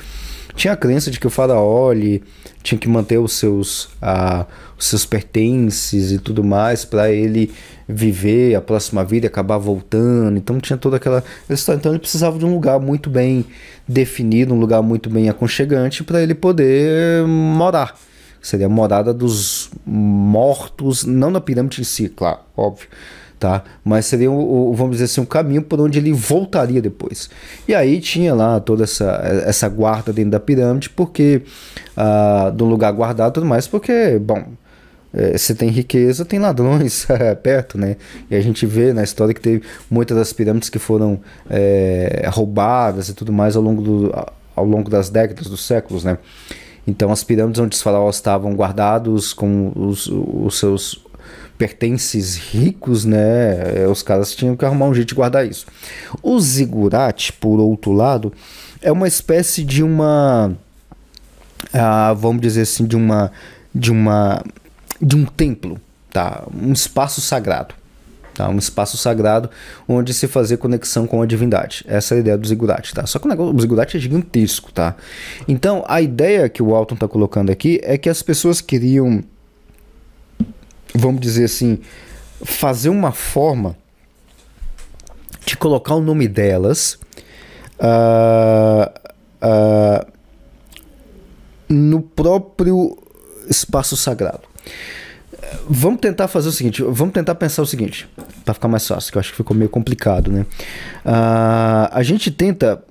tinha 0.56 0.72
a 0.72 0.76
crença 0.76 1.12
de 1.12 1.20
que 1.20 1.26
o 1.28 1.30
faraó 1.30 1.92
ele 1.92 2.20
tinha 2.60 2.76
que 2.76 2.88
manter 2.88 3.18
os 3.18 3.34
seus, 3.34 3.88
ah, 4.02 4.46
os 4.78 4.86
seus 4.86 5.04
pertences 5.04 6.12
e 6.12 6.18
tudo 6.18 6.44
mais 6.44 6.84
para 6.84 7.10
ele 7.10 7.50
viver 7.88 8.54
a 8.54 8.60
próxima 8.60 9.04
vida 9.04 9.26
e 9.26 9.28
acabar 9.28 9.58
voltando. 9.58 10.38
Então 10.38 10.60
tinha 10.60 10.76
toda 10.76 10.96
aquela 10.96 11.24
história. 11.50 11.78
Então 11.78 11.90
ele 11.90 11.98
precisava 11.98 12.38
de 12.38 12.44
um 12.44 12.54
lugar 12.54 12.78
muito 12.78 13.10
bem 13.10 13.44
definido, 13.86 14.54
um 14.54 14.60
lugar 14.60 14.82
muito 14.82 15.10
bem 15.10 15.28
aconchegante 15.28 16.04
para 16.04 16.22
ele 16.22 16.34
poder 16.34 17.26
morar. 17.26 17.98
Seria 18.40 18.66
a 18.66 18.68
morada 18.68 19.12
dos 19.12 19.70
mortos, 19.84 21.04
não 21.04 21.30
na 21.30 21.40
pirâmide 21.40 21.80
em 21.80 21.84
si, 21.84 22.08
claro, 22.08 22.38
óbvio. 22.56 22.88
Tá? 23.38 23.62
Mas 23.84 24.06
seria, 24.06 24.30
o, 24.30 24.74
vamos 24.74 24.92
dizer 24.94 25.04
assim, 25.04 25.20
um 25.20 25.24
caminho 25.24 25.62
por 25.62 25.80
onde 25.80 25.98
ele 25.98 26.12
voltaria 26.12 26.82
depois. 26.82 27.30
E 27.68 27.74
aí 27.74 28.00
tinha 28.00 28.34
lá 28.34 28.58
toda 28.58 28.82
essa, 28.82 29.20
essa 29.46 29.68
guarda 29.68 30.12
dentro 30.12 30.32
da 30.32 30.40
pirâmide, 30.40 30.90
porque 30.90 31.42
uh, 31.96 32.50
do 32.50 32.64
lugar 32.64 32.92
guardado 32.92 33.30
e 33.30 33.34
tudo 33.34 33.46
mais, 33.46 33.68
porque, 33.68 34.18
bom, 34.18 34.44
se 35.36 35.54
tem 35.54 35.70
riqueza, 35.70 36.24
tem 36.24 36.38
ladrões 36.38 37.08
é, 37.10 37.34
perto, 37.34 37.78
né? 37.78 37.96
E 38.30 38.36
a 38.36 38.40
gente 38.40 38.66
vê 38.66 38.92
na 38.92 39.02
história 39.02 39.32
que 39.32 39.40
teve 39.40 39.62
muitas 39.90 40.16
das 40.16 40.32
pirâmides 40.32 40.68
que 40.68 40.78
foram 40.78 41.20
é, 41.48 42.28
roubadas 42.30 43.08
e 43.08 43.14
tudo 43.14 43.32
mais 43.32 43.56
ao 43.56 43.62
longo, 43.62 43.82
do, 43.82 44.28
ao 44.54 44.64
longo 44.64 44.90
das 44.90 45.08
décadas, 45.08 45.46
dos 45.46 45.66
séculos, 45.66 46.04
né? 46.04 46.18
Então 46.86 47.10
as 47.10 47.22
pirâmides 47.22 47.60
onde 47.60 47.74
os 47.74 47.82
faraós 47.82 48.16
estavam 48.16 48.54
guardados 48.54 49.32
com 49.32 49.72
os, 49.74 50.06
os 50.06 50.58
seus 50.58 51.04
pertences 51.56 52.36
ricos, 52.36 53.04
né? 53.04 53.82
É, 53.82 53.86
os 53.88 54.02
caras 54.02 54.34
tinham 54.34 54.56
que 54.56 54.64
arrumar 54.64 54.86
um 54.86 54.94
jeito 54.94 55.08
de 55.08 55.14
guardar 55.14 55.46
isso. 55.46 55.66
O 56.22 56.38
zigurate, 56.38 57.32
por 57.32 57.58
outro 57.58 57.92
lado, 57.92 58.32
é 58.80 58.92
uma 58.92 59.08
espécie 59.08 59.64
de 59.64 59.82
uma 59.82 60.54
uh, 61.74 62.14
vamos 62.14 62.40
dizer 62.40 62.62
assim, 62.62 62.86
de 62.86 62.96
uma, 62.96 63.30
de 63.74 63.90
uma, 63.90 64.42
de 65.00 65.16
um 65.16 65.24
templo, 65.24 65.80
tá? 66.10 66.44
Um 66.54 66.72
espaço 66.72 67.20
sagrado. 67.20 67.74
Tá, 68.38 68.48
um 68.48 68.56
espaço 68.56 68.96
sagrado 68.96 69.50
onde 69.88 70.14
se 70.14 70.28
fazer 70.28 70.58
conexão 70.58 71.08
com 71.08 71.20
a 71.20 71.26
divindade. 71.26 71.84
Essa 71.88 72.14
é 72.14 72.18
a 72.18 72.20
ideia 72.20 72.38
do 72.38 72.46
zigurate, 72.46 72.94
tá? 72.94 73.04
Só 73.04 73.18
que 73.18 73.26
o, 73.26 73.28
negócio, 73.28 73.52
o 73.52 73.60
zigurate 73.60 73.96
é 73.96 74.00
gigantesco, 74.00 74.72
tá? 74.72 74.94
Então, 75.48 75.84
a 75.88 76.00
ideia 76.00 76.48
que 76.48 76.62
o 76.62 76.72
Alton 76.72 76.94
está 76.94 77.08
colocando 77.08 77.50
aqui 77.50 77.80
é 77.82 77.98
que 77.98 78.08
as 78.08 78.22
pessoas 78.22 78.60
queriam, 78.60 79.24
vamos 80.94 81.20
dizer 81.20 81.46
assim, 81.46 81.80
fazer 82.44 82.90
uma 82.90 83.10
forma 83.10 83.76
de 85.44 85.56
colocar 85.56 85.96
o 85.96 86.00
nome 86.00 86.28
delas 86.28 86.96
uh, 87.80 88.88
uh, 89.42 90.06
no 91.68 92.02
próprio 92.02 92.96
espaço 93.48 93.96
sagrado. 93.96 94.47
Vamos 95.68 96.00
tentar 96.00 96.26
fazer 96.26 96.48
o 96.48 96.52
seguinte, 96.52 96.82
vamos 96.82 97.12
tentar 97.12 97.34
pensar 97.34 97.62
o 97.62 97.66
seguinte, 97.66 98.08
para 98.44 98.54
ficar 98.54 98.68
mais 98.68 98.86
fácil, 98.86 99.12
que 99.12 99.18
eu 99.18 99.20
acho 99.20 99.30
que 99.30 99.36
ficou 99.36 99.56
meio 99.56 99.68
complicado, 99.68 100.32
né? 100.32 100.46
Uh, 101.04 101.88
a 101.92 102.02
gente 102.02 102.30
tenta, 102.30 102.82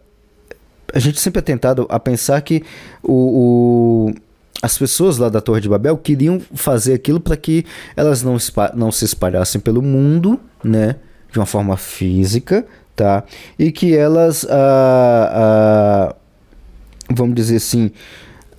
a 0.94 1.00
gente 1.00 1.20
sempre 1.20 1.40
é 1.40 1.42
tentado 1.42 1.88
a 1.90 2.00
pensar 2.00 2.40
que 2.42 2.64
o, 3.04 4.12
o 4.12 4.14
as 4.62 4.78
pessoas 4.78 5.18
lá 5.18 5.30
da 5.30 5.40
Torre 5.40 5.62
de 5.62 5.70
Babel 5.70 5.98
queriam 5.98 6.40
fazer 6.54 6.94
aquilo 6.94 7.20
para 7.20 7.38
que 7.38 7.66
elas 7.96 8.24
não, 8.24 8.38
não 8.74 8.92
se 8.92 9.06
espalhassem 9.06 9.62
pelo 9.62 9.82
mundo, 9.82 10.40
né? 10.64 10.96
De 11.32 11.40
uma 11.40 11.46
forma 11.46 11.78
física, 11.78 12.66
tá? 12.96 13.24
E 13.58 13.72
que 13.72 13.96
elas, 13.96 14.44
uh, 14.44 14.48
uh, 14.48 16.16
vamos 17.10 17.36
dizer 17.36 17.58
assim, 17.58 17.92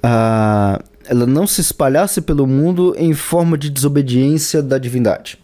uh, 0.04 0.82
ela 1.08 1.26
não 1.26 1.46
se 1.46 1.60
espalhasse 1.60 2.20
pelo 2.20 2.46
mundo 2.46 2.94
em 2.98 3.14
forma 3.14 3.56
de 3.56 3.70
desobediência 3.70 4.62
da 4.62 4.76
divindade. 4.76 5.38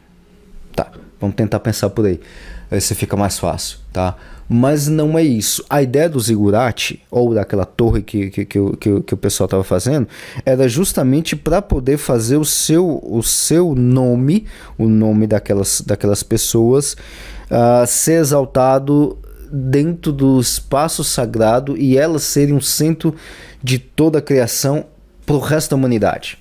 Tá, 0.76 0.90
vamos 1.18 1.34
tentar 1.34 1.58
pensar 1.60 1.88
por 1.90 2.04
aí. 2.04 2.20
Aí 2.70 2.80
você 2.80 2.94
fica 2.94 3.16
mais 3.16 3.38
fácil, 3.38 3.78
tá? 3.92 4.16
Mas 4.46 4.88
não 4.88 5.18
é 5.18 5.22
isso. 5.22 5.64
A 5.70 5.82
ideia 5.82 6.08
do 6.08 6.20
zigurate, 6.20 7.02
ou 7.10 7.34
daquela 7.34 7.64
torre 7.64 8.02
que, 8.02 8.28
que, 8.30 8.44
que, 8.44 8.76
que, 8.76 9.00
que 9.00 9.14
o 9.14 9.16
pessoal 9.16 9.46
estava 9.46 9.64
fazendo, 9.64 10.06
era 10.44 10.68
justamente 10.68 11.34
para 11.34 11.62
poder 11.62 11.96
fazer 11.96 12.36
o 12.36 12.44
seu, 12.44 13.00
o 13.02 13.22
seu 13.22 13.74
nome, 13.74 14.46
o 14.76 14.86
nome 14.86 15.26
daquelas, 15.26 15.80
daquelas 15.80 16.22
pessoas, 16.22 16.94
uh, 17.50 17.86
ser 17.86 18.20
exaltado 18.20 19.18
dentro 19.50 20.12
do 20.12 20.38
espaço 20.38 21.02
sagrado 21.02 21.76
e 21.76 21.96
elas 21.96 22.24
serem 22.24 22.54
um 22.54 22.60
centro 22.60 23.14
de 23.62 23.78
toda 23.78 24.18
a 24.18 24.22
criação 24.22 24.86
para 25.24 25.36
o 25.36 25.38
resto 25.38 25.70
da 25.70 25.76
humanidade. 25.76 26.38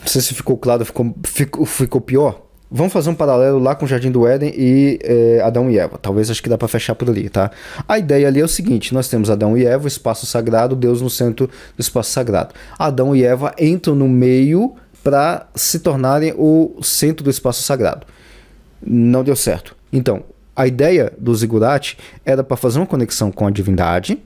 Não 0.00 0.06
sei 0.06 0.20
se 0.20 0.34
ficou 0.34 0.56
claro, 0.56 0.84
ficou, 0.84 1.14
ficou, 1.24 1.64
ficou 1.64 2.00
pior. 2.00 2.42
Vamos 2.74 2.92
fazer 2.92 3.10
um 3.10 3.14
paralelo 3.14 3.58
lá 3.58 3.74
com 3.74 3.84
o 3.84 3.88
Jardim 3.88 4.10
do 4.10 4.26
Éden 4.26 4.50
e 4.56 4.98
é, 5.02 5.42
Adão 5.44 5.70
e 5.70 5.78
Eva. 5.78 5.98
Talvez 5.98 6.30
acho 6.30 6.42
que 6.42 6.48
dá 6.48 6.56
para 6.56 6.66
fechar 6.66 6.94
por 6.94 7.08
ali, 7.08 7.28
tá? 7.28 7.50
A 7.86 7.98
ideia 7.98 8.26
ali 8.26 8.40
é 8.40 8.44
o 8.44 8.48
seguinte: 8.48 8.94
nós 8.94 9.08
temos 9.08 9.28
Adão 9.28 9.56
e 9.56 9.66
Eva, 9.66 9.86
espaço 9.86 10.24
sagrado, 10.24 10.74
Deus 10.74 11.02
no 11.02 11.10
centro 11.10 11.48
do 11.48 11.80
espaço 11.80 12.10
sagrado. 12.10 12.54
Adão 12.78 13.14
e 13.14 13.24
Eva 13.24 13.54
entram 13.58 13.94
no 13.94 14.08
meio 14.08 14.74
para 15.04 15.46
se 15.54 15.80
tornarem 15.80 16.32
o 16.36 16.80
centro 16.82 17.22
do 17.22 17.30
espaço 17.30 17.62
sagrado. 17.62 18.06
Não 18.80 19.22
deu 19.22 19.36
certo. 19.36 19.76
Então, 19.92 20.24
a 20.56 20.66
ideia 20.66 21.12
do 21.18 21.34
zigurate 21.34 21.98
era 22.24 22.42
para 22.42 22.56
fazer 22.56 22.78
uma 22.78 22.86
conexão 22.86 23.30
com 23.30 23.46
a 23.46 23.50
divindade, 23.50 24.18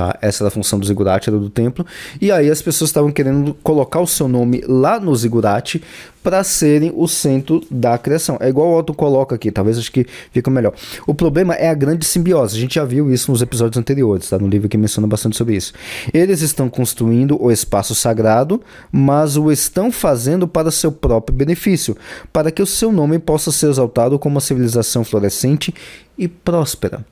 Tá? 0.00 0.16
Essa 0.22 0.44
era 0.44 0.48
a 0.48 0.50
função 0.50 0.78
do 0.78 0.86
zigurate, 0.86 1.28
era 1.28 1.38
do 1.38 1.50
templo. 1.50 1.84
E 2.22 2.32
aí 2.32 2.48
as 2.48 2.62
pessoas 2.62 2.88
estavam 2.88 3.12
querendo 3.12 3.52
colocar 3.62 4.00
o 4.00 4.06
seu 4.06 4.26
nome 4.26 4.64
lá 4.66 4.98
no 4.98 5.14
zigurate 5.14 5.82
para 6.22 6.42
serem 6.42 6.90
o 6.96 7.06
centro 7.06 7.62
da 7.70 7.98
criação. 7.98 8.38
É 8.40 8.48
igual 8.48 8.68
o 8.68 8.78
Otto 8.78 8.94
coloca 8.94 9.34
aqui, 9.34 9.50
talvez 9.52 9.76
acho 9.76 9.92
que 9.92 10.06
fica 10.32 10.50
melhor. 10.50 10.72
O 11.06 11.14
problema 11.14 11.52
é 11.54 11.68
a 11.68 11.74
grande 11.74 12.06
simbiose. 12.06 12.56
A 12.56 12.60
gente 12.60 12.76
já 12.76 12.84
viu 12.86 13.12
isso 13.12 13.30
nos 13.30 13.42
episódios 13.42 13.76
anteriores, 13.76 14.30
tá? 14.30 14.38
No 14.38 14.48
livro 14.48 14.70
que 14.70 14.78
menciona 14.78 15.06
bastante 15.06 15.36
sobre 15.36 15.54
isso. 15.54 15.74
Eles 16.14 16.40
estão 16.40 16.70
construindo 16.70 17.36
o 17.38 17.52
espaço 17.52 17.94
sagrado, 17.94 18.62
mas 18.90 19.36
o 19.36 19.52
estão 19.52 19.92
fazendo 19.92 20.48
para 20.48 20.70
seu 20.70 20.90
próprio 20.90 21.36
benefício, 21.36 21.94
para 22.32 22.50
que 22.50 22.62
o 22.62 22.66
seu 22.66 22.90
nome 22.90 23.18
possa 23.18 23.52
ser 23.52 23.68
exaltado 23.68 24.18
como 24.18 24.36
uma 24.36 24.40
civilização 24.40 25.04
florescente 25.04 25.74
e 26.16 26.26
próspera. 26.26 27.04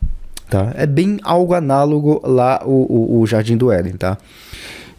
Tá? 0.50 0.72
É 0.74 0.86
bem 0.86 1.18
algo 1.22 1.54
análogo 1.54 2.20
lá 2.24 2.62
o, 2.64 2.70
o, 2.70 3.20
o 3.20 3.26
Jardim 3.26 3.56
do 3.56 3.70
Éden, 3.70 3.92
tá? 3.94 4.16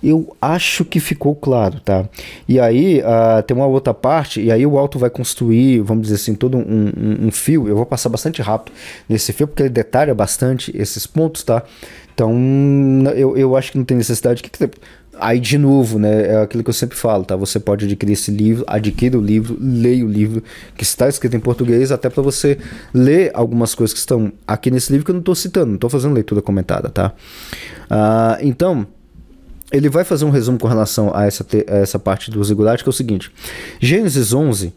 Eu 0.02 0.34
acho 0.42 0.86
que 0.86 1.00
ficou 1.00 1.36
claro, 1.36 1.82
tá? 1.82 2.08
E 2.48 2.58
aí 2.60 3.02
uh, 3.02 3.44
tem 3.44 3.56
uma 3.56 3.66
outra 3.66 3.94
parte, 3.94 4.42
e 4.42 4.50
aí 4.50 4.66
o 4.66 4.78
Alto 4.78 4.98
vai 4.98 5.10
construir, 5.10 5.82
vamos 5.82 6.04
dizer 6.04 6.16
assim, 6.16 6.36
todo 6.36 6.58
um, 6.58 6.62
um, 6.62 7.28
um, 7.28 7.32
fio. 7.32 7.68
Eu 7.68 7.76
vou 7.76 7.86
passar 7.86 8.08
bastante 8.08 8.42
rápido 8.42 8.74
nesse 9.10 9.34
fio, 9.34 9.46
porque 9.46 9.64
ele 9.64 9.70
detalha 9.70 10.16
bastante 10.16 10.72
esses 10.76 11.06
pontos, 11.06 11.44
tá? 11.44 11.64
Então 12.14 12.34
eu, 13.16 13.36
eu 13.36 13.56
acho 13.58 13.72
que 13.72 13.78
não 13.78 13.86
tem 13.86 13.98
necessidade. 13.98 14.42
Que 14.42 14.50
que 14.50 14.70
Aí, 15.20 15.40
de 15.40 15.58
novo, 15.58 16.00
né, 16.00 16.28
é 16.28 16.42
aquilo 16.42 16.64
que 16.64 16.70
eu 16.70 16.74
sempre 16.74 16.98
falo, 16.98 17.26
tá? 17.26 17.36
Você 17.36 17.60
pode 17.60 17.86
adquirir 17.86 18.14
esse 18.14 18.32
livro, 18.32 18.64
adquira 18.68 19.18
o 19.18 19.22
livro, 19.22 19.58
leia 19.60 20.06
o 20.06 20.10
livro 20.10 20.44
que 20.76 20.84
está 20.84 21.08
escrito 21.10 21.36
em 21.36 21.40
português, 21.40 21.92
até 21.92 22.10
para 22.10 22.24
você 22.24 22.58
ler 22.94 23.32
algumas 23.34 23.76
coisas 23.76 23.94
que 23.94 24.00
estão 24.00 24.32
aqui 24.48 24.72
nesse 24.72 24.92
livro 24.92 25.06
que 25.06 25.12
eu 25.12 25.16
não 25.16 25.20
estou 25.20 25.36
citando, 25.36 25.68
não 25.68 25.76
estou 25.76 25.90
fazendo 25.90 26.14
leitura 26.14 26.42
comentada, 26.42 26.90
tá? 26.90 27.14
Uh, 27.86 28.42
então, 28.42 28.88
ele 29.72 29.90
vai 29.90 30.04
fazer 30.04 30.26
um 30.26 30.30
resumo 30.30 30.58
com 30.58 30.68
relação 30.68 31.16
a 31.16 31.26
essa, 31.26 31.46
a 31.68 31.76
essa 31.76 32.00
parte 32.00 32.32
do 32.32 32.44
zigurate, 32.44 32.84
que 32.84 32.90
é 32.90 32.92
o 32.92 32.94
seguinte: 32.94 33.32
Gênesis 33.80 34.34
11, 34.34 34.74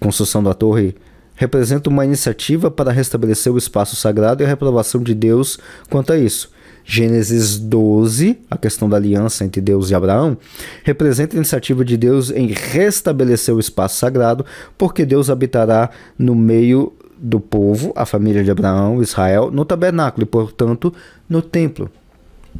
construção 0.00 0.42
da 0.42 0.54
torre, 0.54 0.94
representa 1.36 1.90
uma 1.90 2.04
iniciativa 2.04 2.70
para 2.70 2.92
restabelecer 2.92 3.52
o 3.52 3.58
espaço 3.58 3.96
sagrado 3.96 4.42
e 4.42 4.46
a 4.46 4.48
reprovação 4.48 5.02
de 5.02 5.14
Deus 5.14 5.58
quanto 5.90 6.12
a 6.12 6.18
isso. 6.18 6.50
Gênesis 6.84 7.58
12, 7.58 8.38
a 8.50 8.58
questão 8.58 8.88
da 8.88 8.96
aliança 8.96 9.44
entre 9.44 9.60
Deus 9.60 9.90
e 9.90 9.94
Abraão, 9.94 10.36
representa 10.82 11.34
a 11.34 11.38
iniciativa 11.38 11.84
de 11.84 11.96
Deus 11.96 12.30
em 12.30 12.48
restabelecer 12.48 13.54
o 13.54 13.60
espaço 13.60 13.96
sagrado, 13.96 14.44
porque 14.76 15.06
Deus 15.06 15.30
habitará 15.30 15.90
no 16.18 16.34
meio 16.34 16.92
do 17.16 17.40
povo, 17.40 17.92
a 17.96 18.04
família 18.04 18.44
de 18.44 18.50
Abraão, 18.50 19.02
Israel, 19.02 19.50
no 19.50 19.64
tabernáculo 19.64 20.24
e, 20.24 20.26
portanto, 20.26 20.92
no 21.28 21.40
templo. 21.40 21.90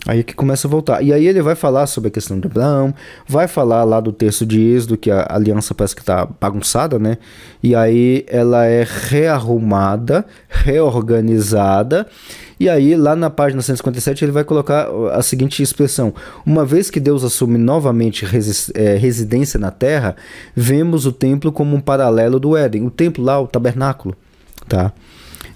Aí 0.06 0.22
que 0.24 0.34
começa 0.34 0.66
a 0.66 0.70
voltar. 0.70 1.02
E 1.02 1.12
aí 1.12 1.26
ele 1.26 1.40
vai 1.40 1.54
falar 1.54 1.86
sobre 1.86 2.08
a 2.08 2.10
questão 2.10 2.38
de 2.38 2.46
Abraão, 2.46 2.92
vai 3.26 3.46
falar 3.46 3.84
lá 3.84 4.00
do 4.00 4.12
texto 4.12 4.44
de 4.44 4.60
Êxodo, 4.60 4.96
que 4.96 5.10
a 5.10 5.26
aliança 5.30 5.74
parece 5.74 5.94
que 5.94 6.02
está 6.02 6.26
bagunçada, 6.40 6.98
né? 6.98 7.18
E 7.62 7.74
aí 7.74 8.24
ela 8.28 8.66
é 8.66 8.86
rearrumada, 8.86 10.26
reorganizada 10.48 12.06
e 12.58 12.68
aí, 12.68 12.94
lá 12.96 13.16
na 13.16 13.30
página 13.30 13.60
157, 13.60 14.24
ele 14.24 14.32
vai 14.32 14.44
colocar 14.44 14.88
a 15.12 15.22
seguinte 15.22 15.62
expressão: 15.62 16.14
Uma 16.46 16.64
vez 16.64 16.90
que 16.90 17.00
Deus 17.00 17.24
assume 17.24 17.58
novamente 17.58 18.24
é, 18.74 18.96
residência 18.96 19.58
na 19.58 19.70
terra, 19.70 20.16
vemos 20.54 21.06
o 21.06 21.12
templo 21.12 21.50
como 21.50 21.76
um 21.76 21.80
paralelo 21.80 22.38
do 22.38 22.56
Éden. 22.56 22.86
O 22.86 22.90
templo 22.90 23.24
lá, 23.24 23.40
o 23.40 23.46
tabernáculo. 23.46 24.16
Tá? 24.68 24.92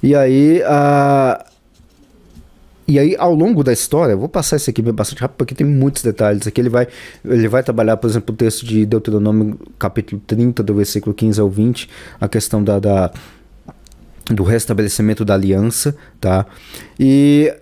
E 0.02 0.14
aí, 0.14 0.62
a. 0.66 1.44
E 2.88 2.98
aí, 2.98 3.14
ao 3.18 3.34
longo 3.34 3.62
da 3.62 3.70
história, 3.70 4.16
vou 4.16 4.30
passar 4.30 4.56
isso 4.56 4.70
aqui 4.70 4.80
bastante 4.80 5.20
rápido, 5.20 5.36
porque 5.36 5.54
tem 5.54 5.66
muitos 5.66 6.02
detalhes. 6.02 6.46
Aqui 6.46 6.58
ele 6.58 6.70
vai, 6.70 6.88
ele 7.22 7.46
vai 7.46 7.62
trabalhar, 7.62 7.98
por 7.98 8.08
exemplo, 8.08 8.32
o 8.32 8.36
texto 8.36 8.64
de 8.64 8.86
Deuteronômio, 8.86 9.60
capítulo 9.78 10.22
30, 10.26 10.62
do 10.62 10.74
versículo 10.74 11.14
15 11.14 11.38
ao 11.38 11.50
20, 11.50 11.86
a 12.18 12.26
questão 12.26 12.64
da, 12.64 12.78
da 12.78 13.12
do 14.24 14.42
restabelecimento 14.42 15.22
da 15.22 15.34
aliança, 15.34 15.94
tá? 16.18 16.46
E 16.98 17.54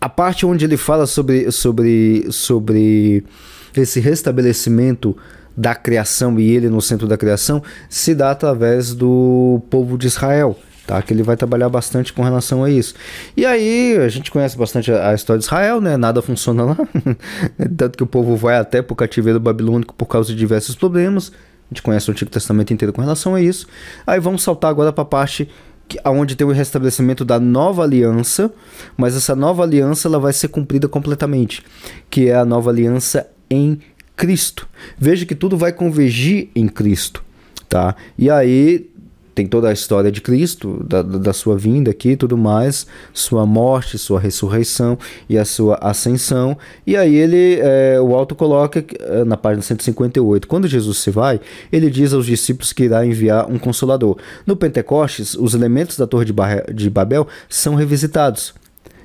a 0.00 0.08
parte 0.08 0.46
onde 0.46 0.64
ele 0.64 0.76
fala 0.76 1.06
sobre, 1.06 1.50
sobre, 1.50 2.26
sobre 2.30 3.24
esse 3.76 3.98
restabelecimento 3.98 5.16
da 5.56 5.74
criação 5.74 6.38
e 6.38 6.50
ele 6.50 6.68
no 6.68 6.80
centro 6.80 7.06
da 7.06 7.16
criação 7.16 7.62
se 7.88 8.14
dá 8.14 8.30
através 8.30 8.94
do 8.94 9.60
povo 9.70 9.98
de 9.98 10.06
Israel, 10.06 10.56
tá? 10.92 11.00
Que 11.00 11.14
ele 11.14 11.22
vai 11.22 11.36
trabalhar 11.36 11.70
bastante 11.70 12.12
com 12.12 12.22
relação 12.22 12.62
a 12.62 12.70
isso. 12.70 12.94
E 13.34 13.46
aí 13.46 13.96
a 13.96 14.08
gente 14.10 14.30
conhece 14.30 14.58
bastante 14.58 14.92
a, 14.92 15.14
história 15.14 15.38
de 15.38 15.46
Israel, 15.46 15.80
né? 15.80 15.96
Nada 15.96 16.20
funciona 16.20 16.64
lá, 16.64 16.76
tanto 17.76 17.96
que 17.96 18.04
o 18.04 18.06
povo 18.06 18.36
vai 18.36 18.58
até 18.58 18.82
para 18.82 18.92
o 18.92 18.96
cativeiro 18.96 19.40
babilônico 19.40 19.94
por 19.94 20.06
causa 20.06 20.28
de 20.28 20.36
diversos 20.38 20.74
problemas. 20.74 21.32
A 21.70 21.74
gente 21.74 21.82
conhece 21.82 22.10
o 22.10 22.12
Antigo 22.12 22.30
Testamento 22.30 22.74
inteiro 22.74 22.92
com 22.92 23.00
relação 23.00 23.34
a 23.34 23.40
isso. 23.40 23.66
Aí 24.06 24.20
vamos 24.20 24.42
saltar 24.42 24.70
agora 24.70 24.92
para 24.92 25.02
a 25.02 25.06
parte 25.06 25.48
onde 26.04 26.36
tem 26.36 26.46
o 26.46 26.52
restabelecimento 26.52 27.24
da 27.24 27.40
nova 27.40 27.82
aliança, 27.82 28.52
mas 28.96 29.16
essa 29.16 29.34
nova 29.34 29.62
aliança 29.62 30.08
ela 30.08 30.18
vai 30.18 30.32
ser 30.32 30.48
cumprida 30.48 30.88
completamente, 30.88 31.62
que 32.08 32.28
é 32.28 32.34
a 32.34 32.44
nova 32.44 32.70
aliança 32.70 33.26
em 33.50 33.78
Cristo. 34.14 34.68
Veja 34.98 35.26
que 35.26 35.34
tudo 35.34 35.56
vai 35.56 35.72
convergir 35.72 36.50
em 36.54 36.68
Cristo, 36.68 37.22
tá? 37.68 37.94
E 38.16 38.30
aí 38.30 38.91
tem 39.34 39.46
toda 39.46 39.68
a 39.68 39.72
história 39.72 40.10
de 40.10 40.20
Cristo, 40.20 40.84
da, 40.86 41.02
da 41.02 41.32
sua 41.32 41.56
vinda 41.56 41.90
aqui 41.90 42.16
tudo 42.16 42.36
mais, 42.36 42.86
sua 43.12 43.46
morte, 43.46 43.98
sua 43.98 44.20
ressurreição 44.20 44.98
e 45.28 45.38
a 45.38 45.44
sua 45.44 45.76
ascensão. 45.76 46.56
E 46.86 46.96
aí 46.96 47.14
ele, 47.14 47.58
é, 47.60 48.00
o 48.00 48.14
alto 48.14 48.34
coloca 48.34 48.84
é, 49.00 49.24
na 49.24 49.36
página 49.36 49.62
158, 49.62 50.46
quando 50.46 50.68
Jesus 50.68 50.98
se 50.98 51.10
vai, 51.10 51.40
ele 51.70 51.90
diz 51.90 52.12
aos 52.12 52.26
discípulos 52.26 52.72
que 52.72 52.84
irá 52.84 53.04
enviar 53.04 53.50
um 53.50 53.58
consolador. 53.58 54.16
No 54.46 54.56
Pentecostes, 54.56 55.34
os 55.34 55.54
elementos 55.54 55.96
da 55.96 56.06
Torre 56.06 56.26
de 56.72 56.90
Babel 56.90 57.26
são 57.48 57.74
revisitados. 57.74 58.54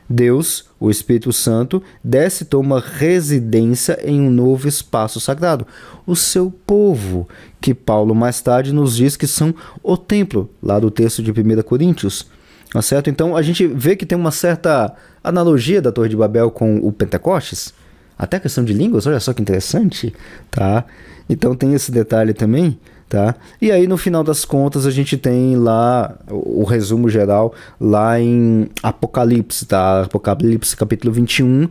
Deus, 0.09 0.65
o 0.79 0.89
Espírito 0.89 1.33
Santo, 1.33 1.83
desce 2.03 2.43
e 2.43 2.47
toma 2.47 2.79
residência 2.79 3.99
em 4.03 4.21
um 4.21 4.29
novo 4.29 4.67
espaço 4.67 5.19
sagrado, 5.19 5.67
o 6.05 6.15
seu 6.15 6.49
povo, 6.65 7.27
que 7.59 7.73
Paulo 7.73 8.15
mais 8.15 8.41
tarde 8.41 8.73
nos 8.73 8.95
diz 8.95 9.17
que 9.17 9.27
são 9.27 9.53
o 9.83 9.97
templo, 9.97 10.49
lá 10.61 10.79
do 10.79 10.89
texto 10.89 11.21
de 11.21 11.31
1 11.31 11.61
Coríntios. 11.63 12.27
Tá 12.71 12.81
certo? 12.81 13.09
Então 13.09 13.35
a 13.35 13.41
gente 13.41 13.65
vê 13.65 13.95
que 13.95 14.05
tem 14.05 14.17
uma 14.17 14.31
certa 14.31 14.93
analogia 15.23 15.81
da 15.81 15.91
Torre 15.91 16.09
de 16.09 16.17
Babel 16.17 16.51
com 16.51 16.77
o 16.77 16.91
Pentecostes. 16.91 17.73
Até 18.17 18.37
a 18.37 18.39
questão 18.39 18.63
de 18.63 18.73
línguas, 18.73 19.07
olha 19.07 19.19
só 19.19 19.33
que 19.33 19.41
interessante, 19.41 20.13
tá? 20.49 20.83
Então 21.29 21.55
tem 21.55 21.73
esse 21.73 21.91
detalhe 21.91 22.33
também 22.33 22.77
tá? 23.09 23.35
E 23.61 23.71
aí 23.71 23.87
no 23.87 23.97
final 23.97 24.23
das 24.23 24.43
contas 24.43 24.85
a 24.85 24.91
gente 24.91 25.17
tem 25.17 25.55
lá 25.55 26.17
o, 26.29 26.61
o, 26.61 26.63
resumo 26.63 27.09
geral 27.09 27.53
lá 27.79 28.19
em 28.19 28.69
Apocalipse, 28.83 29.65
tá? 29.65 30.01
Apocalipse 30.01 30.75
capítulo 30.75 31.13
21, 31.13 31.69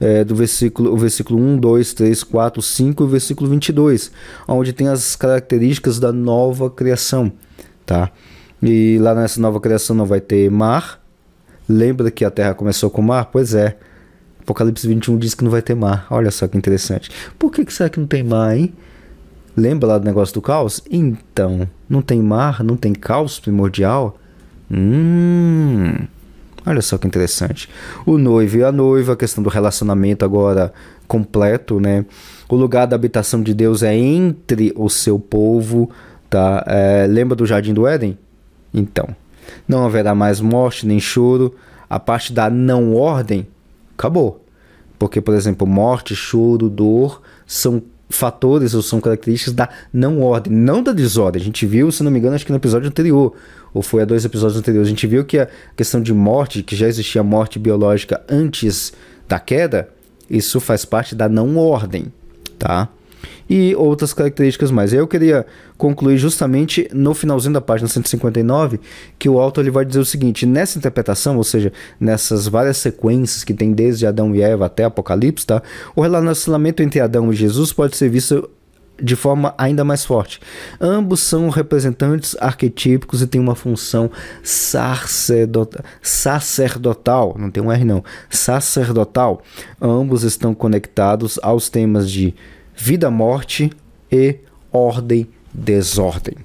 é, 0.00 0.24
do 0.24 0.34
versículo, 0.34 0.92
o 0.92 0.96
versículo 0.96 1.40
1, 1.40 1.58
2, 1.58 1.94
3, 1.94 2.22
4, 2.22 2.62
5 2.62 3.02
e 3.02 3.06
o 3.06 3.08
versículo 3.08 3.50
22, 3.50 4.12
onde 4.46 4.72
tem 4.72 4.88
as 4.88 5.16
características 5.16 5.98
da 5.98 6.12
nova 6.12 6.70
criação, 6.70 7.32
tá? 7.84 8.10
E 8.62 8.98
lá 9.00 9.14
nessa 9.14 9.40
nova 9.40 9.60
criação 9.60 9.94
não 9.94 10.06
vai 10.06 10.20
ter 10.20 10.50
mar. 10.50 11.00
Lembra 11.68 12.10
que 12.10 12.24
a 12.24 12.30
terra 12.30 12.54
começou 12.54 12.88
com 12.88 13.02
mar? 13.02 13.26
Pois 13.26 13.54
é. 13.54 13.76
Apocalipse 14.40 14.86
21 14.86 15.18
diz 15.18 15.34
que 15.34 15.44
não 15.44 15.50
vai 15.50 15.60
ter 15.60 15.74
mar. 15.74 16.06
Olha 16.10 16.30
só 16.30 16.46
que 16.46 16.56
interessante. 16.56 17.10
Por 17.38 17.50
que, 17.50 17.64
que 17.64 17.72
será 17.72 17.90
que 17.90 17.98
não 17.98 18.06
tem 18.06 18.22
mar, 18.22 18.56
hein? 18.56 18.72
Lembra 19.56 19.88
lá 19.88 19.98
do 19.98 20.04
negócio 20.04 20.34
do 20.34 20.42
caos? 20.42 20.82
Então, 20.90 21.66
não 21.88 22.02
tem 22.02 22.20
mar, 22.20 22.62
não 22.62 22.76
tem 22.76 22.92
caos 22.92 23.40
primordial? 23.40 24.18
Hum. 24.70 25.94
Olha 26.66 26.82
só 26.82 26.98
que 26.98 27.06
interessante. 27.06 27.68
O 28.04 28.18
noivo 28.18 28.58
e 28.58 28.64
a 28.64 28.72
noiva, 28.72 29.12
a 29.14 29.16
questão 29.16 29.42
do 29.42 29.48
relacionamento 29.48 30.24
agora 30.24 30.72
completo, 31.06 31.80
né? 31.80 32.04
O 32.48 32.56
lugar 32.56 32.86
da 32.86 32.96
habitação 32.96 33.42
de 33.42 33.54
Deus 33.54 33.82
é 33.82 33.96
entre 33.96 34.72
o 34.76 34.90
seu 34.90 35.18
povo, 35.18 35.88
tá? 36.28 36.64
É, 36.66 37.06
lembra 37.08 37.36
do 37.36 37.46
jardim 37.46 37.72
do 37.72 37.86
Éden? 37.86 38.18
Então, 38.74 39.08
não 39.66 39.86
haverá 39.86 40.14
mais 40.14 40.40
morte 40.40 40.86
nem 40.86 41.00
choro. 41.00 41.54
A 41.88 42.00
parte 42.00 42.32
da 42.32 42.50
não 42.50 42.94
ordem 42.94 43.46
acabou. 43.96 44.44
Porque, 44.98 45.20
por 45.20 45.34
exemplo, 45.34 45.66
morte, 45.66 46.16
choro, 46.16 46.68
dor 46.68 47.22
são 47.46 47.82
fatores 48.08 48.74
ou 48.74 48.82
são 48.82 49.00
características 49.00 49.54
da 49.54 49.68
não 49.92 50.22
ordem, 50.22 50.52
não 50.52 50.82
da 50.82 50.92
desordem. 50.92 51.40
A 51.42 51.44
gente 51.44 51.66
viu, 51.66 51.90
se 51.90 52.02
não 52.02 52.10
me 52.10 52.18
engano, 52.18 52.34
acho 52.34 52.46
que 52.46 52.52
no 52.52 52.58
episódio 52.58 52.88
anterior, 52.88 53.34
ou 53.74 53.82
foi 53.82 54.02
a 54.02 54.04
dois 54.04 54.24
episódios 54.24 54.58
anteriores, 54.58 54.88
a 54.88 54.90
gente 54.90 55.06
viu 55.06 55.24
que 55.24 55.38
a 55.38 55.48
questão 55.76 56.00
de 56.00 56.14
morte, 56.14 56.62
que 56.62 56.76
já 56.76 56.86
existia 56.86 57.22
morte 57.22 57.58
biológica 57.58 58.22
antes 58.28 58.92
da 59.28 59.38
queda, 59.38 59.88
isso 60.30 60.60
faz 60.60 60.84
parte 60.84 61.14
da 61.14 61.28
não 61.28 61.56
ordem, 61.56 62.12
tá? 62.58 62.88
E 63.48 63.74
outras 63.74 64.12
características 64.12 64.70
mais. 64.70 64.92
Eu 64.92 65.06
queria 65.06 65.46
concluir 65.76 66.16
justamente 66.16 66.88
no 66.92 67.14
finalzinho 67.14 67.54
da 67.54 67.60
página 67.60 67.88
159, 67.88 68.80
que 69.18 69.28
o 69.28 69.38
autor 69.38 69.62
ele 69.62 69.70
vai 69.70 69.84
dizer 69.84 70.00
o 70.00 70.04
seguinte: 70.04 70.46
nessa 70.46 70.78
interpretação, 70.78 71.36
ou 71.36 71.44
seja, 71.44 71.72
nessas 71.98 72.48
várias 72.48 72.76
sequências 72.78 73.44
que 73.44 73.54
tem 73.54 73.72
desde 73.72 74.06
Adão 74.06 74.34
e 74.34 74.42
Eva 74.42 74.66
até 74.66 74.84
Apocalipse, 74.84 75.46
tá? 75.46 75.62
o 75.94 76.00
relacionamento 76.00 76.82
entre 76.82 77.00
Adão 77.00 77.32
e 77.32 77.36
Jesus 77.36 77.72
pode 77.72 77.96
ser 77.96 78.08
visto 78.08 78.48
de 79.02 79.14
forma 79.14 79.54
ainda 79.58 79.84
mais 79.84 80.04
forte. 80.04 80.40
Ambos 80.80 81.20
são 81.20 81.48
representantes 81.48 82.36
arquetípicos 82.40 83.22
e 83.22 83.26
têm 83.26 83.40
uma 83.40 83.54
função 83.54 84.10
sacerdotal, 86.02 87.36
não 87.38 87.50
tem 87.50 87.62
um 87.62 87.70
R 87.70 87.84
não, 87.84 88.02
sacerdotal. 88.30 89.42
Ambos 89.80 90.22
estão 90.22 90.54
conectados 90.54 91.38
aos 91.42 91.68
temas 91.68 92.10
de 92.10 92.34
vida, 92.76 93.10
morte 93.10 93.70
e 94.12 94.36
ordem, 94.70 95.26
desordem. 95.52 96.36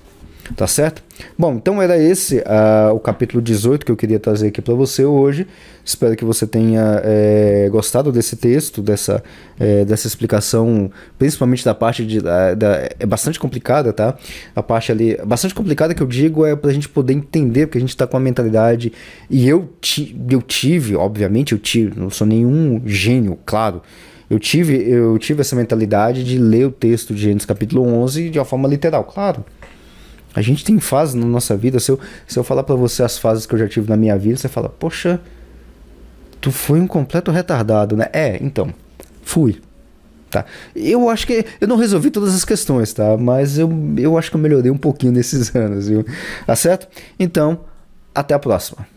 Tá 0.56 0.68
certo? 0.68 1.02
Bom, 1.38 1.54
então 1.54 1.82
era 1.82 1.98
esse 1.98 2.40
uh, 2.40 2.94
o 2.94 3.00
capítulo 3.00 3.42
18 3.42 3.86
que 3.86 3.92
eu 3.92 3.96
queria 3.96 4.20
trazer 4.20 4.48
aqui 4.48 4.62
para 4.62 4.74
você 4.74 5.06
hoje. 5.06 5.48
Espero 5.84 6.16
que 6.16 6.26
você 6.26 6.46
tenha 6.46 7.02
é, 7.06 7.70
gostado 7.72 8.12
desse 8.12 8.36
texto, 8.36 8.82
dessa, 8.82 9.24
é, 9.58 9.86
dessa 9.86 10.08
explicação, 10.08 10.92
principalmente 11.18 11.64
da 11.64 11.74
parte 11.74 12.06
de. 12.06 12.20
Da, 12.20 12.54
da, 12.54 12.90
é 13.00 13.06
bastante 13.06 13.40
complicada, 13.40 13.94
tá? 13.94 14.18
A 14.54 14.62
parte 14.62 14.92
ali. 14.92 15.18
Bastante 15.26 15.56
complicada 15.56 15.94
que 15.94 16.04
eu 16.04 16.08
digo 16.08 16.46
é 16.46 16.54
para 16.56 16.70
a 16.70 16.74
gente 16.74 16.90
poder 16.90 17.14
entender, 17.14 17.68
porque 17.68 17.78
a 17.78 17.82
gente 17.82 17.90
está 17.90 18.06
com 18.06 18.18
a 18.18 18.20
mentalidade. 18.20 18.92
E 19.30 19.48
eu, 19.48 19.70
ti, 19.80 20.20
eu 20.30 20.42
tive, 20.42 20.96
obviamente, 20.96 21.54
eu 21.54 21.60
tive, 21.60 21.98
não 21.98 22.10
sou 22.10 22.28
nenhum 22.28 22.82
gênio, 22.86 23.40
claro 23.46 23.82
eu 24.32 24.40
tive, 24.40 24.90
eu 24.90 25.20
tive 25.20 25.42
essa 25.42 25.58
mentalidade 25.58 26.24
de 26.24 26.38
ler 26.38 26.66
o 26.66 26.72
texto 26.72 27.14
de 27.14 27.22
Gênesis 27.22 27.46
capítulo 27.46 27.84
11 27.84 28.30
de 28.30 28.40
uma 28.40 28.46
forma 28.46 28.66
literal, 28.66 29.04
claro. 29.04 29.44
A 30.34 30.42
gente 30.42 30.64
tem 30.64 30.80
fases 30.80 31.16
na 31.16 31.26
nossa 31.26 31.58
vida. 31.58 31.82
Se 31.82 31.92
eu, 31.92 32.00
se 32.26 32.40
eu 32.40 32.44
falar 32.46 32.64
para 32.64 32.76
você 32.76 33.04
as 33.04 33.18
fases 33.18 33.46
que 33.46 33.54
eu 33.54 33.60
já 33.60 33.68
tive 33.68 33.90
na 33.90 33.98
minha 33.98 34.18
vida, 34.18 34.38
você 34.38 34.48
fala, 34.48 34.70
poxa, 34.70 35.20
tu 36.40 36.50
foi 36.50 36.80
um 36.80 36.88
completo 36.88 37.30
retardado, 37.30 37.98
né? 37.98 38.08
É, 38.14 38.42
então, 38.42 38.74
fui. 39.22 39.60
Tá. 40.30 40.46
Eu 40.74 41.10
acho 41.10 41.28
que 41.28 41.46
eu 41.60 41.68
não 41.68 41.76
resolvi 41.76 42.10
todas 42.10 42.34
as 42.34 42.46
questões, 42.46 42.94
tá? 42.94 43.18
Mas 43.18 43.60
eu, 43.60 43.70
eu 43.98 44.18
acho 44.18 44.32
que 44.32 44.38
eu 44.38 44.42
melhorei 44.42 44.72
um 44.72 44.78
pouquinho 44.78 45.12
nesses 45.12 45.54
anos, 45.54 45.90
viu? 45.90 46.06
Tá 46.48 46.56
certo? 46.56 46.88
Então, 47.20 47.66
até 48.16 48.34
a 48.34 48.40
próxima. 48.40 48.88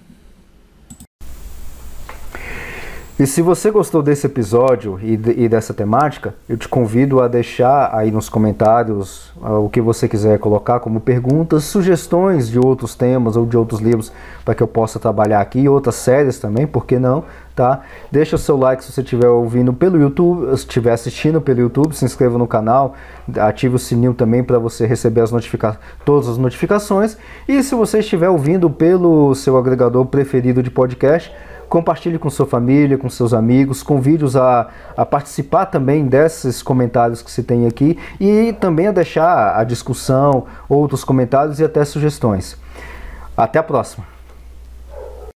E 3.17 3.29
se 3.29 3.41
você 3.41 3.71
gostou 3.71 4.03
desse 4.03 4.27
episódio 4.27 4.99
e, 5.01 5.13
e, 5.45 5.49
dessa 5.49 5.73
temática, 5.73 6.35
eu 6.49 6.57
te 6.57 6.67
convido 6.67 7.21
a 7.21 7.29
deixar 7.29 7.95
aí 7.95 8.11
nos 8.11 8.29
comentários 8.29 9.31
uh, 9.37 9.65
o 9.65 9.71
que 9.71 9.81
você 9.81 10.09
quiser 10.09 10.37
colocar 10.41 10.81
como 10.81 11.01
perguntas, 11.01 11.63
sugestões 11.63 12.49
de 12.49 12.59
outros 12.59 12.97
temas 12.97 13.37
ou 13.37 13.47
de 13.47 13.57
outros 13.57 13.81
livros 13.81 14.11
para 14.45 14.53
que 14.53 14.65
eu 14.65 14.67
possa 14.67 14.99
trabalhar 14.99 15.41
aqui, 15.41 15.69
outras 15.69 15.95
séries 15.95 16.41
também, 16.41 16.67
por 16.67 16.87
que 16.87 16.99
não, 16.99 17.23
tá? 17.55 17.83
Deixa 18.11 18.35
o 18.35 18.39
seu 18.39 18.57
like 18.57 18.83
se 18.83 18.91
você 18.91 19.03
estiver 19.03 19.29
ouvindo 19.29 19.73
pelo 19.73 19.97
YouTube, 19.97 20.49
se 20.49 20.65
estiver 20.65 20.93
assistindo 20.93 21.41
pelo 21.41 21.61
YouTube, 21.61 21.95
se 21.95 22.05
inscreva 22.05 22.37
no 22.37 22.49
canal, 22.49 22.95
ative 23.39 23.77
o 23.77 23.79
sininho 23.79 24.13
também 24.13 24.43
para 24.43 24.59
você 24.59 24.87
receber 24.87 25.21
as 25.21 25.31
notifica 25.31 25.79
todas 26.05 26.29
as 26.29 26.37
notificações. 26.37 27.17
E 27.47 27.63
se 27.63 27.77
você 27.77 28.01
estiver 28.01 28.29
ouvindo 28.29 28.69
pelo 28.69 29.33
seu 29.37 29.57
agregador 29.57 30.05
preferido 30.07 30.65
de 30.65 30.71
podcast, 30.71 31.33
Compartilhe 31.75 32.21
com 32.21 32.31
sua 32.31 32.47
família, 32.47 32.97
com 32.97 33.11
seus 33.11 33.35
amigos, 33.35 33.83
convide-os 33.83 34.37
a, 34.37 34.69
a 34.97 35.05
participar 35.05 35.67
também 35.67 36.07
desses 36.07 36.63
comentários 36.63 37.21
que 37.21 37.29
se 37.29 37.43
tem 37.43 37.67
aqui 37.67 37.99
e 38.21 38.53
também 38.61 38.87
a 38.87 38.93
deixar 38.93 39.59
a 39.59 39.65
discussão, 39.65 40.47
outros 40.69 41.03
comentários 41.03 41.59
e 41.59 41.65
até 41.65 41.85
sugestões. 41.85 42.57
Até 43.37 43.59
a 43.59 43.63
próxima! 43.65 44.14